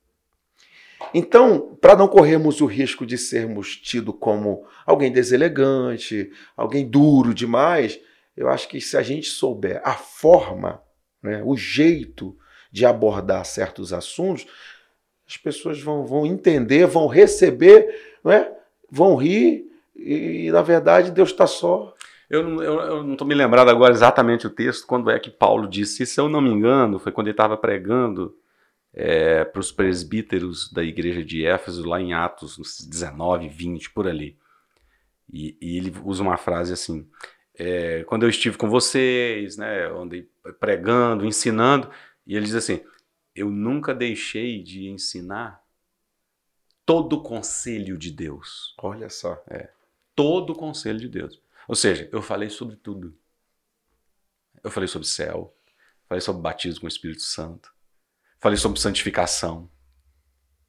Então, 1.15 1.77
para 1.81 1.97
não 1.97 2.07
corrermos 2.07 2.61
o 2.61 2.67
risco 2.67 3.07
de 3.07 3.17
sermos 3.17 3.77
tidos 3.77 4.15
como 4.21 4.65
alguém 4.87 5.11
deselegante, 5.11 6.31
alguém 6.57 6.87
duro 6.87 7.35
demais, 7.35 7.99
eu 8.37 8.49
acho 8.49 8.69
que 8.69 8.81
se 8.81 8.97
a 8.97 9.03
gente 9.03 9.29
souber 9.29 9.81
a 9.85 9.95
forma, 9.95 10.83
né, 11.23 11.43
o 11.45 11.57
jeito 11.57 12.37
de 12.71 12.87
abordar 12.87 13.45
certos 13.45 13.93
assuntos, 13.93 14.47
as 15.27 15.37
pessoas 15.37 15.81
vão, 15.81 16.07
vão 16.07 16.27
entender, 16.27 16.87
vão 16.87 17.07
receber, 17.07 18.19
não 18.25 18.33
é? 18.33 18.53
vão 18.91 19.17
rir, 19.17 19.65
e, 19.97 20.51
na 20.51 20.63
verdade 20.63 21.11
Deus 21.11 21.31
está 21.31 21.47
só. 21.47 21.95
Eu, 22.29 22.43
não 22.45 23.13
estou 23.13 23.27
me 23.27 23.35
lembrado 23.35 23.69
agora 23.69 23.93
exatamente 23.93 24.47
o 24.47 24.51
texto, 24.51 24.87
quando 24.87 25.11
é 25.11 25.19
que 25.19 25.31
Paulo 25.31 25.69
disse, 25.69 26.07
se 26.07 26.19
eu 26.19 26.29
não 26.29 26.41
me 26.41 26.51
engano, 26.51 26.99
foi 26.99 27.13
quando 27.13 27.27
ele 27.27 27.35
estava 27.35 27.59
pregando 27.59 28.35
é, 28.95 29.45
para 29.45 29.61
os 29.61 29.71
presbíteros 29.71 30.73
da 30.73 30.83
igreja 30.83 31.23
de 31.23 31.45
Éfeso, 31.45 31.87
lá 31.87 32.01
em 32.01 32.15
Atos 32.15 32.57
19, 32.89 33.49
20, 33.49 33.91
por 33.91 34.09
ali. 34.09 34.37
E, 35.31 35.57
e 35.61 35.77
ele 35.77 35.95
usa 36.05 36.23
uma 36.23 36.37
frase 36.37 36.73
assim: 36.73 37.07
é, 37.59 38.05
quando 38.05 38.23
eu 38.23 38.29
estive 38.29 38.57
com 38.57 38.69
vocês, 38.69 39.57
né, 39.57 39.87
andei 39.87 40.29
pregando, 40.59 41.27
ensinando, 41.27 41.91
e 42.27 42.37
ele 42.37 42.47
diz 42.47 42.55
assim: 42.55 42.81
eu 43.35 43.51
nunca 43.51 43.95
deixei 43.95 44.63
de 44.63 44.89
ensinar 44.89 45.63
todo 46.85 47.15
o 47.15 47.23
conselho 47.23 47.97
de 47.97 48.11
Deus. 48.11 48.75
Olha 48.79 49.09
só. 49.09 49.43
É, 49.49 49.71
todo 50.15 50.51
o 50.51 50.57
conselho 50.57 50.99
de 50.99 51.09
Deus. 51.09 51.41
Ou 51.67 51.75
seja, 51.75 52.09
eu 52.13 52.21
falei 52.21 52.51
sobre 52.51 52.77
tudo. 52.77 53.17
Eu 54.63 54.71
falei 54.71 54.87
sobre 54.87 55.09
céu, 55.09 55.57
falei 56.07 56.21
sobre 56.21 56.43
batismo 56.43 56.81
com 56.81 56.87
o 56.87 56.89
Espírito 56.89 57.23
Santo, 57.23 57.75
falei 58.39 58.57
sobre 58.57 58.79
santificação, 58.79 59.69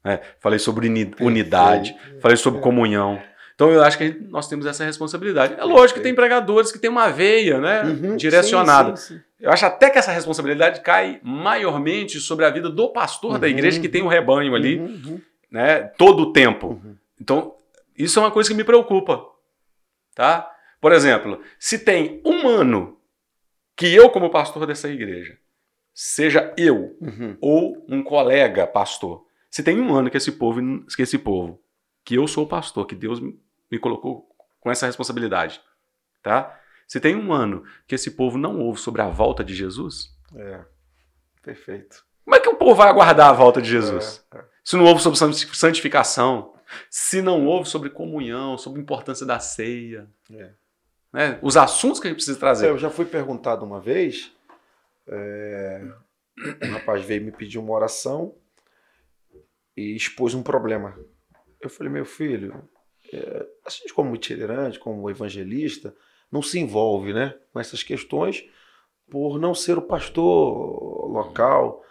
né? 0.02 0.20
falei 0.40 0.58
sobre 0.58 0.88
unidade, 1.20 1.96
falei 2.20 2.36
sobre 2.36 2.60
comunhão. 2.60 3.22
Então 3.54 3.70
eu 3.70 3.82
acho 3.82 3.96
que 3.96 4.10
nós 4.28 4.48
temos 4.48 4.66
essa 4.66 4.84
responsabilidade. 4.84 5.54
É 5.54 5.64
lógico 5.64 5.98
que 5.98 6.02
tem 6.02 6.14
pregadores 6.14 6.72
que 6.72 6.78
têm 6.78 6.90
uma 6.90 7.08
veia 7.08 7.60
né, 7.60 7.82
uhum, 7.84 8.16
direcionada. 8.16 8.96
Sim, 8.96 9.14
sim, 9.14 9.14
sim. 9.14 9.24
Eu 9.40 9.50
acho 9.52 9.66
até 9.66 9.90
que 9.90 9.98
essa 9.98 10.10
responsabilidade 10.10 10.80
cai 10.80 11.20
maiormente 11.22 12.18
sobre 12.18 12.44
a 12.44 12.50
vida 12.50 12.68
do 12.68 12.88
pastor 12.88 13.32
uhum, 13.32 13.38
da 13.38 13.48
igreja 13.48 13.80
que 13.80 13.88
tem 13.88 14.02
o 14.02 14.06
um 14.06 14.08
rebanho 14.08 14.54
ali, 14.54 14.78
uhum, 14.78 14.86
uhum, 14.86 15.20
né, 15.50 15.82
todo 15.98 16.20
o 16.20 16.32
tempo. 16.32 16.68
Uhum. 16.68 16.96
Então, 17.20 17.54
isso 17.96 18.18
é 18.18 18.22
uma 18.22 18.30
coisa 18.30 18.48
que 18.48 18.56
me 18.56 18.64
preocupa. 18.64 19.24
Tá? 20.14 20.50
Por 20.80 20.92
exemplo, 20.92 21.40
se 21.58 21.78
tem 21.78 22.20
um 22.24 22.48
ano 22.48 22.98
que 23.76 23.92
eu, 23.94 24.10
como 24.10 24.30
pastor 24.30 24.66
dessa 24.66 24.88
igreja, 24.88 25.36
seja 25.92 26.52
eu 26.56 26.96
uhum. 27.00 27.36
ou 27.40 27.86
um 27.88 28.02
colega 28.02 28.66
pastor, 28.66 29.24
se 29.50 29.62
tem 29.62 29.80
um 29.80 29.94
ano 29.94 30.10
que 30.10 30.16
esse 30.16 30.32
povo, 30.32 30.60
que 30.96 31.02
esse 31.02 31.18
povo, 31.18 31.60
que 32.04 32.16
eu 32.16 32.26
sou 32.26 32.46
pastor, 32.46 32.86
que 32.86 32.94
Deus 32.94 33.20
me 33.20 33.38
colocou 33.78 34.28
com 34.60 34.70
essa 34.70 34.86
responsabilidade, 34.86 35.60
tá? 36.22 36.60
Se 36.86 37.00
tem 37.00 37.16
um 37.16 37.32
ano 37.32 37.64
que 37.86 37.94
esse 37.94 38.12
povo 38.12 38.38
não 38.38 38.60
ouve 38.60 38.80
sobre 38.80 39.02
a 39.02 39.08
volta 39.08 39.42
de 39.42 39.54
Jesus, 39.54 40.14
é 40.36 40.64
perfeito. 41.42 42.04
Como 42.24 42.36
é 42.36 42.40
que 42.40 42.48
o 42.48 42.56
povo 42.56 42.74
vai 42.74 42.88
aguardar 42.88 43.28
a 43.28 43.32
volta 43.32 43.60
de 43.60 43.68
Jesus? 43.68 44.24
É, 44.32 44.38
é. 44.38 44.44
Se 44.64 44.76
não 44.76 44.84
ouve 44.84 45.02
sobre 45.02 45.18
santificação, 45.54 46.54
se 46.90 47.20
não 47.20 47.46
ouve 47.46 47.68
sobre 47.68 47.90
comunhão, 47.90 48.56
sobre 48.56 48.80
a 48.80 48.82
importância 48.82 49.26
da 49.26 49.38
ceia, 49.38 50.08
é. 50.30 50.50
né? 51.12 51.38
os 51.42 51.56
assuntos 51.56 52.00
que 52.00 52.06
a 52.06 52.10
gente 52.10 52.16
precisa 52.16 52.38
trazer. 52.38 52.68
Eu 52.68 52.78
já 52.78 52.88
fui 52.88 53.04
perguntado 53.04 53.64
uma 53.64 53.80
vez, 53.80 54.32
é, 55.06 55.86
um 56.62 56.72
rapaz 56.72 57.04
veio 57.04 57.22
me 57.22 57.32
pedir 57.32 57.58
uma 57.58 57.72
oração 57.72 58.34
e 59.76 59.94
expôs 59.94 60.34
um 60.34 60.42
problema. 60.42 60.98
Eu 61.60 61.68
falei, 61.68 61.92
meu 61.92 62.04
filho, 62.04 62.54
é, 62.54 62.73
a 63.64 63.70
gente 63.70 63.92
como 63.92 64.14
itinerante, 64.14 64.78
como 64.78 65.08
evangelista, 65.10 65.94
não 66.30 66.42
se 66.42 66.58
envolve 66.58 67.12
né, 67.12 67.34
com 67.52 67.60
essas 67.60 67.82
questões 67.82 68.44
por 69.10 69.38
não 69.38 69.54
ser 69.54 69.78
o 69.78 69.82
pastor 69.82 71.08
local. 71.10 71.84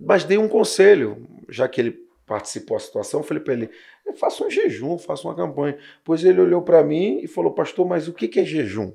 Mas 0.00 0.24
dei 0.24 0.38
um 0.38 0.48
conselho, 0.48 1.26
já 1.48 1.68
que 1.68 1.80
ele 1.80 2.08
participou 2.26 2.76
da 2.76 2.84
situação, 2.84 3.22
falei 3.22 3.42
para 3.42 3.54
ele, 3.54 3.70
faça 4.16 4.44
um 4.44 4.50
jejum, 4.50 4.98
faça 4.98 5.26
uma 5.26 5.34
campanha. 5.34 5.78
Pois 6.04 6.22
ele 6.24 6.40
olhou 6.40 6.62
para 6.62 6.84
mim 6.84 7.20
e 7.22 7.26
falou, 7.26 7.52
pastor, 7.52 7.86
mas 7.86 8.06
o 8.06 8.12
que 8.12 8.38
é 8.38 8.44
jejum? 8.44 8.92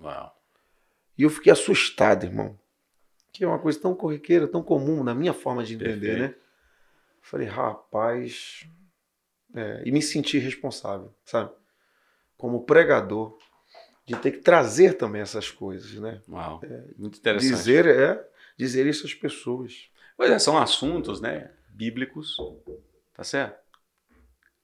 Uau. 0.00 0.34
E 1.16 1.22
eu 1.24 1.30
fiquei 1.30 1.52
assustado, 1.52 2.24
irmão. 2.24 2.56
Que 3.32 3.42
é 3.42 3.46
uma 3.46 3.58
coisa 3.58 3.80
tão 3.80 3.94
corriqueira, 3.94 4.46
tão 4.46 4.62
comum 4.62 5.02
na 5.02 5.14
minha 5.14 5.32
forma 5.32 5.64
de 5.64 5.74
entender, 5.74 6.00
Perfeito. 6.00 6.20
né? 6.20 6.34
Falei, 7.20 7.46
rapaz, 7.46 8.66
é, 9.54 9.82
e 9.84 9.92
me 9.92 10.02
sentir 10.02 10.38
responsável, 10.38 11.14
sabe? 11.24 11.50
Como 12.36 12.64
pregador, 12.64 13.36
de 14.06 14.16
ter 14.16 14.32
que 14.32 14.38
trazer 14.38 14.94
também 14.94 15.20
essas 15.20 15.50
coisas, 15.50 15.92
né? 15.94 16.22
Uau, 16.28 16.60
é, 16.64 16.84
muito 16.96 17.18
interessante. 17.18 17.50
Dizer, 17.50 17.86
é, 17.86 18.28
dizer 18.56 18.86
isso 18.86 19.06
às 19.06 19.14
pessoas. 19.14 19.90
Pois 20.16 20.30
é, 20.30 20.38
são 20.38 20.56
assuntos, 20.56 21.20
né, 21.20 21.50
bíblicos, 21.68 22.36
tá 23.14 23.22
certo? 23.22 23.58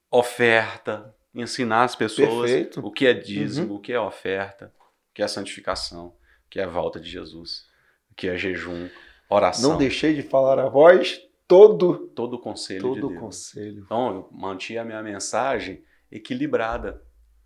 Oferta, 0.09 1.15
ensinar 1.33 1.83
as 1.83 1.95
pessoas 1.95 2.51
Perfeito. 2.51 2.79
o 2.85 2.91
que 2.91 3.05
é 3.05 3.13
dízimo, 3.13 3.71
uhum. 3.71 3.75
o 3.75 3.79
que 3.79 3.93
é 3.93 3.99
oferta, 3.99 4.73
o 5.11 5.13
que 5.13 5.21
é 5.21 5.27
santificação, 5.27 6.07
o 6.07 6.49
que 6.49 6.59
é 6.59 6.63
a 6.63 6.67
volta 6.67 6.99
de 6.99 7.09
Jesus, 7.09 7.67
o 8.11 8.15
que 8.15 8.27
é 8.27 8.37
jejum, 8.37 8.89
oração. 9.29 9.71
Não 9.71 9.77
deixei 9.77 10.15
de 10.15 10.23
falar 10.23 10.59
a 10.59 10.69
voz 10.69 11.21
todo 11.47 12.07
todo 12.09 12.35
o 12.35 12.39
conselho 12.39 12.81
todo 12.81 12.95
de 12.95 13.01
Deus. 13.01 13.19
conselho. 13.19 13.83
Então 13.85 14.07
eu 14.15 14.29
mantinha 14.31 14.81
a 14.81 14.85
minha 14.85 15.01
mensagem 15.01 15.83
equilibrada, 16.11 17.01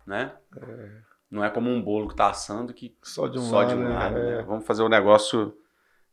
né? 0.06 0.32
É. 0.56 1.10
Não 1.30 1.44
é 1.44 1.50
como 1.50 1.70
um 1.70 1.80
bolo 1.80 2.08
que 2.08 2.14
está 2.14 2.30
assando 2.30 2.74
que 2.74 2.96
só 3.02 3.28
de 3.28 3.38
um 3.38 3.42
só 3.42 3.58
lado, 3.58 3.68
de 3.68 3.74
um 3.74 3.84
né? 3.84 3.94
lado 3.94 4.14
né? 4.14 4.42
Vamos 4.42 4.66
fazer 4.66 4.82
um 4.82 4.88
negócio 4.88 5.56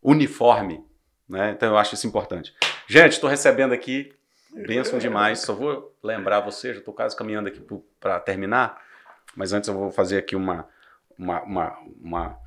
uniforme, 0.01 0.85
né? 1.27 1.51
Então 1.51 1.69
eu 1.69 1.77
acho 1.77 1.95
isso 1.95 2.05
importante. 2.05 2.53
Gente, 2.88 3.13
estou 3.13 3.29
recebendo 3.29 3.73
aqui 3.73 4.13
bênção 4.65 4.99
demais. 4.99 5.39
Só 5.39 5.53
vou 5.53 5.95
lembrar 6.03 6.41
você, 6.41 6.73
já 6.73 6.79
estou 6.79 6.93
quase 6.93 7.15
caminhando 7.15 7.47
aqui 7.47 7.61
para 7.99 8.19
terminar, 8.19 8.81
mas 9.35 9.53
antes 9.53 9.67
eu 9.67 9.75
vou 9.75 9.91
fazer 9.91 10.17
aqui 10.17 10.35
uma, 10.35 10.67
uma, 11.17 11.41
uma, 11.43 11.77
uma 12.01 12.39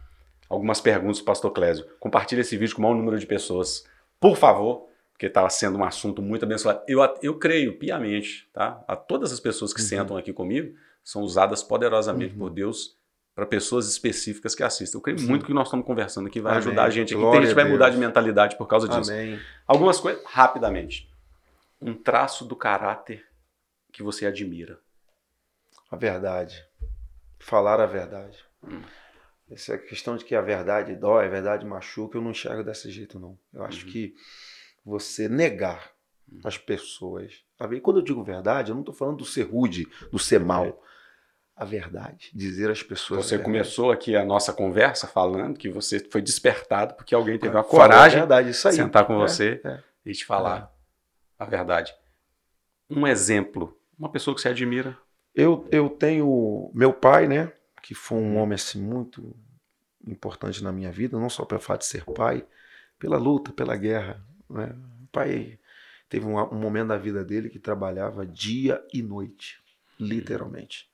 algumas 0.49 0.81
perguntas 0.81 1.19
para 1.19 1.23
o 1.23 1.27
pastor 1.27 1.51
Clésio. 1.53 1.87
Compartilhe 1.99 2.41
esse 2.41 2.57
vídeo 2.57 2.75
com 2.75 2.83
o 2.83 2.85
maior 2.85 2.97
número 2.97 3.19
de 3.19 3.27
pessoas. 3.27 3.85
Por 4.19 4.37
favor, 4.37 4.90
porque 5.21 5.27
estava 5.27 5.51
sendo 5.51 5.77
um 5.77 5.85
assunto 5.85 6.23
muito 6.23 6.47
abençoado. 6.47 6.81
Eu, 6.89 7.01
eu 7.23 7.39
creio 7.39 7.79
piamente, 7.79 8.49
tá? 8.55 8.83
A 8.89 8.97
todas 8.97 9.31
as 9.31 9.39
pessoas 9.39 9.71
que 9.75 9.83
uhum. 9.83 9.87
sentam 9.87 10.17
aqui 10.17 10.33
comigo 10.33 10.75
são 11.05 11.21
usadas 11.21 11.63
poderosamente 11.63 12.33
uhum. 12.33 12.39
por 12.39 12.51
Deus 12.51 12.97
para 13.35 13.45
pessoas 13.45 13.87
específicas 13.87 14.55
que 14.55 14.63
assistem. 14.63 14.97
Eu 14.97 15.03
creio 15.03 15.19
Sim. 15.19 15.27
muito 15.27 15.45
que 15.45 15.53
nós 15.53 15.67
estamos 15.67 15.85
conversando 15.85 16.27
aqui 16.27 16.41
vai 16.41 16.53
Amém. 16.53 16.61
ajudar 16.61 16.85
a 16.85 16.91
gente 16.91 17.15
aqui. 17.15 17.23
Tem 17.23 17.35
gente 17.35 17.49
que 17.51 17.55
vai 17.55 17.69
mudar 17.69 17.91
de 17.91 17.99
mentalidade 17.99 18.57
por 18.57 18.67
causa 18.67 18.89
disso. 18.89 19.13
Amém. 19.13 19.39
Algumas 19.67 20.01
coisas, 20.01 20.25
rapidamente. 20.25 21.07
Um 21.83 21.93
traço 21.93 22.47
do 22.47 22.57
caráter 22.57 23.23
que 23.93 24.03
você 24.03 24.25
admira. 24.25 24.79
A 25.91 25.97
verdade. 25.97 26.67
Falar 27.39 27.79
a 27.79 27.85
verdade. 27.85 28.39
Hum. 28.67 28.81
Essa 29.51 29.77
questão 29.77 30.17
de 30.17 30.25
que 30.25 30.35
a 30.35 30.41
verdade 30.41 30.97
dói, 30.97 31.27
a 31.27 31.29
verdade 31.29 31.67
machuca, 31.67 32.17
eu 32.17 32.23
não 32.23 32.31
enxergo 32.31 32.65
desse 32.65 32.91
jeito, 32.91 33.19
não. 33.19 33.39
Eu 33.53 33.63
acho 33.65 33.85
uhum. 33.85 33.93
que 33.93 34.15
você 34.85 35.29
negar 35.29 35.93
as 36.45 36.57
pessoas. 36.57 37.45
E 37.73 37.81
quando 37.81 37.99
eu 37.99 38.05
digo 38.05 38.23
verdade, 38.23 38.71
eu 38.71 38.75
não 38.75 38.83
estou 38.83 38.95
falando 38.95 39.19
do 39.19 39.25
ser 39.25 39.43
rude, 39.43 39.87
do 40.11 40.19
ser 40.19 40.41
mal. 40.41 40.83
A 41.57 41.65
verdade, 41.65 42.31
dizer 42.33 42.71
às 42.71 42.83
pessoas. 42.83 43.27
Você 43.27 43.39
começou 43.39 43.93
aqui 43.93 44.17
a 44.17 44.25
nossa 44.25 44.51
conversa 44.51 45.07
falando 45.07 45.59
que 45.59 45.69
você 45.69 46.01
foi 46.01 46.23
despertado 46.23 46.95
porque 46.95 47.15
alguém 47.15 47.39
teve 47.39 47.55
a 47.59 47.63
coragem 47.63 48.27
de 48.27 48.55
sentar 48.55 49.07
com 49.07 49.13
é, 49.13 49.19
você 49.19 49.61
é. 49.63 49.79
e 50.07 50.13
te 50.13 50.25
falar 50.25 50.73
é. 51.39 51.43
a 51.43 51.45
verdade. 51.45 51.95
Um 52.89 53.07
exemplo, 53.07 53.79
uma 53.99 54.11
pessoa 54.11 54.35
que 54.35 54.41
você 54.41 54.49
admira. 54.49 54.97
Eu, 55.35 55.69
eu 55.71 55.91
tenho 55.91 56.71
meu 56.73 56.95
pai, 56.95 57.29
né, 57.29 57.53
que 57.83 57.95
foi 57.95 58.17
um 58.17 58.39
homem 58.39 58.55
assim 58.55 58.81
muito 58.81 59.37
importante 60.07 60.65
na 60.65 60.73
minha 60.73 60.91
vida, 60.91 61.19
não 61.19 61.29
só 61.29 61.45
pelo 61.45 61.61
fato 61.61 61.81
de 61.81 61.87
ser 61.87 62.05
pai, 62.05 62.47
pela 62.99 63.19
luta, 63.19 63.53
pela 63.53 63.77
guerra. 63.77 64.25
Né? 64.51 64.67
O 65.05 65.07
pai 65.13 65.59
teve 66.09 66.27
um, 66.27 66.37
um 66.39 66.59
momento 66.59 66.89
da 66.89 66.99
vida 66.99 67.25
dele 67.25 67.49
que 67.49 67.59
trabalhava 67.59 68.27
dia 68.27 68.85
e 68.93 69.03
noite, 69.03 69.61
literalmente. 69.99 70.91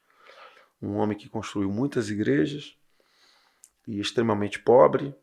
Um 0.80 0.96
homem 0.96 1.16
que 1.16 1.28
construiu 1.28 1.70
muitas 1.72 2.10
igrejas 2.10 2.76
e 3.86 3.98
extremamente 4.00 4.58
pobre, 4.58 5.14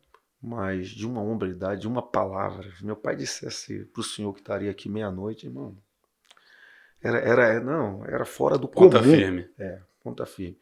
mas 0.42 0.88
de 0.88 1.06
uma 1.06 1.22
hombridade, 1.22 1.82
de 1.82 1.88
uma 1.88 2.02
palavra. 2.02 2.70
Meu 2.82 2.96
pai 2.96 3.16
dissesse 3.16 3.84
para 3.86 4.00
o 4.00 4.04
senhor 4.04 4.32
que 4.34 4.40
estaria 4.40 4.70
aqui 4.70 4.88
meia-noite, 4.88 5.46
irmão, 5.46 5.76
era, 7.02 7.18
era, 7.18 7.60
não, 7.60 8.04
era 8.04 8.24
fora 8.24 8.56
do 8.56 8.66
Ponta 8.68 8.98
comum. 8.98 9.12
firme. 9.14 9.48
É, 9.58 9.80
ponta 10.02 10.24
firme. 10.24 10.58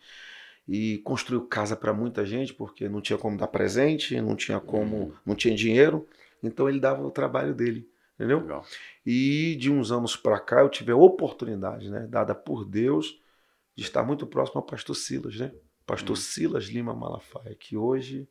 E 0.66 0.98
construiu 0.98 1.46
casa 1.46 1.76
para 1.76 1.92
muita 1.92 2.24
gente, 2.24 2.52
porque 2.54 2.88
não 2.88 3.00
tinha 3.00 3.18
como 3.18 3.36
dar 3.36 3.48
presente, 3.48 4.20
não 4.20 4.36
tinha 4.36 4.60
como, 4.60 4.96
Uhum. 4.96 5.12
não 5.26 5.34
tinha 5.34 5.54
dinheiro, 5.54 6.08
então 6.42 6.68
ele 6.68 6.80
dava 6.80 7.02
o 7.02 7.10
trabalho 7.10 7.54
dele, 7.54 7.88
entendeu? 8.14 8.40
Legal. 8.40 8.64
E 9.04 9.56
de 9.60 9.70
uns 9.70 9.92
anos 9.92 10.16
para 10.16 10.38
cá 10.40 10.60
eu 10.60 10.68
tive 10.68 10.92
a 10.92 10.96
oportunidade, 10.96 11.90
né, 11.90 12.06
dada 12.08 12.34
por 12.34 12.64
Deus, 12.64 13.20
de 13.76 13.82
estar 13.84 14.02
muito 14.02 14.26
próximo 14.26 14.60
ao 14.60 14.66
pastor 14.66 14.94
Silas, 14.96 15.36
né? 15.36 15.52
Pastor 15.86 16.10
Uhum. 16.16 16.22
Silas 16.22 16.64
Lima 16.64 16.94
Malafaia, 16.94 17.54
que 17.54 17.76
hoje 17.76 18.28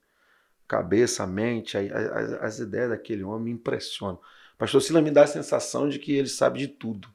cabeça, 0.67 1.27
mente, 1.27 1.77
a- 1.77 1.81
a- 1.81 2.19
as, 2.19 2.33
as 2.33 2.59
ideias 2.59 2.89
daquele 2.89 3.23
homem 3.23 3.45
me 3.45 3.51
impressionam. 3.51 4.19
Pastor 4.57 4.81
Silas 4.81 5.03
me 5.03 5.11
dá 5.11 5.23
a 5.23 5.27
sensação 5.27 5.89
de 5.89 5.99
que 5.99 6.13
ele 6.13 6.27
sabe 6.29 6.59
de 6.59 6.67
tudo, 6.67 7.07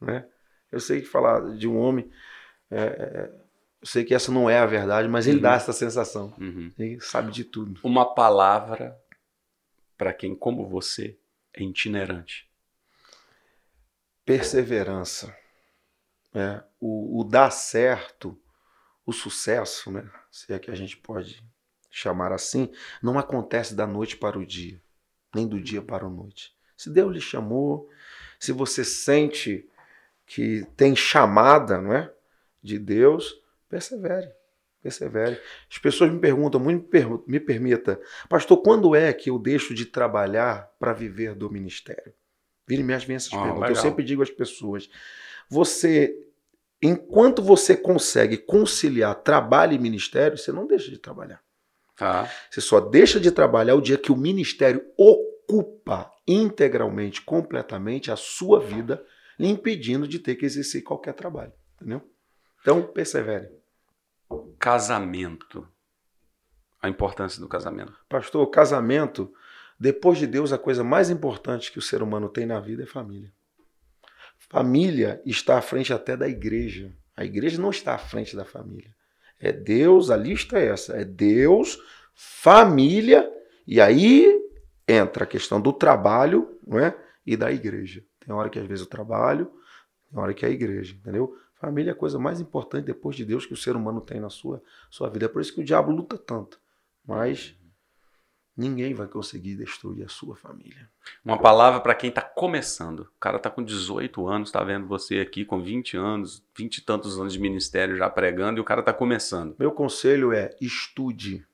né? 0.00 0.26
Eu 0.72 0.80
sei 0.80 1.00
que 1.00 1.06
falar 1.06 1.56
de 1.56 1.68
um 1.68 1.76
homem, 1.76 2.10
é, 2.70 2.80
é, 2.82 3.30
eu 3.82 3.86
sei 3.86 4.04
que 4.04 4.14
essa 4.14 4.32
não 4.32 4.48
é 4.48 4.58
a 4.58 4.66
verdade, 4.66 5.08
mas 5.08 5.26
ele 5.26 5.36
Uhum. 5.36 5.42
dá 5.42 5.54
essa 5.54 5.72
sensação. 5.72 6.32
Uhum. 6.38 6.72
Ele 6.78 7.00
sabe 7.00 7.30
de 7.32 7.44
tudo. 7.44 7.80
Uma 7.84 8.14
palavra 8.14 8.96
para 9.96 10.12
quem, 10.12 10.34
como 10.34 10.68
você, 10.68 11.16
é 11.52 11.62
itinerante. 11.62 12.50
perseverança, 14.24 15.36
né? 16.32 16.64
o, 16.80 17.20
o 17.20 17.24
dar 17.24 17.50
certo, 17.50 18.38
o 19.06 19.12
sucesso, 19.12 19.90
né? 19.90 20.10
se 20.30 20.52
é 20.52 20.58
que 20.58 20.70
a 20.70 20.74
gente 20.74 20.96
pode 20.96 21.44
chamar 21.90 22.32
assim, 22.32 22.72
não 23.02 23.18
acontece 23.18 23.74
da 23.74 23.86
noite 23.86 24.16
para 24.16 24.38
o 24.38 24.44
dia, 24.44 24.80
nem 25.34 25.46
do 25.46 25.60
dia 25.60 25.80
para 25.80 26.06
a 26.06 26.10
noite. 26.10 26.54
Se 26.76 26.90
Deus 26.90 27.12
lhe 27.12 27.20
chamou, 27.20 27.88
se 28.38 28.50
você 28.50 28.84
sente 28.84 29.68
que 30.26 30.66
tem 30.76 30.96
chamada 30.96 31.80
não 31.80 31.92
é? 31.92 32.12
de 32.62 32.78
Deus, 32.78 33.40
persevere. 33.68 34.32
Persevere. 34.84 35.40
As 35.70 35.78
pessoas 35.78 36.12
me 36.12 36.20
perguntam, 36.20 36.60
muito 36.60 36.82
me, 36.82 36.88
per- 36.88 37.20
me 37.26 37.40
permita, 37.40 37.98
pastor, 38.28 38.58
quando 38.62 38.94
é 38.94 39.10
que 39.14 39.30
eu 39.30 39.38
deixo 39.38 39.72
de 39.72 39.86
trabalhar 39.86 40.70
para 40.78 40.92
viver 40.92 41.34
do 41.34 41.50
ministério? 41.50 42.12
Vira 42.68 42.82
e 42.82 42.84
mexe 42.84 43.06
vem 43.06 43.16
essas 43.16 43.32
Ah, 43.32 43.40
perguntas. 43.42 43.62
Eu 43.70 43.76
legal. 43.76 43.82
sempre 43.82 44.04
digo 44.04 44.22
às 44.22 44.30
pessoas: 44.30 44.90
você, 45.48 46.14
enquanto 46.82 47.40
você 47.40 47.74
consegue 47.74 48.36
conciliar 48.36 49.14
trabalho 49.22 49.72
e 49.72 49.78
ministério, 49.78 50.36
você 50.36 50.52
não 50.52 50.66
deixa 50.66 50.90
de 50.90 50.98
trabalhar. 50.98 51.42
Tá? 51.96 52.30
Você 52.50 52.60
só 52.60 52.78
deixa 52.78 53.18
de 53.18 53.30
trabalhar 53.30 53.76
o 53.76 53.80
dia 53.80 53.96
que 53.96 54.12
o 54.12 54.16
ministério 54.16 54.84
ocupa 54.98 56.12
integralmente, 56.28 57.22
completamente 57.22 58.10
a 58.10 58.16
sua 58.16 58.60
vida, 58.60 59.02
lhe 59.38 59.48
impedindo 59.48 60.06
de 60.06 60.18
ter 60.18 60.34
que 60.34 60.44
exercer 60.44 60.82
qualquer 60.82 61.14
trabalho. 61.14 61.52
Entendeu? 61.76 62.02
Então, 62.60 62.82
persevere. 62.82 63.48
Casamento. 64.58 65.68
A 66.80 66.88
importância 66.88 67.40
do 67.40 67.48
casamento. 67.48 67.94
Pastor, 68.08 68.42
o 68.42 68.46
casamento, 68.46 69.32
depois 69.78 70.18
de 70.18 70.26
Deus, 70.26 70.52
a 70.52 70.58
coisa 70.58 70.84
mais 70.84 71.10
importante 71.10 71.72
que 71.72 71.78
o 71.78 71.82
ser 71.82 72.02
humano 72.02 72.28
tem 72.28 72.44
na 72.44 72.60
vida 72.60 72.82
é 72.82 72.86
família. 72.86 73.32
Família 74.36 75.22
está 75.24 75.58
à 75.58 75.62
frente 75.62 75.92
até 75.92 76.16
da 76.16 76.28
igreja. 76.28 76.92
A 77.16 77.24
igreja 77.24 77.60
não 77.60 77.70
está 77.70 77.94
à 77.94 77.98
frente 77.98 78.36
da 78.36 78.44
família. 78.44 78.94
É 79.40 79.52
Deus, 79.52 80.10
a 80.10 80.16
lista 80.16 80.58
é 80.58 80.66
essa. 80.66 80.94
É 80.94 81.04
Deus, 81.04 81.78
família, 82.14 83.30
e 83.66 83.80
aí 83.80 84.40
entra 84.86 85.24
a 85.24 85.26
questão 85.26 85.60
do 85.60 85.72
trabalho 85.72 86.58
não 86.66 86.78
é? 86.78 86.96
e 87.26 87.36
da 87.36 87.50
igreja. 87.50 88.04
Tem 88.20 88.34
hora 88.34 88.50
que 88.50 88.58
às 88.58 88.66
vezes 88.66 88.84
o 88.84 88.88
trabalho, 88.88 89.50
tem 90.10 90.18
hora 90.18 90.34
que 90.34 90.44
é 90.44 90.48
a 90.48 90.52
igreja, 90.52 90.94
entendeu? 90.94 91.36
Família 91.64 91.90
é 91.90 91.92
a 91.92 91.96
coisa 91.96 92.18
mais 92.18 92.40
importante 92.40 92.84
depois 92.86 93.16
de 93.16 93.24
Deus 93.24 93.46
que 93.46 93.52
o 93.52 93.56
ser 93.56 93.74
humano 93.76 94.00
tem 94.00 94.20
na 94.20 94.30
sua, 94.30 94.62
sua 94.90 95.08
vida. 95.08 95.26
É 95.26 95.28
por 95.28 95.40
isso 95.40 95.54
que 95.54 95.60
o 95.60 95.64
diabo 95.64 95.90
luta 95.90 96.16
tanto. 96.18 96.60
Mas 97.06 97.54
ninguém 98.56 98.94
vai 98.94 99.06
conseguir 99.08 99.56
destruir 99.56 100.04
a 100.04 100.08
sua 100.08 100.36
família. 100.36 100.88
Uma 101.24 101.38
palavra 101.38 101.80
para 101.80 101.94
quem 101.94 102.08
está 102.08 102.22
começando. 102.22 103.00
O 103.00 103.18
cara 103.20 103.36
está 103.38 103.50
com 103.50 103.62
18 103.64 104.26
anos, 104.28 104.48
está 104.48 104.62
vendo 104.62 104.86
você 104.86 105.18
aqui 105.20 105.44
com 105.44 105.60
20 105.60 105.96
anos, 105.96 106.44
20 106.56 106.78
e 106.78 106.82
tantos 106.82 107.18
anos 107.18 107.32
de 107.32 107.40
ministério 107.40 107.96
já 107.96 108.08
pregando, 108.08 108.58
e 108.58 108.60
o 108.60 108.64
cara 108.64 108.80
está 108.80 108.92
começando. 108.92 109.56
Meu 109.58 109.72
conselho 109.72 110.32
é 110.32 110.54
estude. 110.60 111.44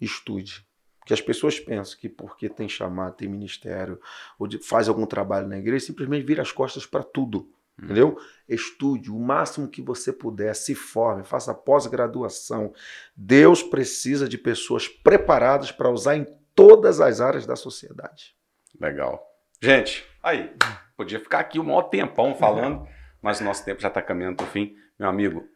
Estude. 0.00 0.66
Porque 0.98 1.14
as 1.14 1.20
pessoas 1.20 1.60
pensam 1.60 1.98
que 1.98 2.08
porque 2.08 2.48
tem 2.48 2.68
chamado, 2.68 3.14
tem 3.14 3.28
ministério, 3.28 4.00
ou 4.38 4.46
de- 4.46 4.58
faz 4.58 4.88
algum 4.88 5.06
trabalho 5.06 5.46
na 5.46 5.58
igreja, 5.58 5.84
simplesmente 5.86 6.24
vira 6.24 6.42
as 6.42 6.50
costas 6.50 6.86
para 6.86 7.04
tudo. 7.04 7.48
Entendeu? 7.82 8.16
Estude 8.48 9.10
o 9.10 9.18
máximo 9.18 9.68
que 9.68 9.82
você 9.82 10.12
puder, 10.12 10.54
se 10.54 10.74
forme, 10.74 11.24
faça 11.24 11.52
pós-graduação. 11.52 12.72
Deus 13.16 13.62
precisa 13.62 14.28
de 14.28 14.38
pessoas 14.38 14.86
preparadas 14.86 15.72
para 15.72 15.90
usar 15.90 16.16
em 16.16 16.26
todas 16.54 17.00
as 17.00 17.20
áreas 17.20 17.46
da 17.46 17.56
sociedade. 17.56 18.34
Legal. 18.80 19.26
Gente, 19.60 20.06
aí, 20.22 20.54
podia 20.96 21.18
ficar 21.18 21.40
aqui 21.40 21.58
um 21.58 21.64
maior 21.64 21.84
tempão 21.84 22.34
falando, 22.38 22.86
mas 23.20 23.40
o 23.40 23.44
nosso 23.44 23.64
tempo 23.64 23.80
já 23.80 23.88
está 23.88 24.00
caminhando 24.00 24.36
para 24.36 24.46
o 24.46 24.50
fim. 24.50 24.76
Meu 24.98 25.08
amigo, 25.08 25.48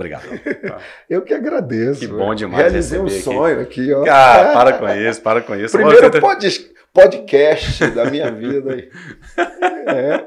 obrigado. 0.00 0.22
Tá? 0.66 0.78
Eu 1.08 1.22
que 1.22 1.34
agradeço. 1.34 2.00
Que 2.00 2.06
bom 2.06 2.34
demais 2.34 2.58
Realizei 2.64 2.98
um 2.98 3.04
receber 3.04 3.20
aqui. 3.30 3.38
sonho 3.38 3.60
aqui, 3.60 3.92
ó. 3.92 4.04
Cara, 4.04 4.52
para 4.52 4.72
com 4.74 4.88
isso, 4.88 5.22
para 5.22 5.40
com 5.40 5.54
isso. 5.56 5.76
Primeiro 5.76 6.00
Você- 6.10 6.20
pod- 6.20 6.70
podcast 6.92 7.86
da 7.90 8.04
minha 8.06 8.30
vida. 8.30 8.72
aí. 8.74 8.90
É. 9.86 10.24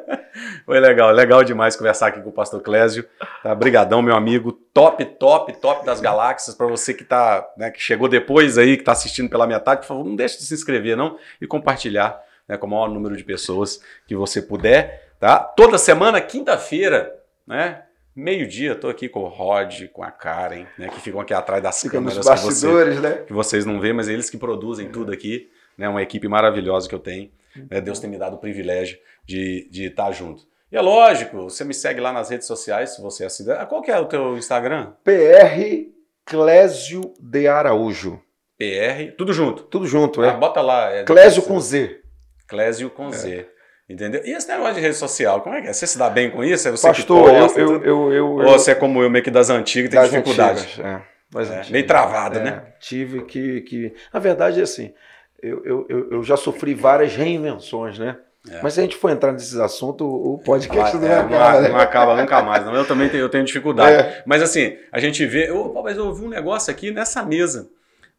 Foi 0.65 0.79
legal, 0.79 1.11
legal 1.11 1.43
demais 1.43 1.75
conversar 1.75 2.07
aqui 2.07 2.19
com 2.21 2.29
o 2.29 2.33
pastor 2.33 2.61
Clésio. 2.61 3.05
Tá? 3.43 3.53
Brigadão, 3.53 4.01
meu 4.01 4.15
amigo. 4.15 4.51
Top, 4.51 5.03
top, 5.05 5.53
top 5.61 5.85
das 5.85 6.01
galáxias. 6.01 6.55
Para 6.55 6.65
você 6.67 6.93
que 6.93 7.03
tá, 7.03 7.47
né, 7.55 7.69
que 7.71 7.79
chegou 7.79 8.09
depois 8.09 8.57
aí, 8.57 8.75
que 8.75 8.83
tá 8.83 8.91
assistindo 8.91 9.29
pela 9.29 9.45
metade, 9.47 9.81
por 9.81 9.87
favor, 9.87 10.03
não 10.03 10.15
deixe 10.15 10.37
de 10.39 10.43
se 10.43 10.53
inscrever 10.53 10.97
não 10.97 11.17
e 11.39 11.45
compartilhar, 11.47 12.19
né, 12.47 12.57
com 12.57 12.65
o 12.67 12.69
maior 12.69 12.89
número 12.89 13.15
de 13.15 13.23
pessoas 13.23 13.79
que 14.07 14.15
você 14.15 14.41
puder, 14.41 15.13
tá? 15.19 15.37
Toda 15.39 15.77
semana, 15.77 16.19
quinta-feira, 16.19 17.13
né? 17.47 17.83
Meio-dia, 18.15 18.75
tô 18.75 18.89
aqui 18.89 19.09
com 19.09 19.21
o 19.21 19.27
Rod, 19.27 19.87
com 19.91 20.03
a 20.03 20.11
Karen, 20.11 20.65
né, 20.77 20.87
que 20.89 20.99
ficam 21.01 21.19
aqui 21.19 21.33
atrás 21.33 21.63
das 21.63 21.81
Fica 21.81 21.99
nos 21.99 22.13
câmeras 22.13 22.27
com 22.27 22.35
você 22.47 22.47
bastidores, 22.67 23.01
né? 23.01 23.23
que 23.25 23.33
vocês 23.33 23.65
não 23.65 23.79
veem, 23.79 23.93
mas 23.93 24.07
eles 24.07 24.29
que 24.29 24.37
produzem 24.37 24.89
tudo 24.91 25.11
aqui, 25.11 25.49
né? 25.77 25.89
Uma 25.89 26.01
equipe 26.01 26.27
maravilhosa 26.27 26.87
que 26.87 26.93
eu 26.93 26.99
tenho. 26.99 27.31
né, 27.69 27.81
Deus 27.81 27.99
tem 27.99 28.09
me 28.09 28.17
dado 28.17 28.35
o 28.35 28.39
privilégio 28.39 28.97
de 29.25 29.67
de 29.71 29.85
estar 29.85 30.11
junto. 30.11 30.43
E 30.71 30.75
é 30.77 30.81
lógico, 30.81 31.37
você 31.43 31.63
me 31.63 31.73
segue 31.73 31.99
lá 31.99 32.11
nas 32.11 32.29
redes 32.29 32.45
sociais, 32.47 32.91
se 32.95 33.01
você 33.01 33.23
é 33.23 33.27
assim. 33.27 33.49
Ah, 33.51 33.65
Qual 33.65 33.81
que 33.81 33.91
é 33.91 33.99
o 33.99 34.05
teu 34.05 34.37
Instagram? 34.37 34.93
PR 35.03 35.87
Clésio 36.25 37.13
de 37.19 37.47
Araújo. 37.47 38.21
PR, 38.57 39.15
tudo 39.17 39.33
junto. 39.33 39.63
Tudo 39.63 39.85
junto, 39.87 40.21
Ah, 40.21 40.27
é. 40.27 40.37
bota 40.37 40.61
lá. 40.61 40.89
É, 40.91 41.03
Clésio 41.03 41.41
com 41.43 41.59
Z. 41.59 41.99
Clésio 42.47 42.89
com 42.89 43.11
Z. 43.11 43.47
Entendeu? 43.93 44.21
E 44.25 44.31
esse 44.31 44.47
negócio 44.47 44.73
de 44.73 44.79
rede 44.81 44.95
social, 44.95 45.41
como 45.41 45.55
é 45.55 45.61
que 45.61 45.67
é? 45.67 45.73
Você 45.73 45.85
se 45.85 45.97
dá 45.99 46.09
bem 46.09 46.31
com 46.31 46.43
isso? 46.43 46.67
É 46.67 46.71
você 46.71 46.87
Pastor, 46.87 47.23
que 47.25 47.29
eu, 47.29 47.39
posta, 47.41 47.59
eu, 47.59 47.67
tudo? 47.67 47.85
eu, 47.85 48.13
eu, 48.13 48.27
Ou 48.31 48.41
eu- 48.41 48.49
você 48.49 48.71
é 48.71 48.75
como 48.75 49.03
eu, 49.03 49.09
meio 49.09 49.23
que 49.23 49.29
das 49.29 49.49
antigas, 49.51 49.91
tem 49.91 49.99
das 49.99 50.09
dificuldade. 50.09 50.61
antigas, 50.61 50.79
é, 50.79 51.01
das 51.31 51.47
É, 51.47 51.51
antigas. 51.51 51.69
meio 51.69 51.85
travado, 51.85 52.39
É, 52.39 52.43
né? 52.43 52.63
Tive 52.79 53.21
que, 53.23 53.61
que. 53.61 53.93
Na 54.11 54.19
verdade, 54.19 54.59
é 54.59 54.63
assim, 54.63 54.93
eu, 55.41 55.63
eu, 55.63 55.85
eu, 55.89 56.11
eu 56.11 56.23
já 56.23 56.35
sofri 56.35 56.73
várias 56.73 57.15
reinvenções, 57.15 57.99
né? 57.99 58.17
É. 58.49 58.61
Mas 58.63 58.73
se 58.73 58.79
a 58.79 58.83
gente 58.83 58.97
for 58.97 59.09
entrar 59.11 59.31
nesses 59.31 59.55
assuntos, 59.57 60.05
o 60.05 60.37
podcast 60.43 60.97
Ah, 60.97 60.99
não 60.99 61.07
é, 61.07 61.15
vai 61.15 61.23
não, 61.23 61.37
acabar, 61.37 61.61
né? 61.61 61.69
não 61.69 61.79
acaba 61.79 62.15
nunca 62.15 62.41
mais. 62.41 62.65
Não. 62.65 62.75
Eu 62.75 62.85
também 62.87 63.07
tenho, 63.09 63.21
eu 63.21 63.29
tenho 63.29 63.45
dificuldade. 63.45 63.95
É. 63.95 64.23
Mas 64.25 64.41
assim, 64.41 64.75
a 64.91 64.99
gente 64.99 65.25
vê. 65.25 65.49
Eu, 65.49 65.71
mas 65.83 65.95
eu 65.97 66.07
ouvi 66.07 66.25
um 66.25 66.29
negócio 66.29 66.69
aqui 66.71 66.91
nessa 66.91 67.23
mesa 67.23 67.69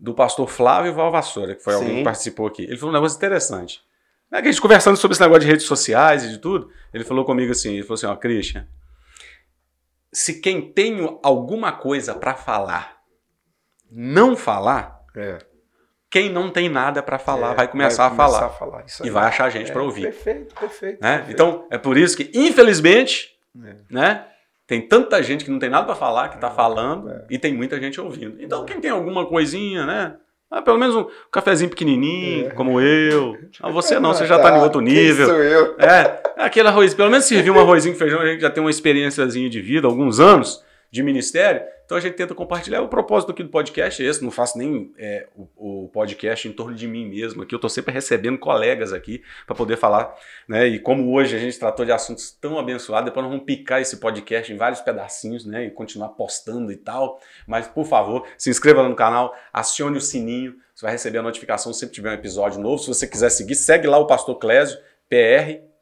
do 0.01 0.15
pastor 0.15 0.49
Flávio 0.49 0.95
Valvassoura, 0.95 1.55
que 1.55 1.63
foi 1.63 1.75
alguém 1.75 1.89
Sim. 1.91 1.97
que 1.99 2.05
participou 2.05 2.47
aqui. 2.47 2.63
Ele 2.65 2.77
falou 2.77 2.91
um 2.91 2.95
negócio 2.95 3.17
interessante. 3.17 3.81
É 4.35 4.39
a 4.39 4.43
gente 4.45 4.61
conversando 4.61 4.97
sobre 4.97 5.15
esse 5.15 5.21
negócio 5.23 5.43
de 5.43 5.47
redes 5.47 5.65
sociais 5.67 6.25
e 6.25 6.29
de 6.31 6.39
tudo, 6.39 6.69
ele 6.93 7.05
falou 7.05 7.25
comigo 7.25 7.53
assim: 7.53 7.75
ele 7.75 7.83
falou 7.83 7.95
assim, 7.95 8.07
ó, 8.07 8.17
Christian, 8.17 8.67
se 10.13 10.41
quem 10.41 10.73
tem 10.73 11.19
alguma 11.23 11.73
coisa 11.73 12.15
para 12.15 12.35
falar 12.35 12.95
não 13.91 14.37
falar, 14.37 15.01
É. 15.17 15.39
quem 16.11 16.29
não 16.31 16.51
tem 16.51 16.69
nada 16.69 17.01
para 17.01 17.17
falar 17.19 17.53
É, 17.53 17.55
vai 17.55 17.69
começar 17.69 18.07
a 18.07 18.11
falar. 18.11 18.49
falar. 18.51 18.85
Isso 18.87 19.07
E 19.07 19.11
vai 19.11 19.27
achar 19.27 19.49
gente 19.51 19.71
É, 19.71 19.73
para 19.73 19.83
ouvir. 19.85 20.03
Perfeito, 20.03 20.55
perfeito. 20.57 21.01
né? 21.01 21.19
perfeito. 21.19 21.33
Então, 21.33 21.67
é 21.71 21.79
por 21.79 21.97
isso 21.97 22.17
que, 22.17 22.31
infelizmente, 22.35 23.31
É. 23.65 23.77
né? 23.89 24.27
Tem 24.67 24.81
tanta 24.89 25.23
gente 25.23 25.45
que 25.45 25.51
não 25.51 25.59
tem 25.61 25.69
nada 25.69 25.85
para 25.87 25.95
falar, 25.95 26.31
que 26.31 26.39
tá 26.39 26.51
falando, 26.51 27.09
É. 27.11 27.27
e 27.31 27.39
tem 27.39 27.55
muita 27.55 27.79
gente 27.79 28.01
ouvindo. 28.01 28.43
Então, 28.43 28.65
quem 28.65 28.81
tem 28.81 28.91
alguma 28.91 29.27
coisinha, 29.27 29.85
né? 29.87 30.17
Ah, 30.51 30.63
pelo 30.63 30.79
menos 30.79 30.95
um 30.95 31.07
cafezinho 31.33 31.71
pequenininho, 31.71 32.47
é. 32.47 32.51
como 32.51 32.81
eu. 32.81 33.37
Ah, 33.61 33.71
você 33.71 33.99
não, 33.99 34.15
você 34.15 34.27
já 34.27 34.37
está 34.37 34.57
em 34.57 34.61
outro 34.61 34.81
nível. 34.81 35.27
Quem 35.27 35.35
sou 35.35 35.43
eu? 35.43 35.77
É, 35.79 36.23
aquele 36.37 36.69
arroz, 36.69 36.95
pelo 36.95 37.11
menos 37.11 37.25
servir 37.27 37.51
um 37.51 37.59
arrozinho 37.59 37.95
com 37.95 37.99
feijão, 37.99 38.21
a 38.21 38.27
gente 38.27 38.41
já 38.41 38.51
tem 38.51 38.63
uma 38.63 38.71
experiênciazinha 38.71 39.51
de 39.51 39.61
vida, 39.61 39.89
alguns 39.89 40.21
anos 40.21 40.63
de 40.91 41.03
ministério, 41.03 41.61
então 41.85 41.99
a 41.99 42.01
gente 42.01 42.15
tenta 42.15 42.35
compartilhar. 42.35 42.81
O 42.81 42.89
propósito 42.89 43.33
aqui 43.33 43.43
do 43.43 43.49
podcast 43.49 44.03
é 44.03 44.07
esse, 44.07 44.23
não 44.23 44.31
faço 44.31 44.57
nem 44.57 44.93
é, 44.99 45.29
o, 45.37 45.85
o, 45.85 45.89
podcast 45.89 46.49
em 46.49 46.53
torno 46.53 46.75
de 46.75 46.87
mim 46.87 47.07
mesmo 47.07 47.43
aqui, 47.43 47.55
eu 47.55 47.59
estou 47.59 47.69
sempre 47.69 47.93
recebendo 47.93 48.39
colegas 48.39 48.93
aqui 48.93 49.23
para 49.47 49.55
poder 49.55 49.77
falar, 49.77 50.15
né? 50.49 50.67
E 50.67 50.79
como 50.79 51.13
hoje 51.13 51.37
a 51.37 51.39
gente 51.39 51.59
tratou 51.59 51.85
de 51.85 51.93
assuntos 51.93 52.31
tão 52.33 52.59
abençoados, 52.59 53.07
depois 53.07 53.25
nós 53.25 53.33
vamos 53.33 53.47
picar 53.47 53.81
esse 53.81 53.99
podcast 53.99 54.53
em 54.53 54.57
vários 54.57 54.81
pedacinhos, 54.81 55.45
né? 55.45 55.67
E 55.67 55.71
continuar 55.71 56.11
postando 56.11 56.73
e 56.73 56.77
tal. 56.77 57.21
Mas, 57.47 57.67
por 57.67 57.85
favor, 57.85 58.27
se 58.39 58.51
inscreva 58.51 58.89
no 58.89 58.95
canal, 58.95 59.35
acione 59.53 59.99
o 59.99 60.01
sininho, 60.01 60.57
você 60.75 60.87
vai 60.87 60.93
receber 60.93 61.19
a 61.19 61.23
notificação 61.23 61.73
sempre 61.73 61.91
que 61.91 61.97
tiver 61.97 62.11
um 62.11 62.15
episódio 62.15 62.61
novo. 62.61 62.79
Se 62.79 62.89
você 62.89 63.07
quiser 63.07 63.31
seguir, 63.31 63.55
segue 63.55 63.87
lá 63.87 63.99
o 63.99 64.07
Pastor 64.07 64.37
Clésio, 64.39 64.79
PR 65.09 65.74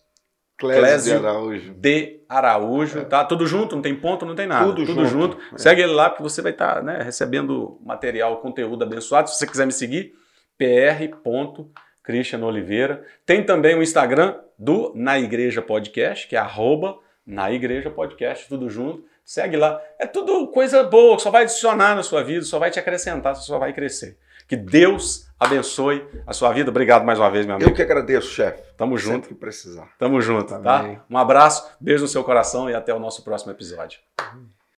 Clésio 0.58 1.18
de 1.18 1.26
Araújo. 1.26 1.74
De 1.74 2.20
Araújo, 2.28 2.98
é. 3.00 3.04
tá? 3.04 3.24
Tudo 3.24 3.46
junto, 3.46 3.74
não 3.74 3.82
tem 3.82 3.94
ponto, 3.94 4.24
não 4.24 4.34
tem 4.34 4.46
nada. 4.46 4.66
Tudo, 4.66 4.86
Tudo 4.86 5.06
junto. 5.06 5.36
junto. 5.36 5.54
É. 5.54 5.58
Segue 5.58 5.82
ele 5.82 5.92
lá, 5.92 6.08
porque 6.08 6.22
você 6.22 6.40
vai 6.40 6.52
estar 6.52 6.76
tá, 6.76 6.82
né, 6.82 7.02
recebendo 7.02 7.80
material, 7.84 8.40
conteúdo 8.40 8.84
abençoado. 8.84 9.28
Se 9.28 9.36
você 9.36 9.46
quiser 9.46 9.66
me 9.66 9.72
seguir, 9.72 10.12
pr.cristiano 10.56 12.46
Oliveira. 12.46 13.04
Tem 13.26 13.44
também 13.44 13.74
o 13.76 13.82
Instagram 13.82 14.36
do 14.58 14.92
Na 14.94 15.18
Igreja 15.18 15.60
Podcast, 15.60 16.28
que 16.28 16.36
é 16.36 16.38
arroba 16.38 16.98
Na 17.26 17.50
Igreja 17.50 17.90
Podcast, 17.90 18.48
tudo 18.48 18.70
junto. 18.70 19.04
Segue 19.24 19.56
lá. 19.56 19.80
É 19.98 20.06
tudo 20.06 20.48
coisa 20.48 20.82
boa, 20.82 21.18
só 21.18 21.30
vai 21.30 21.42
adicionar 21.42 21.94
na 21.94 22.02
sua 22.02 22.22
vida, 22.22 22.44
só 22.44 22.58
vai 22.58 22.70
te 22.70 22.78
acrescentar, 22.78 23.34
só 23.36 23.58
vai 23.58 23.72
crescer. 23.72 24.18
Que 24.52 24.56
Deus 24.56 25.32
abençoe 25.40 26.06
a 26.26 26.34
sua 26.34 26.52
vida. 26.52 26.68
Obrigado 26.68 27.06
mais 27.06 27.18
uma 27.18 27.30
vez, 27.30 27.46
meu 27.46 27.54
amigo. 27.54 27.70
Eu 27.70 27.74
que 27.74 27.80
agradeço, 27.80 28.28
chefe. 28.28 28.62
Tamo 28.76 28.98
junto. 28.98 29.14
Sempre 29.14 29.28
que 29.28 29.34
precisar. 29.34 29.88
Tamo 29.98 30.20
junto, 30.20 30.60
tá? 30.60 31.02
Um 31.08 31.16
abraço, 31.16 31.70
beijo 31.80 32.02
no 32.02 32.08
seu 32.08 32.22
coração 32.22 32.68
e 32.68 32.74
até 32.74 32.92
o 32.92 32.98
nosso 32.98 33.24
próximo 33.24 33.50
episódio. 33.50 33.98
Uhum. 34.20 34.44